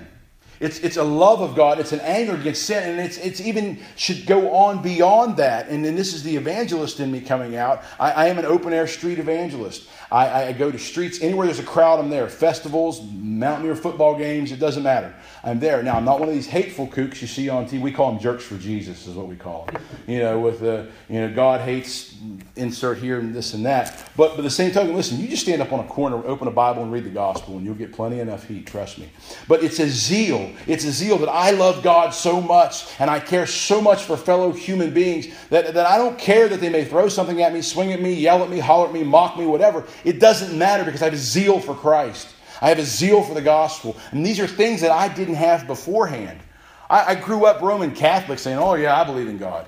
It's, 0.60 0.78
it's 0.80 0.96
a 0.96 1.04
love 1.04 1.40
of 1.40 1.56
God. 1.56 1.80
It's 1.80 1.92
an 1.92 2.00
anger 2.00 2.34
against 2.34 2.62
sin. 2.62 2.88
And 2.88 3.00
it's, 3.00 3.18
it's 3.18 3.40
even 3.40 3.80
should 3.96 4.24
go 4.24 4.54
on 4.54 4.82
beyond 4.82 5.36
that. 5.38 5.68
And 5.68 5.84
then 5.84 5.96
this 5.96 6.14
is 6.14 6.22
the 6.22 6.36
evangelist 6.36 7.00
in 7.00 7.10
me 7.10 7.20
coming 7.20 7.56
out. 7.56 7.82
I, 7.98 8.12
I 8.12 8.26
am 8.28 8.38
an 8.38 8.44
open 8.44 8.72
air 8.72 8.86
street 8.86 9.18
evangelist. 9.18 9.88
I, 10.14 10.48
I, 10.48 10.52
go 10.52 10.70
to 10.70 10.78
streets, 10.78 11.20
anywhere 11.22 11.48
there's 11.48 11.58
a 11.58 11.64
crowd, 11.64 11.98
I'm 11.98 12.08
there. 12.08 12.28
Festivals, 12.28 13.02
Mountaineer 13.02 13.74
football 13.74 14.16
games, 14.16 14.52
it 14.52 14.60
doesn't 14.60 14.84
matter. 14.84 15.12
I'm 15.42 15.58
there. 15.58 15.82
Now, 15.82 15.96
I'm 15.96 16.04
not 16.04 16.20
one 16.20 16.28
of 16.28 16.34
these 16.34 16.46
hateful 16.46 16.86
kooks 16.86 17.20
you 17.20 17.26
see 17.26 17.48
on 17.48 17.66
TV. 17.66 17.80
We 17.80 17.90
call 17.90 18.12
them 18.12 18.20
jerks 18.20 18.44
for 18.44 18.56
Jesus, 18.56 19.08
is 19.08 19.16
what 19.16 19.26
we 19.26 19.34
call 19.34 19.66
them. 19.66 19.82
You 20.06 20.20
know, 20.20 20.38
with 20.38 20.60
the, 20.60 20.86
you 21.08 21.20
know, 21.20 21.34
God 21.34 21.62
hates, 21.62 22.14
insert 22.54 22.98
here 22.98 23.18
and 23.18 23.34
this 23.34 23.54
and 23.54 23.66
that. 23.66 24.08
But, 24.16 24.36
but 24.36 24.42
the 24.42 24.50
same 24.50 24.70
token, 24.70 24.94
listen, 24.94 25.18
you 25.18 25.26
just 25.26 25.42
stand 25.42 25.60
up 25.60 25.72
on 25.72 25.80
a 25.80 25.88
corner, 25.88 26.24
open 26.26 26.46
a 26.46 26.52
Bible, 26.52 26.84
and 26.84 26.92
read 26.92 27.04
the 27.04 27.10
gospel, 27.10 27.56
and 27.56 27.66
you'll 27.66 27.74
get 27.74 27.92
plenty 27.92 28.20
enough 28.20 28.46
heat, 28.46 28.68
trust 28.68 28.98
me. 28.98 29.08
But 29.48 29.64
it's 29.64 29.80
a 29.80 29.88
zeal. 29.88 30.52
It's 30.68 30.84
a 30.84 30.92
zeal 30.92 31.18
that 31.18 31.28
I 31.28 31.50
love 31.50 31.82
God 31.82 32.14
so 32.14 32.40
much, 32.40 32.86
and 33.00 33.10
I 33.10 33.18
care 33.18 33.46
so 33.46 33.82
much 33.82 34.04
for 34.04 34.16
fellow 34.16 34.52
human 34.52 34.94
beings 34.94 35.26
that, 35.50 35.74
that 35.74 35.86
I 35.86 35.98
don't 35.98 36.18
care 36.18 36.48
that 36.48 36.60
they 36.60 36.70
may 36.70 36.84
throw 36.84 37.08
something 37.08 37.42
at 37.42 37.52
me, 37.52 37.62
swing 37.62 37.92
at 37.92 38.00
me, 38.00 38.14
yell 38.14 38.44
at 38.44 38.48
me, 38.48 38.60
holler 38.60 38.86
at 38.86 38.94
me, 38.94 39.02
mock 39.02 39.36
me, 39.36 39.44
whatever. 39.44 39.84
It 40.04 40.20
doesn't 40.20 40.56
matter 40.56 40.84
because 40.84 41.02
I 41.02 41.06
have 41.06 41.14
a 41.14 41.18
zeal 41.18 41.60
for 41.60 41.74
Christ. 41.74 42.34
I 42.60 42.68
have 42.68 42.78
a 42.78 42.84
zeal 42.84 43.22
for 43.22 43.34
the 43.34 43.42
gospel. 43.42 43.96
And 44.12 44.24
these 44.24 44.40
are 44.40 44.46
things 44.46 44.80
that 44.80 44.90
I 44.90 45.08
didn't 45.08 45.34
have 45.34 45.66
beforehand. 45.66 46.40
I, 46.88 47.12
I 47.12 47.14
grew 47.14 47.46
up 47.46 47.60
Roman 47.62 47.94
Catholic 47.94 48.38
saying, 48.38 48.58
oh, 48.58 48.74
yeah, 48.74 49.00
I 49.00 49.04
believe 49.04 49.28
in 49.28 49.38
God. 49.38 49.66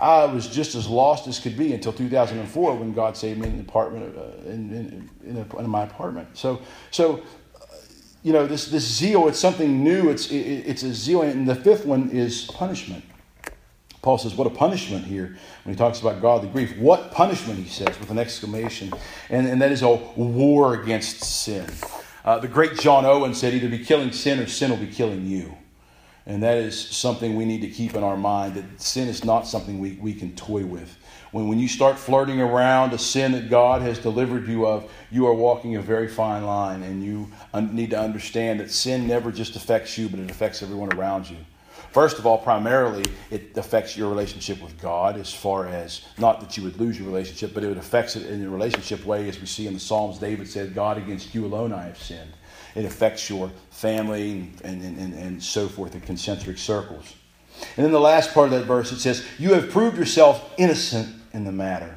I 0.00 0.24
was 0.24 0.48
just 0.48 0.74
as 0.74 0.88
lost 0.88 1.28
as 1.28 1.38
could 1.38 1.56
be 1.56 1.72
until 1.72 1.92
2004 1.92 2.76
when 2.76 2.92
God 2.92 3.16
saved 3.16 3.40
me 3.40 3.48
in 3.48 3.56
the 3.56 3.62
apartment, 3.62 4.16
uh, 4.16 4.48
in, 4.48 4.70
in, 4.70 5.10
in, 5.24 5.46
in, 5.58 5.70
my 5.70 5.84
apartment. 5.84 6.28
So, 6.36 6.60
so 6.90 7.22
you 8.22 8.32
know, 8.32 8.46
this, 8.46 8.66
this 8.66 8.84
zeal, 8.84 9.28
it's 9.28 9.38
something 9.38 9.84
new. 9.84 10.10
It's, 10.10 10.30
it, 10.30 10.36
it's 10.36 10.82
a 10.82 10.92
zeal. 10.92 11.22
And 11.22 11.46
the 11.46 11.54
fifth 11.54 11.86
one 11.86 12.10
is 12.10 12.46
punishment. 12.46 13.04
Paul 14.04 14.18
says, 14.18 14.34
What 14.34 14.46
a 14.46 14.50
punishment 14.50 15.06
here 15.06 15.34
when 15.64 15.74
he 15.74 15.78
talks 15.78 16.02
about 16.02 16.20
godly 16.20 16.50
grief. 16.50 16.76
What 16.76 17.10
punishment, 17.10 17.58
he 17.58 17.66
says, 17.66 17.98
with 17.98 18.10
an 18.10 18.18
exclamation. 18.18 18.92
And, 19.30 19.46
and 19.48 19.62
that 19.62 19.72
is 19.72 19.80
a 19.80 19.94
war 19.94 20.74
against 20.74 21.24
sin. 21.24 21.66
Uh, 22.22 22.38
the 22.38 22.46
great 22.46 22.78
John 22.78 23.06
Owen 23.06 23.34
said, 23.34 23.54
Either 23.54 23.70
be 23.70 23.82
killing 23.82 24.12
sin 24.12 24.40
or 24.40 24.46
sin 24.46 24.70
will 24.70 24.76
be 24.76 24.88
killing 24.88 25.26
you. 25.26 25.56
And 26.26 26.42
that 26.42 26.58
is 26.58 26.78
something 26.78 27.34
we 27.34 27.46
need 27.46 27.62
to 27.62 27.70
keep 27.70 27.94
in 27.94 28.04
our 28.04 28.16
mind 28.18 28.56
that 28.56 28.78
sin 28.78 29.08
is 29.08 29.24
not 29.24 29.46
something 29.46 29.78
we, 29.78 29.92
we 29.92 30.12
can 30.12 30.36
toy 30.36 30.66
with. 30.66 30.98
When, 31.32 31.48
when 31.48 31.58
you 31.58 31.66
start 31.66 31.98
flirting 31.98 32.42
around 32.42 32.92
a 32.92 32.98
sin 32.98 33.32
that 33.32 33.48
God 33.48 33.80
has 33.80 33.98
delivered 33.98 34.46
you 34.46 34.66
of, 34.66 34.90
you 35.10 35.26
are 35.26 35.34
walking 35.34 35.76
a 35.76 35.80
very 35.80 36.08
fine 36.08 36.44
line. 36.44 36.82
And 36.82 37.02
you 37.02 37.32
un- 37.54 37.74
need 37.74 37.88
to 37.90 37.98
understand 37.98 38.60
that 38.60 38.70
sin 38.70 39.06
never 39.06 39.32
just 39.32 39.56
affects 39.56 39.96
you, 39.96 40.10
but 40.10 40.20
it 40.20 40.30
affects 40.30 40.62
everyone 40.62 40.92
around 40.92 41.30
you. 41.30 41.38
First 41.94 42.18
of 42.18 42.26
all, 42.26 42.38
primarily, 42.38 43.04
it 43.30 43.56
affects 43.56 43.96
your 43.96 44.08
relationship 44.08 44.60
with 44.60 44.76
God 44.82 45.16
as 45.16 45.32
far 45.32 45.68
as 45.68 46.04
not 46.18 46.40
that 46.40 46.56
you 46.56 46.64
would 46.64 46.76
lose 46.80 46.98
your 46.98 47.06
relationship, 47.06 47.54
but 47.54 47.62
it 47.62 47.76
affects 47.76 48.16
it 48.16 48.26
in 48.26 48.44
a 48.44 48.50
relationship 48.50 49.06
way, 49.06 49.28
as 49.28 49.38
we 49.38 49.46
see 49.46 49.68
in 49.68 49.74
the 49.74 49.78
Psalms. 49.78 50.18
David 50.18 50.48
said, 50.48 50.74
God, 50.74 50.98
against 50.98 51.36
you 51.36 51.46
alone 51.46 51.72
I 51.72 51.84
have 51.84 51.96
sinned. 51.96 52.32
It 52.74 52.84
affects 52.84 53.30
your 53.30 53.52
family 53.70 54.50
and, 54.64 54.82
and, 54.82 54.98
and, 54.98 55.14
and 55.14 55.40
so 55.40 55.68
forth 55.68 55.94
in 55.94 56.00
concentric 56.00 56.58
circles. 56.58 57.14
And 57.76 57.84
then 57.84 57.92
the 57.92 58.00
last 58.00 58.34
part 58.34 58.52
of 58.52 58.58
that 58.58 58.64
verse, 58.64 58.90
it 58.90 58.98
says, 58.98 59.24
You 59.38 59.54
have 59.54 59.70
proved 59.70 59.96
yourself 59.96 60.52
innocent 60.58 61.14
in 61.32 61.44
the 61.44 61.52
matter. 61.52 61.96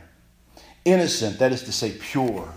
Innocent, 0.85 1.39
that 1.39 1.51
is 1.51 1.63
to 1.63 1.71
say, 1.71 1.93
pure. 1.99 2.47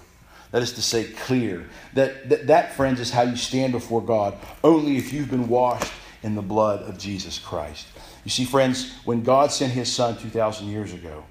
That 0.51 0.61
is 0.61 0.75
to 0.75 0.83
say, 0.83 1.05
clear. 1.05 1.71
That, 1.95 2.29
that, 2.29 2.49
that, 2.49 2.75
friends, 2.75 3.01
is 3.01 3.11
how 3.11 3.23
you 3.23 3.37
stand 3.37 3.73
before 3.73 4.03
God, 4.03 4.37
only 4.63 4.99
if 4.99 5.11
you've 5.11 5.31
been 5.31 5.49
washed 5.49 5.91
in 6.23 6.35
the 6.35 6.43
blood 6.43 6.83
of 6.83 6.99
Jesus 6.99 7.39
Christ. 7.39 7.87
You 8.25 8.31
see, 8.31 8.45
friends, 8.45 8.93
when 9.05 9.23
God 9.23 9.51
sent 9.53 9.73
his 9.73 9.93
Son 9.93 10.17
2,000 10.17 10.69
years 10.69 10.93
ago, 10.93 11.25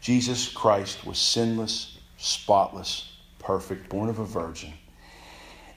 Jesus 0.00 0.48
Christ 0.48 1.06
was 1.06 1.18
sinless, 1.18 1.98
spotless, 2.16 3.12
perfect, 3.38 3.88
born 3.88 4.08
of 4.08 4.18
a 4.18 4.24
virgin. 4.24 4.72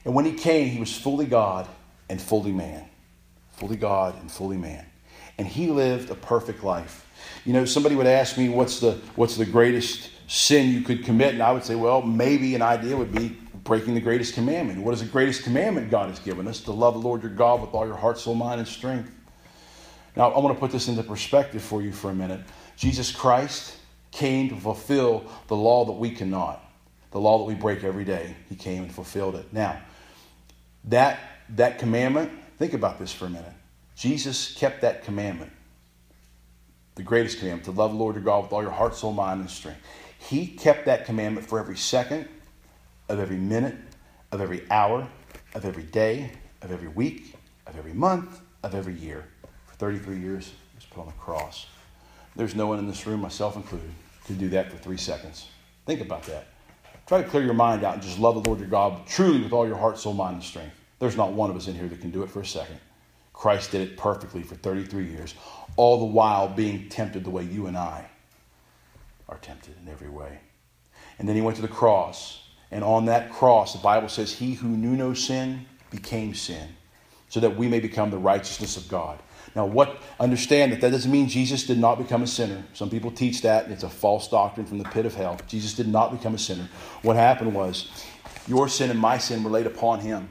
And 0.04 0.14
when 0.14 0.24
he 0.24 0.32
came, 0.32 0.68
he 0.68 0.80
was 0.80 0.96
fully 0.96 1.26
God 1.26 1.68
and 2.08 2.20
fully 2.20 2.52
man. 2.52 2.88
Fully 3.52 3.76
God 3.76 4.20
and 4.20 4.30
fully 4.30 4.56
man. 4.56 4.86
And 5.38 5.46
he 5.46 5.68
lived 5.68 6.10
a 6.10 6.14
perfect 6.14 6.64
life. 6.64 7.06
You 7.44 7.52
know, 7.52 7.64
somebody 7.64 7.94
would 7.94 8.06
ask 8.06 8.38
me, 8.38 8.48
what's 8.48 8.80
the, 8.80 8.92
what's 9.16 9.36
the 9.36 9.46
greatest 9.46 10.10
sin 10.28 10.70
you 10.70 10.80
could 10.82 11.04
commit? 11.04 11.34
And 11.34 11.42
I 11.42 11.52
would 11.52 11.64
say, 11.64 11.74
well, 11.74 12.02
maybe 12.02 12.54
an 12.54 12.62
idea 12.62 12.96
would 12.96 13.12
be 13.12 13.36
breaking 13.66 13.94
the 13.94 14.00
greatest 14.00 14.34
commandment. 14.34 14.82
What 14.82 14.94
is 14.94 15.00
the 15.00 15.06
greatest 15.06 15.42
commandment 15.42 15.90
God 15.90 16.08
has 16.08 16.18
given 16.20 16.48
us? 16.48 16.60
To 16.62 16.72
love 16.72 16.94
the 16.94 17.00
Lord 17.00 17.22
your 17.22 17.32
God 17.32 17.60
with 17.60 17.74
all 17.74 17.86
your 17.86 17.96
heart, 17.96 18.18
soul, 18.18 18.34
mind, 18.34 18.60
and 18.60 18.68
strength. 18.68 19.10
Now, 20.16 20.30
I 20.30 20.38
want 20.38 20.56
to 20.56 20.60
put 20.60 20.70
this 20.70 20.88
into 20.88 21.02
perspective 21.02 21.60
for 21.60 21.82
you 21.82 21.92
for 21.92 22.10
a 22.10 22.14
minute. 22.14 22.40
Jesus 22.76 23.12
Christ 23.12 23.76
came 24.10 24.48
to 24.48 24.56
fulfill 24.56 25.24
the 25.48 25.56
law 25.56 25.84
that 25.84 25.92
we 25.92 26.10
cannot, 26.10 26.64
the 27.10 27.20
law 27.20 27.38
that 27.38 27.44
we 27.44 27.54
break 27.54 27.84
every 27.84 28.04
day. 28.04 28.34
He 28.48 28.54
came 28.54 28.84
and 28.84 28.94
fulfilled 28.94 29.34
it. 29.34 29.52
Now, 29.52 29.78
that, 30.84 31.18
that 31.50 31.78
commandment, 31.78 32.32
think 32.58 32.72
about 32.72 32.98
this 32.98 33.12
for 33.12 33.26
a 33.26 33.30
minute. 33.30 33.52
Jesus 33.94 34.54
kept 34.54 34.80
that 34.82 35.04
commandment, 35.04 35.52
the 36.94 37.02
greatest 37.02 37.38
commandment, 37.38 37.64
to 37.64 37.72
love 37.72 37.92
the 37.92 37.98
Lord 37.98 38.14
your 38.14 38.24
God 38.24 38.44
with 38.44 38.52
all 38.52 38.62
your 38.62 38.70
heart, 38.70 38.94
soul, 38.94 39.12
mind, 39.12 39.40
and 39.40 39.50
strength. 39.50 39.80
He 40.18 40.46
kept 40.46 40.86
that 40.86 41.04
commandment 41.04 41.46
for 41.46 41.58
every 41.58 41.76
second 41.76 42.28
of 43.08 43.20
every 43.20 43.36
minute, 43.36 43.76
of 44.32 44.40
every 44.40 44.62
hour, 44.70 45.08
of 45.54 45.64
every 45.64 45.84
day, 45.84 46.30
of 46.62 46.72
every 46.72 46.88
week, 46.88 47.34
of 47.66 47.76
every 47.76 47.92
month, 47.92 48.40
of 48.62 48.74
every 48.74 48.94
year. 48.94 49.24
For 49.66 49.74
33 49.76 50.18
years, 50.18 50.46
he 50.46 50.76
was 50.76 50.84
put 50.84 51.00
on 51.00 51.06
the 51.06 51.12
cross. 51.12 51.66
There's 52.34 52.54
no 52.54 52.66
one 52.66 52.78
in 52.78 52.86
this 52.86 53.06
room, 53.06 53.20
myself 53.20 53.56
included, 53.56 53.90
could 54.26 54.38
do 54.38 54.48
that 54.50 54.70
for 54.70 54.76
three 54.76 54.96
seconds. 54.96 55.48
Think 55.86 56.00
about 56.00 56.24
that. 56.24 56.48
Try 57.06 57.22
to 57.22 57.28
clear 57.28 57.44
your 57.44 57.54
mind 57.54 57.84
out 57.84 57.94
and 57.94 58.02
just 58.02 58.18
love 58.18 58.34
the 58.34 58.48
Lord 58.48 58.58
your 58.58 58.68
God 58.68 59.06
truly 59.06 59.40
with 59.40 59.52
all 59.52 59.66
your 59.66 59.76
heart, 59.76 59.98
soul, 59.98 60.12
mind, 60.12 60.34
and 60.34 60.44
strength. 60.44 60.74
There's 60.98 61.16
not 61.16 61.32
one 61.32 61.50
of 61.50 61.56
us 61.56 61.68
in 61.68 61.74
here 61.74 61.88
that 61.88 62.00
can 62.00 62.10
do 62.10 62.22
it 62.22 62.30
for 62.30 62.40
a 62.40 62.46
second. 62.46 62.80
Christ 63.32 63.70
did 63.70 63.82
it 63.82 63.96
perfectly 63.96 64.42
for 64.42 64.56
33 64.56 65.06
years, 65.06 65.34
all 65.76 65.98
the 65.98 66.06
while 66.06 66.48
being 66.48 66.88
tempted 66.88 67.22
the 67.22 67.30
way 67.30 67.44
you 67.44 67.66
and 67.66 67.76
I 67.76 68.08
are 69.28 69.38
tempted 69.38 69.74
in 69.80 69.88
every 69.88 70.08
way. 70.08 70.40
And 71.18 71.28
then 71.28 71.36
he 71.36 71.42
went 71.42 71.56
to 71.56 71.62
the 71.62 71.68
cross 71.68 72.45
and 72.70 72.82
on 72.82 73.06
that 73.06 73.32
cross, 73.32 73.72
the 73.72 73.78
Bible 73.78 74.08
says, 74.08 74.32
He 74.32 74.54
who 74.54 74.68
knew 74.68 74.96
no 74.96 75.14
sin 75.14 75.66
became 75.90 76.34
sin, 76.34 76.68
so 77.28 77.40
that 77.40 77.56
we 77.56 77.68
may 77.68 77.80
become 77.80 78.10
the 78.10 78.18
righteousness 78.18 78.76
of 78.76 78.88
God. 78.88 79.18
Now, 79.54 79.64
what 79.64 80.02
understand 80.20 80.72
that 80.72 80.80
that 80.82 80.90
doesn't 80.90 81.10
mean 81.10 81.28
Jesus 81.28 81.64
did 81.64 81.78
not 81.78 81.96
become 81.96 82.22
a 82.22 82.26
sinner. 82.26 82.62
Some 82.74 82.90
people 82.90 83.10
teach 83.10 83.42
that, 83.42 83.64
and 83.64 83.72
it's 83.72 83.84
a 83.84 83.88
false 83.88 84.28
doctrine 84.28 84.66
from 84.66 84.78
the 84.78 84.84
pit 84.84 85.06
of 85.06 85.14
hell. 85.14 85.38
Jesus 85.46 85.72
did 85.72 85.88
not 85.88 86.12
become 86.12 86.34
a 86.34 86.38
sinner. 86.38 86.68
What 87.02 87.16
happened 87.16 87.54
was, 87.54 88.04
your 88.46 88.68
sin 88.68 88.90
and 88.90 89.00
my 89.00 89.18
sin 89.18 89.42
were 89.42 89.50
laid 89.50 89.66
upon 89.66 90.00
him. 90.00 90.28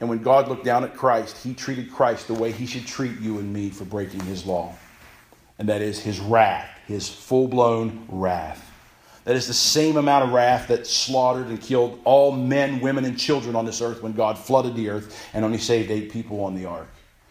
And 0.00 0.08
when 0.08 0.22
God 0.22 0.48
looked 0.48 0.64
down 0.64 0.84
at 0.84 0.96
Christ, 0.96 1.38
he 1.44 1.54
treated 1.54 1.92
Christ 1.92 2.26
the 2.26 2.34
way 2.34 2.50
he 2.50 2.66
should 2.66 2.86
treat 2.86 3.20
you 3.20 3.38
and 3.38 3.52
me 3.52 3.70
for 3.70 3.84
breaking 3.84 4.20
his 4.20 4.44
law. 4.44 4.74
And 5.58 5.68
that 5.68 5.80
is 5.80 6.00
his 6.00 6.18
wrath, 6.18 6.68
his 6.86 7.08
full 7.08 7.46
blown 7.46 8.04
wrath. 8.08 8.71
That 9.24 9.36
is 9.36 9.46
the 9.46 9.54
same 9.54 9.96
amount 9.96 10.24
of 10.24 10.32
wrath 10.32 10.68
that 10.68 10.86
slaughtered 10.86 11.46
and 11.46 11.60
killed 11.60 12.00
all 12.04 12.32
men, 12.32 12.80
women, 12.80 13.04
and 13.04 13.18
children 13.18 13.54
on 13.54 13.64
this 13.64 13.80
earth 13.80 14.02
when 14.02 14.12
God 14.12 14.36
flooded 14.36 14.74
the 14.74 14.88
earth 14.88 15.28
and 15.32 15.44
only 15.44 15.58
saved 15.58 15.90
eight 15.90 16.10
people 16.10 16.44
on 16.44 16.54
the 16.54 16.66
ark. 16.66 16.88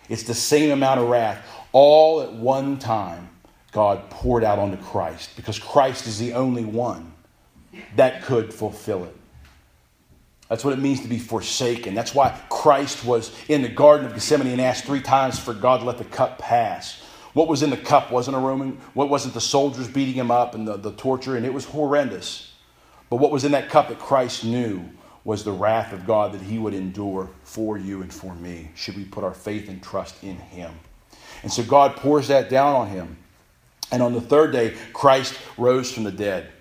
It's 0.08 0.24
the 0.24 0.34
same 0.34 0.72
amount 0.72 1.00
of 1.00 1.10
wrath, 1.10 1.46
all 1.74 2.22
at 2.22 2.32
one 2.32 2.80
time, 2.80 3.30
God 3.72 4.10
poured 4.10 4.44
out 4.44 4.60
onto 4.60 4.78
Christ 4.78 5.36
because 5.36 5.58
Christ 5.58 6.08
is 6.08 6.20
the 6.20 6.34
only 6.34 6.66
one 6.66 7.14
that 7.96 8.24
could 8.24 8.54
fulfill 8.54 9.06
it. 9.06 9.16
That's 10.50 10.66
what 10.66 10.74
it 10.74 10.80
means 10.80 11.00
to 11.02 11.08
be 11.08 11.18
forsaken. 11.18 11.94
That's 11.94 12.14
why 12.14 12.38
Christ 12.50 13.06
was 13.06 13.34
in 13.48 13.62
the 13.62 13.70
Garden 13.70 14.06
of 14.06 14.14
Gethsemane 14.14 14.48
and 14.48 14.60
asked 14.60 14.84
three 14.84 15.02
times 15.02 15.40
for 15.40 15.54
God 15.54 15.80
to 15.80 15.86
let 15.86 15.98
the 15.98 16.04
cup 16.04 16.40
pass. 16.40 17.01
What 17.34 17.48
was 17.48 17.64
in 17.64 17.70
the 17.70 17.78
cup 17.78 18.12
wasn't 18.12 18.38
a 18.38 18.40
Roman, 18.40 18.78
what 18.94 19.10
wasn't 19.10 19.34
the 19.34 19.42
soldiers 19.42 19.88
beating 19.88 20.16
him 20.16 20.32
up 20.32 20.54
and 20.54 20.68
the, 20.68 20.78
the 20.78 20.92
torture, 20.92 21.36
and 21.36 21.46
it 21.46 21.54
was 21.54 21.66
horrendous. 21.66 22.52
But 23.10 23.18
what 23.18 23.32
was 23.32 23.44
in 23.44 23.52
that 23.52 23.70
cup 23.70 23.90
that 23.90 24.00
Christ 24.00 24.44
knew 24.44 24.90
was 25.24 25.44
the 25.44 25.52
wrath 25.52 25.94
of 25.94 26.06
God 26.06 26.34
that 26.34 26.42
he 26.42 26.58
would 26.58 26.74
endure 26.74 27.30
for 27.44 27.78
you 27.78 28.02
and 28.02 28.12
for 28.12 28.34
me, 28.36 28.72
should 28.76 28.96
we 28.96 29.06
put 29.06 29.24
our 29.24 29.34
faith 29.34 29.70
and 29.70 29.82
trust 29.82 30.24
in 30.24 30.38
him. 30.38 30.74
And 31.44 31.52
so 31.52 31.64
God 31.64 31.96
pours 31.96 32.28
that 32.28 32.50
down 32.50 32.76
on 32.76 32.88
him. 32.88 33.18
And 33.92 34.02
on 34.02 34.14
the 34.14 34.22
third 34.22 34.52
day, 34.52 34.76
Christ 34.94 35.38
rose 35.58 35.92
from 35.92 36.06
the 36.06 36.12
dead. 36.12 36.52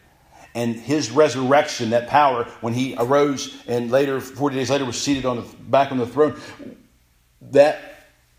And 0.55 0.75
his 0.75 1.11
resurrection, 1.11 1.91
that 1.91 2.09
power, 2.09 2.45
when 2.61 2.75
he 2.75 2.97
arose 2.99 3.63
and 3.69 3.91
later, 3.91 4.21
40 4.21 4.57
days 4.57 4.71
later, 4.71 4.85
was 4.85 5.01
seated 5.01 5.25
on 5.25 5.37
the, 5.37 5.43
back 5.43 5.93
on 5.93 5.99
the 5.99 6.07
throne, 6.07 6.41
that 7.41 7.90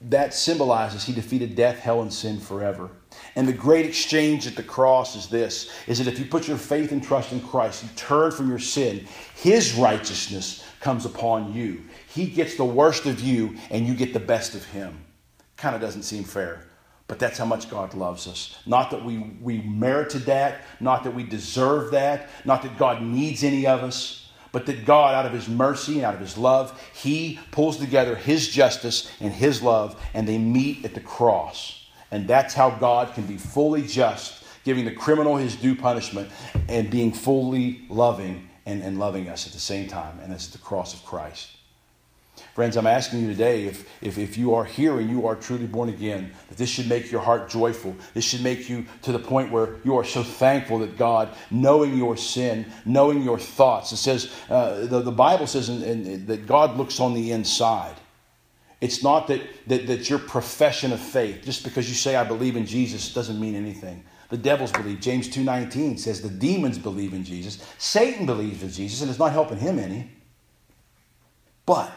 that 0.10 0.34
symbolizes 0.34 1.04
he 1.04 1.14
defeated 1.14 1.56
death, 1.56 1.80
hell, 1.80 2.02
and 2.02 2.12
sin 2.12 2.40
forever. 2.40 2.90
And 3.36 3.48
the 3.48 3.54
great 3.54 3.86
exchange 3.86 4.48
at 4.48 4.56
the 4.56 4.64
cross 4.64 5.16
is 5.16 5.28
this 5.28 5.72
is 5.88 6.00
that 6.00 6.08
if 6.08 6.18
you 6.18 6.26
put 6.26 6.48
your 6.48 6.58
faith 6.58 6.92
and 6.92 7.04
trust 7.04 7.32
in 7.32 7.42
Christ, 7.42 7.84
you 7.84 7.90
turn 7.96 8.32
from 8.32 8.50
your 8.50 8.60
sin, 8.60 9.06
his 9.36 9.76
righteousness 9.76 10.66
comes 10.80 11.06
upon 11.06 11.54
you. 11.54 11.84
He 12.08 12.26
gets 12.26 12.56
the 12.56 12.66
worst 12.66 13.06
of 13.06 13.20
you 13.20 13.56
and 13.70 13.86
you 13.86 13.94
get 13.94 14.14
the 14.14 14.20
best 14.20 14.56
of 14.56 14.66
him. 14.66 14.98
Kind 15.56 15.76
of 15.76 15.82
doesn't 15.82 16.04
seem 16.04 16.24
fair. 16.24 16.66
But 17.08 17.20
that's 17.20 17.38
how 17.38 17.46
much 17.46 17.70
God 17.70 17.94
loves 17.94 18.26
us. 18.28 18.58
Not 18.66 18.90
that 18.92 19.04
we, 19.04 19.36
we 19.42 19.62
merited 19.62 20.24
that, 20.24 20.62
not 20.80 21.04
that 21.04 21.14
we 21.14 21.24
deserve 21.24 21.92
that, 21.92 22.30
not 22.46 22.62
that 22.64 22.78
God 22.78 23.02
needs 23.02 23.44
any 23.44 23.68
of 23.68 23.84
us, 23.84 24.21
but 24.52 24.66
that 24.66 24.86
God, 24.86 25.16
out 25.16 25.26
of 25.26 25.32
His 25.32 25.48
mercy 25.48 25.96
and 25.96 26.06
out 26.06 26.14
of 26.14 26.20
His 26.20 26.38
love, 26.38 26.80
He 26.94 27.40
pulls 27.52 27.78
together 27.78 28.16
His 28.16 28.48
justice 28.48 29.12
and 29.20 29.32
His 29.34 29.62
love, 29.62 30.02
and 30.14 30.28
they 30.28 30.38
meet 30.38 30.84
at 30.86 30.94
the 30.94 31.00
cross. 31.00 31.88
And 32.12 32.28
that's 32.28 32.54
how 32.54 32.72
God 32.72 33.14
can 33.14 33.26
be 33.26 33.38
fully 33.38 33.84
just, 33.84 34.44
giving 34.64 34.86
the 34.86 34.92
criminal 34.92 35.38
his 35.38 35.56
due 35.56 35.76
punishment, 35.76 36.30
and 36.68 36.90
being 36.90 37.14
fully 37.14 37.86
loving 37.90 38.50
and, 38.66 38.84
and 38.84 39.00
loving 39.00 39.30
us 39.30 39.48
at 39.48 39.54
the 39.54 39.60
same 39.60 39.88
time. 39.88 40.20
And 40.22 40.32
that's 40.32 40.48
the 40.48 40.58
cross 40.58 40.94
of 40.94 41.04
Christ. 41.06 41.50
Friends, 42.54 42.76
I'm 42.76 42.88
asking 42.88 43.22
you 43.22 43.28
today 43.28 43.64
if, 43.64 43.90
if, 44.02 44.18
if 44.18 44.38
you 44.38 44.54
are 44.54 44.66
here 44.66 45.00
and 45.00 45.10
you 45.10 45.26
are 45.26 45.36
truly 45.36 45.68
born 45.68 45.88
again, 45.88 46.32
that 46.50 46.58
this 46.58 46.70
should 46.70 46.90
make 46.90 47.10
your 47.10 47.22
heart 47.22 47.50
joyful. 47.50 47.96
This 48.14 48.26
should 48.26 48.44
make 48.44 48.70
you 48.70 48.86
to 49.04 49.14
the 49.14 49.20
point 49.20 49.54
where 49.54 49.78
you 49.86 49.96
are 49.96 50.04
so 50.04 50.22
thankful 50.22 50.80
that 50.80 50.98
God, 50.98 51.30
knowing 51.50 51.98
your 51.98 52.18
sin, 52.18 52.66
knowing 52.84 53.22
your 53.22 53.40
thoughts, 53.40 53.94
it 53.94 53.98
says, 53.98 54.34
uh, 54.50 54.86
the, 54.86 55.02
the 55.02 55.12
Bible 55.12 55.48
says 55.48 55.70
in, 55.70 55.82
in, 55.84 56.26
that 56.26 56.46
God 56.46 56.76
looks 56.76 57.00
on 57.00 57.14
the 57.14 57.32
inside. 57.32 57.96
It's 58.82 59.02
not 59.02 59.28
that, 59.28 59.42
that, 59.68 59.88
that 59.88 60.10
your 60.10 60.20
profession 60.20 60.92
of 60.92 61.00
faith, 61.00 61.44
just 61.46 61.64
because 61.64 61.88
you 61.88 61.96
say, 61.96 62.18
I 62.18 62.26
believe 62.26 62.58
in 62.58 62.66
Jesus, 62.66 63.14
doesn't 63.14 63.40
mean 63.40 63.56
anything. 63.56 64.04
The 64.28 64.38
devils 64.38 64.72
believe. 64.72 65.00
James 65.00 65.30
2.19 65.30 66.00
says 66.00 66.22
the 66.22 66.30
demons 66.30 66.78
believe 66.78 67.14
in 67.14 67.24
Jesus. 67.24 67.64
Satan 67.78 68.26
believes 68.26 68.62
in 68.62 68.72
Jesus, 68.72 69.02
and 69.02 69.10
it's 69.10 69.20
not 69.20 69.32
helping 69.32 69.58
him 69.58 69.80
any. 69.80 70.10
But 71.66 71.92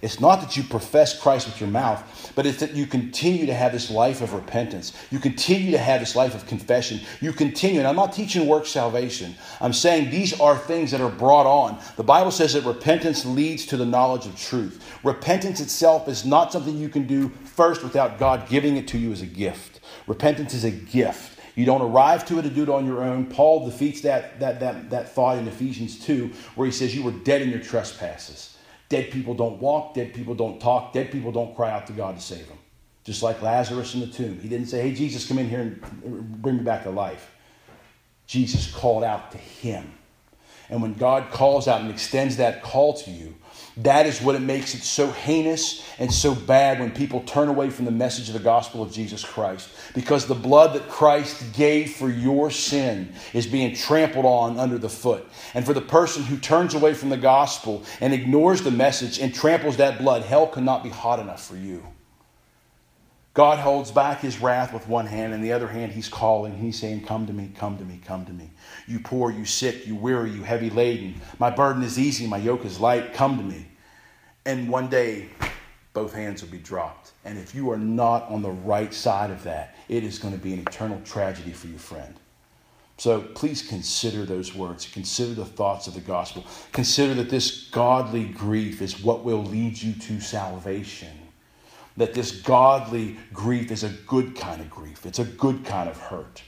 it's 0.00 0.20
not 0.20 0.40
that 0.40 0.56
you 0.56 0.62
profess 0.62 1.20
Christ 1.20 1.46
with 1.46 1.60
your 1.60 1.68
mouth, 1.68 2.32
but 2.36 2.46
it's 2.46 2.60
that 2.60 2.74
you 2.74 2.86
continue 2.86 3.46
to 3.46 3.54
have 3.54 3.72
this 3.72 3.90
life 3.90 4.20
of 4.20 4.32
repentance. 4.32 4.92
You 5.10 5.18
continue 5.18 5.72
to 5.72 5.78
have 5.78 6.00
this 6.00 6.14
life 6.14 6.34
of 6.34 6.46
confession. 6.46 7.00
You 7.20 7.32
continue, 7.32 7.80
and 7.80 7.88
I'm 7.88 7.96
not 7.96 8.12
teaching 8.12 8.46
work 8.46 8.66
salvation. 8.66 9.34
I'm 9.60 9.72
saying 9.72 10.10
these 10.10 10.38
are 10.40 10.56
things 10.56 10.92
that 10.92 11.00
are 11.00 11.10
brought 11.10 11.46
on. 11.46 11.80
The 11.96 12.04
Bible 12.04 12.30
says 12.30 12.52
that 12.52 12.64
repentance 12.64 13.24
leads 13.24 13.66
to 13.66 13.76
the 13.76 13.86
knowledge 13.86 14.26
of 14.26 14.38
truth. 14.38 14.98
Repentance 15.02 15.60
itself 15.60 16.06
is 16.08 16.24
not 16.24 16.52
something 16.52 16.76
you 16.76 16.88
can 16.88 17.06
do 17.06 17.30
first 17.44 17.82
without 17.82 18.18
God 18.18 18.48
giving 18.48 18.76
it 18.76 18.86
to 18.88 18.98
you 18.98 19.10
as 19.10 19.22
a 19.22 19.26
gift. 19.26 19.80
Repentance 20.06 20.54
is 20.54 20.64
a 20.64 20.70
gift. 20.70 21.40
You 21.56 21.64
don't 21.64 21.82
arrive 21.82 22.24
to 22.26 22.38
it 22.38 22.42
to 22.42 22.50
do 22.50 22.62
it 22.62 22.68
on 22.68 22.86
your 22.86 23.02
own. 23.02 23.26
Paul 23.26 23.68
defeats 23.68 24.02
that, 24.02 24.38
that, 24.38 24.60
that, 24.60 24.90
that 24.90 25.12
thought 25.12 25.38
in 25.38 25.48
Ephesians 25.48 25.98
2, 26.06 26.30
where 26.54 26.66
he 26.66 26.72
says, 26.72 26.94
You 26.94 27.02
were 27.02 27.10
dead 27.10 27.42
in 27.42 27.50
your 27.50 27.58
trespasses. 27.58 28.56
Dead 28.88 29.10
people 29.10 29.34
don't 29.34 29.60
walk, 29.60 29.94
dead 29.94 30.14
people 30.14 30.34
don't 30.34 30.60
talk, 30.60 30.92
dead 30.92 31.10
people 31.10 31.30
don't 31.30 31.54
cry 31.54 31.70
out 31.70 31.86
to 31.86 31.92
God 31.92 32.16
to 32.16 32.22
save 32.22 32.48
them. 32.48 32.58
Just 33.04 33.22
like 33.22 33.40
Lazarus 33.42 33.94
in 33.94 34.00
the 34.00 34.06
tomb. 34.06 34.38
He 34.40 34.48
didn't 34.48 34.66
say, 34.66 34.82
Hey, 34.82 34.94
Jesus, 34.94 35.26
come 35.26 35.38
in 35.38 35.48
here 35.48 35.60
and 35.60 36.42
bring 36.42 36.56
me 36.58 36.62
back 36.62 36.84
to 36.84 36.90
life. 36.90 37.34
Jesus 38.26 38.70
called 38.70 39.04
out 39.04 39.32
to 39.32 39.38
him. 39.38 39.94
And 40.70 40.82
when 40.82 40.94
God 40.94 41.30
calls 41.30 41.66
out 41.66 41.80
and 41.80 41.90
extends 41.90 42.36
that 42.36 42.62
call 42.62 42.92
to 42.94 43.10
you, 43.10 43.34
that 43.78 44.06
is 44.06 44.20
what 44.20 44.34
it 44.34 44.40
makes 44.40 44.74
it 44.74 44.82
so 44.82 45.10
heinous 45.10 45.84
and 45.98 46.12
so 46.12 46.34
bad 46.34 46.80
when 46.80 46.90
people 46.90 47.20
turn 47.22 47.48
away 47.48 47.70
from 47.70 47.84
the 47.84 47.90
message 47.90 48.28
of 48.28 48.34
the 48.34 48.40
gospel 48.40 48.82
of 48.82 48.92
Jesus 48.92 49.24
Christ. 49.24 49.68
Because 49.94 50.26
the 50.26 50.34
blood 50.34 50.74
that 50.74 50.88
Christ 50.88 51.54
gave 51.54 51.92
for 51.92 52.10
your 52.10 52.50
sin 52.50 53.12
is 53.32 53.46
being 53.46 53.74
trampled 53.74 54.24
on 54.24 54.58
under 54.58 54.78
the 54.78 54.88
foot. 54.88 55.26
And 55.54 55.64
for 55.64 55.74
the 55.74 55.80
person 55.80 56.24
who 56.24 56.38
turns 56.38 56.74
away 56.74 56.94
from 56.94 57.08
the 57.08 57.16
gospel 57.16 57.84
and 58.00 58.12
ignores 58.12 58.62
the 58.62 58.70
message 58.70 59.20
and 59.20 59.34
tramples 59.34 59.76
that 59.76 59.98
blood, 59.98 60.22
hell 60.22 60.46
cannot 60.46 60.82
be 60.82 60.90
hot 60.90 61.20
enough 61.20 61.44
for 61.44 61.56
you. 61.56 61.84
God 63.34 63.58
holds 63.58 63.92
back 63.92 64.20
his 64.20 64.40
wrath 64.40 64.72
with 64.72 64.88
one 64.88 65.06
hand, 65.06 65.32
and 65.32 65.44
the 65.44 65.52
other 65.52 65.68
hand, 65.68 65.92
he's 65.92 66.08
calling. 66.08 66.56
He's 66.58 66.78
saying, 66.78 67.04
Come 67.04 67.26
to 67.26 67.32
me, 67.32 67.52
come 67.54 67.78
to 67.78 67.84
me, 67.84 68.00
come 68.04 68.26
to 68.26 68.32
me. 68.32 68.50
You 68.86 68.98
poor, 68.98 69.30
you 69.30 69.44
sick, 69.44 69.86
you 69.86 69.94
weary, 69.94 70.30
you 70.30 70.42
heavy 70.42 70.70
laden. 70.70 71.20
My 71.38 71.50
burden 71.50 71.82
is 71.82 71.98
easy, 71.98 72.26
my 72.26 72.38
yoke 72.38 72.64
is 72.64 72.80
light. 72.80 73.12
Come 73.14 73.36
to 73.36 73.44
me. 73.44 73.66
And 74.44 74.68
one 74.68 74.88
day, 74.88 75.28
both 75.92 76.14
hands 76.14 76.42
will 76.42 76.50
be 76.50 76.58
dropped. 76.58 77.12
And 77.24 77.38
if 77.38 77.54
you 77.54 77.70
are 77.70 77.78
not 77.78 78.28
on 78.28 78.42
the 78.42 78.50
right 78.50 78.92
side 78.92 79.30
of 79.30 79.42
that, 79.44 79.76
it 79.88 80.04
is 80.04 80.18
going 80.18 80.34
to 80.34 80.40
be 80.40 80.54
an 80.54 80.60
eternal 80.60 81.00
tragedy 81.04 81.52
for 81.52 81.66
your 81.66 81.78
friend. 81.78 82.14
So 82.96 83.20
please 83.20 83.62
consider 83.62 84.24
those 84.24 84.54
words. 84.54 84.88
Consider 84.92 85.34
the 85.34 85.44
thoughts 85.44 85.86
of 85.86 85.94
the 85.94 86.00
gospel. 86.00 86.44
Consider 86.72 87.14
that 87.14 87.30
this 87.30 87.68
godly 87.70 88.24
grief 88.24 88.82
is 88.82 89.00
what 89.00 89.24
will 89.24 89.44
lead 89.44 89.80
you 89.80 89.92
to 89.92 90.20
salvation 90.20 91.17
that 91.98 92.14
this 92.14 92.40
godly 92.42 93.16
grief 93.32 93.70
is 93.70 93.82
a 93.82 93.90
good 94.06 94.36
kind 94.36 94.60
of 94.60 94.70
grief. 94.70 95.04
It's 95.04 95.18
a 95.18 95.24
good 95.24 95.64
kind 95.64 95.90
of 95.90 95.98
hurt. 95.98 96.42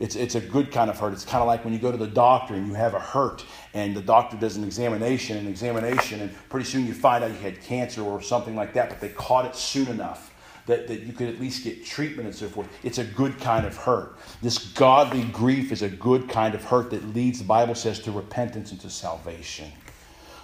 It's, 0.00 0.16
it's 0.16 0.34
a 0.34 0.40
good 0.40 0.72
kind 0.72 0.90
of 0.90 0.98
hurt. 0.98 1.12
It's 1.12 1.24
kind 1.24 1.42
of 1.42 1.46
like 1.46 1.64
when 1.64 1.72
you 1.72 1.78
go 1.78 1.92
to 1.92 1.96
the 1.96 2.06
doctor 2.06 2.54
and 2.54 2.66
you 2.66 2.74
have 2.74 2.94
a 2.94 3.00
hurt, 3.00 3.44
and 3.72 3.94
the 3.94 4.00
doctor 4.00 4.36
does 4.36 4.56
an 4.56 4.64
examination, 4.64 5.36
an 5.36 5.46
examination, 5.46 6.20
and 6.20 6.34
pretty 6.48 6.66
soon 6.66 6.86
you 6.86 6.94
find 6.94 7.22
out 7.22 7.30
you 7.30 7.36
had 7.36 7.60
cancer 7.62 8.02
or 8.02 8.20
something 8.20 8.56
like 8.56 8.72
that, 8.72 8.88
but 8.88 9.00
they 9.00 9.10
caught 9.10 9.44
it 9.46 9.54
soon 9.54 9.86
enough 9.88 10.34
that, 10.66 10.88
that 10.88 11.02
you 11.02 11.12
could 11.12 11.28
at 11.28 11.38
least 11.38 11.62
get 11.64 11.84
treatment 11.84 12.26
and 12.26 12.34
so 12.34 12.48
forth. 12.48 12.68
It's 12.82 12.98
a 12.98 13.04
good 13.04 13.38
kind 13.38 13.66
of 13.66 13.76
hurt. 13.76 14.16
This 14.42 14.58
godly 14.58 15.22
grief 15.24 15.70
is 15.70 15.82
a 15.82 15.88
good 15.88 16.28
kind 16.28 16.54
of 16.54 16.64
hurt 16.64 16.90
that 16.90 17.14
leads, 17.14 17.38
the 17.38 17.44
Bible 17.44 17.74
says, 17.74 18.00
to 18.00 18.10
repentance 18.10 18.72
and 18.72 18.80
to 18.80 18.90
salvation, 18.90 19.70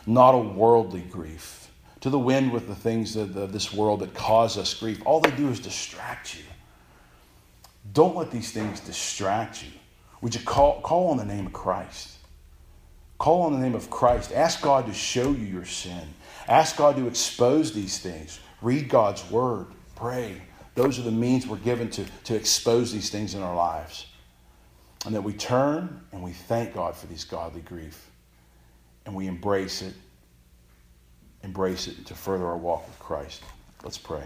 not 0.07 0.34
a 0.34 0.38
worldly 0.38 1.01
grief 1.01 1.65
to 2.07 2.11
the 2.11 2.16
wind 2.16 2.52
with 2.52 2.68
the 2.68 2.74
things 2.76 3.16
of, 3.16 3.34
this 3.34 3.72
world 3.72 3.98
that 3.98 4.14
cause 4.14 4.57
us 4.57 4.72
grief. 4.74 5.02
All 5.04 5.18
they 5.18 5.32
do 5.32 5.48
is 5.48 5.59
distract 5.59 6.36
you. 6.36 6.44
Don't 7.92 8.14
let 8.14 8.30
these 8.30 8.52
things 8.52 8.78
distract 8.78 9.64
you. 9.64 9.72
Would 10.20 10.32
you 10.32 10.40
call, 10.42 10.80
call 10.82 11.09
on 11.09 11.16
the 11.16 11.24
name 11.24 11.46
of 11.46 11.52
Christ? 11.52 12.18
Call 13.18 13.42
on 13.42 13.54
the 13.54 13.59
name 13.59 13.74
of 13.74 13.90
Christ. 13.90 14.30
Ask 14.30 14.62
God 14.62 14.86
to 14.86 14.94
show 14.94 15.32
you 15.32 15.46
your 15.46 15.64
sin. 15.64 16.00
Ask 16.46 16.76
God 16.76 16.94
to 16.94 17.09
expose 17.09 17.72
these 17.72 17.98
things. 17.98 18.38
Read 18.62 18.88
God's 18.88 19.28
word. 19.28 19.66
Pray. 19.96 20.40
Those 20.76 21.00
are 21.00 21.02
the 21.02 21.11
means 21.11 21.48
we're 21.48 21.57
given 21.57 21.90
to, 21.90 22.04
to 22.26 22.36
expose 22.36 22.92
these 22.92 23.11
things 23.11 23.34
in 23.34 23.42
our 23.42 23.57
lives. 23.57 24.07
And 25.07 25.12
that 25.16 25.22
we 25.22 25.32
turn 25.32 26.02
and 26.12 26.22
we 26.22 26.30
thank 26.30 26.72
God 26.72 26.94
for 26.94 27.09
these 27.09 27.24
godly 27.24 27.62
grief. 27.62 28.09
And 29.07 29.12
we 29.16 29.26
embrace 29.26 29.82
it 29.82 29.94
embrace 31.47 31.86
it 31.86 32.05
to 32.05 32.14
further 32.14 32.44
our 32.44 32.57
walk 32.57 32.86
with 32.86 32.99
Christ. 32.99 33.42
Let's 33.84 33.99
pray. 33.99 34.24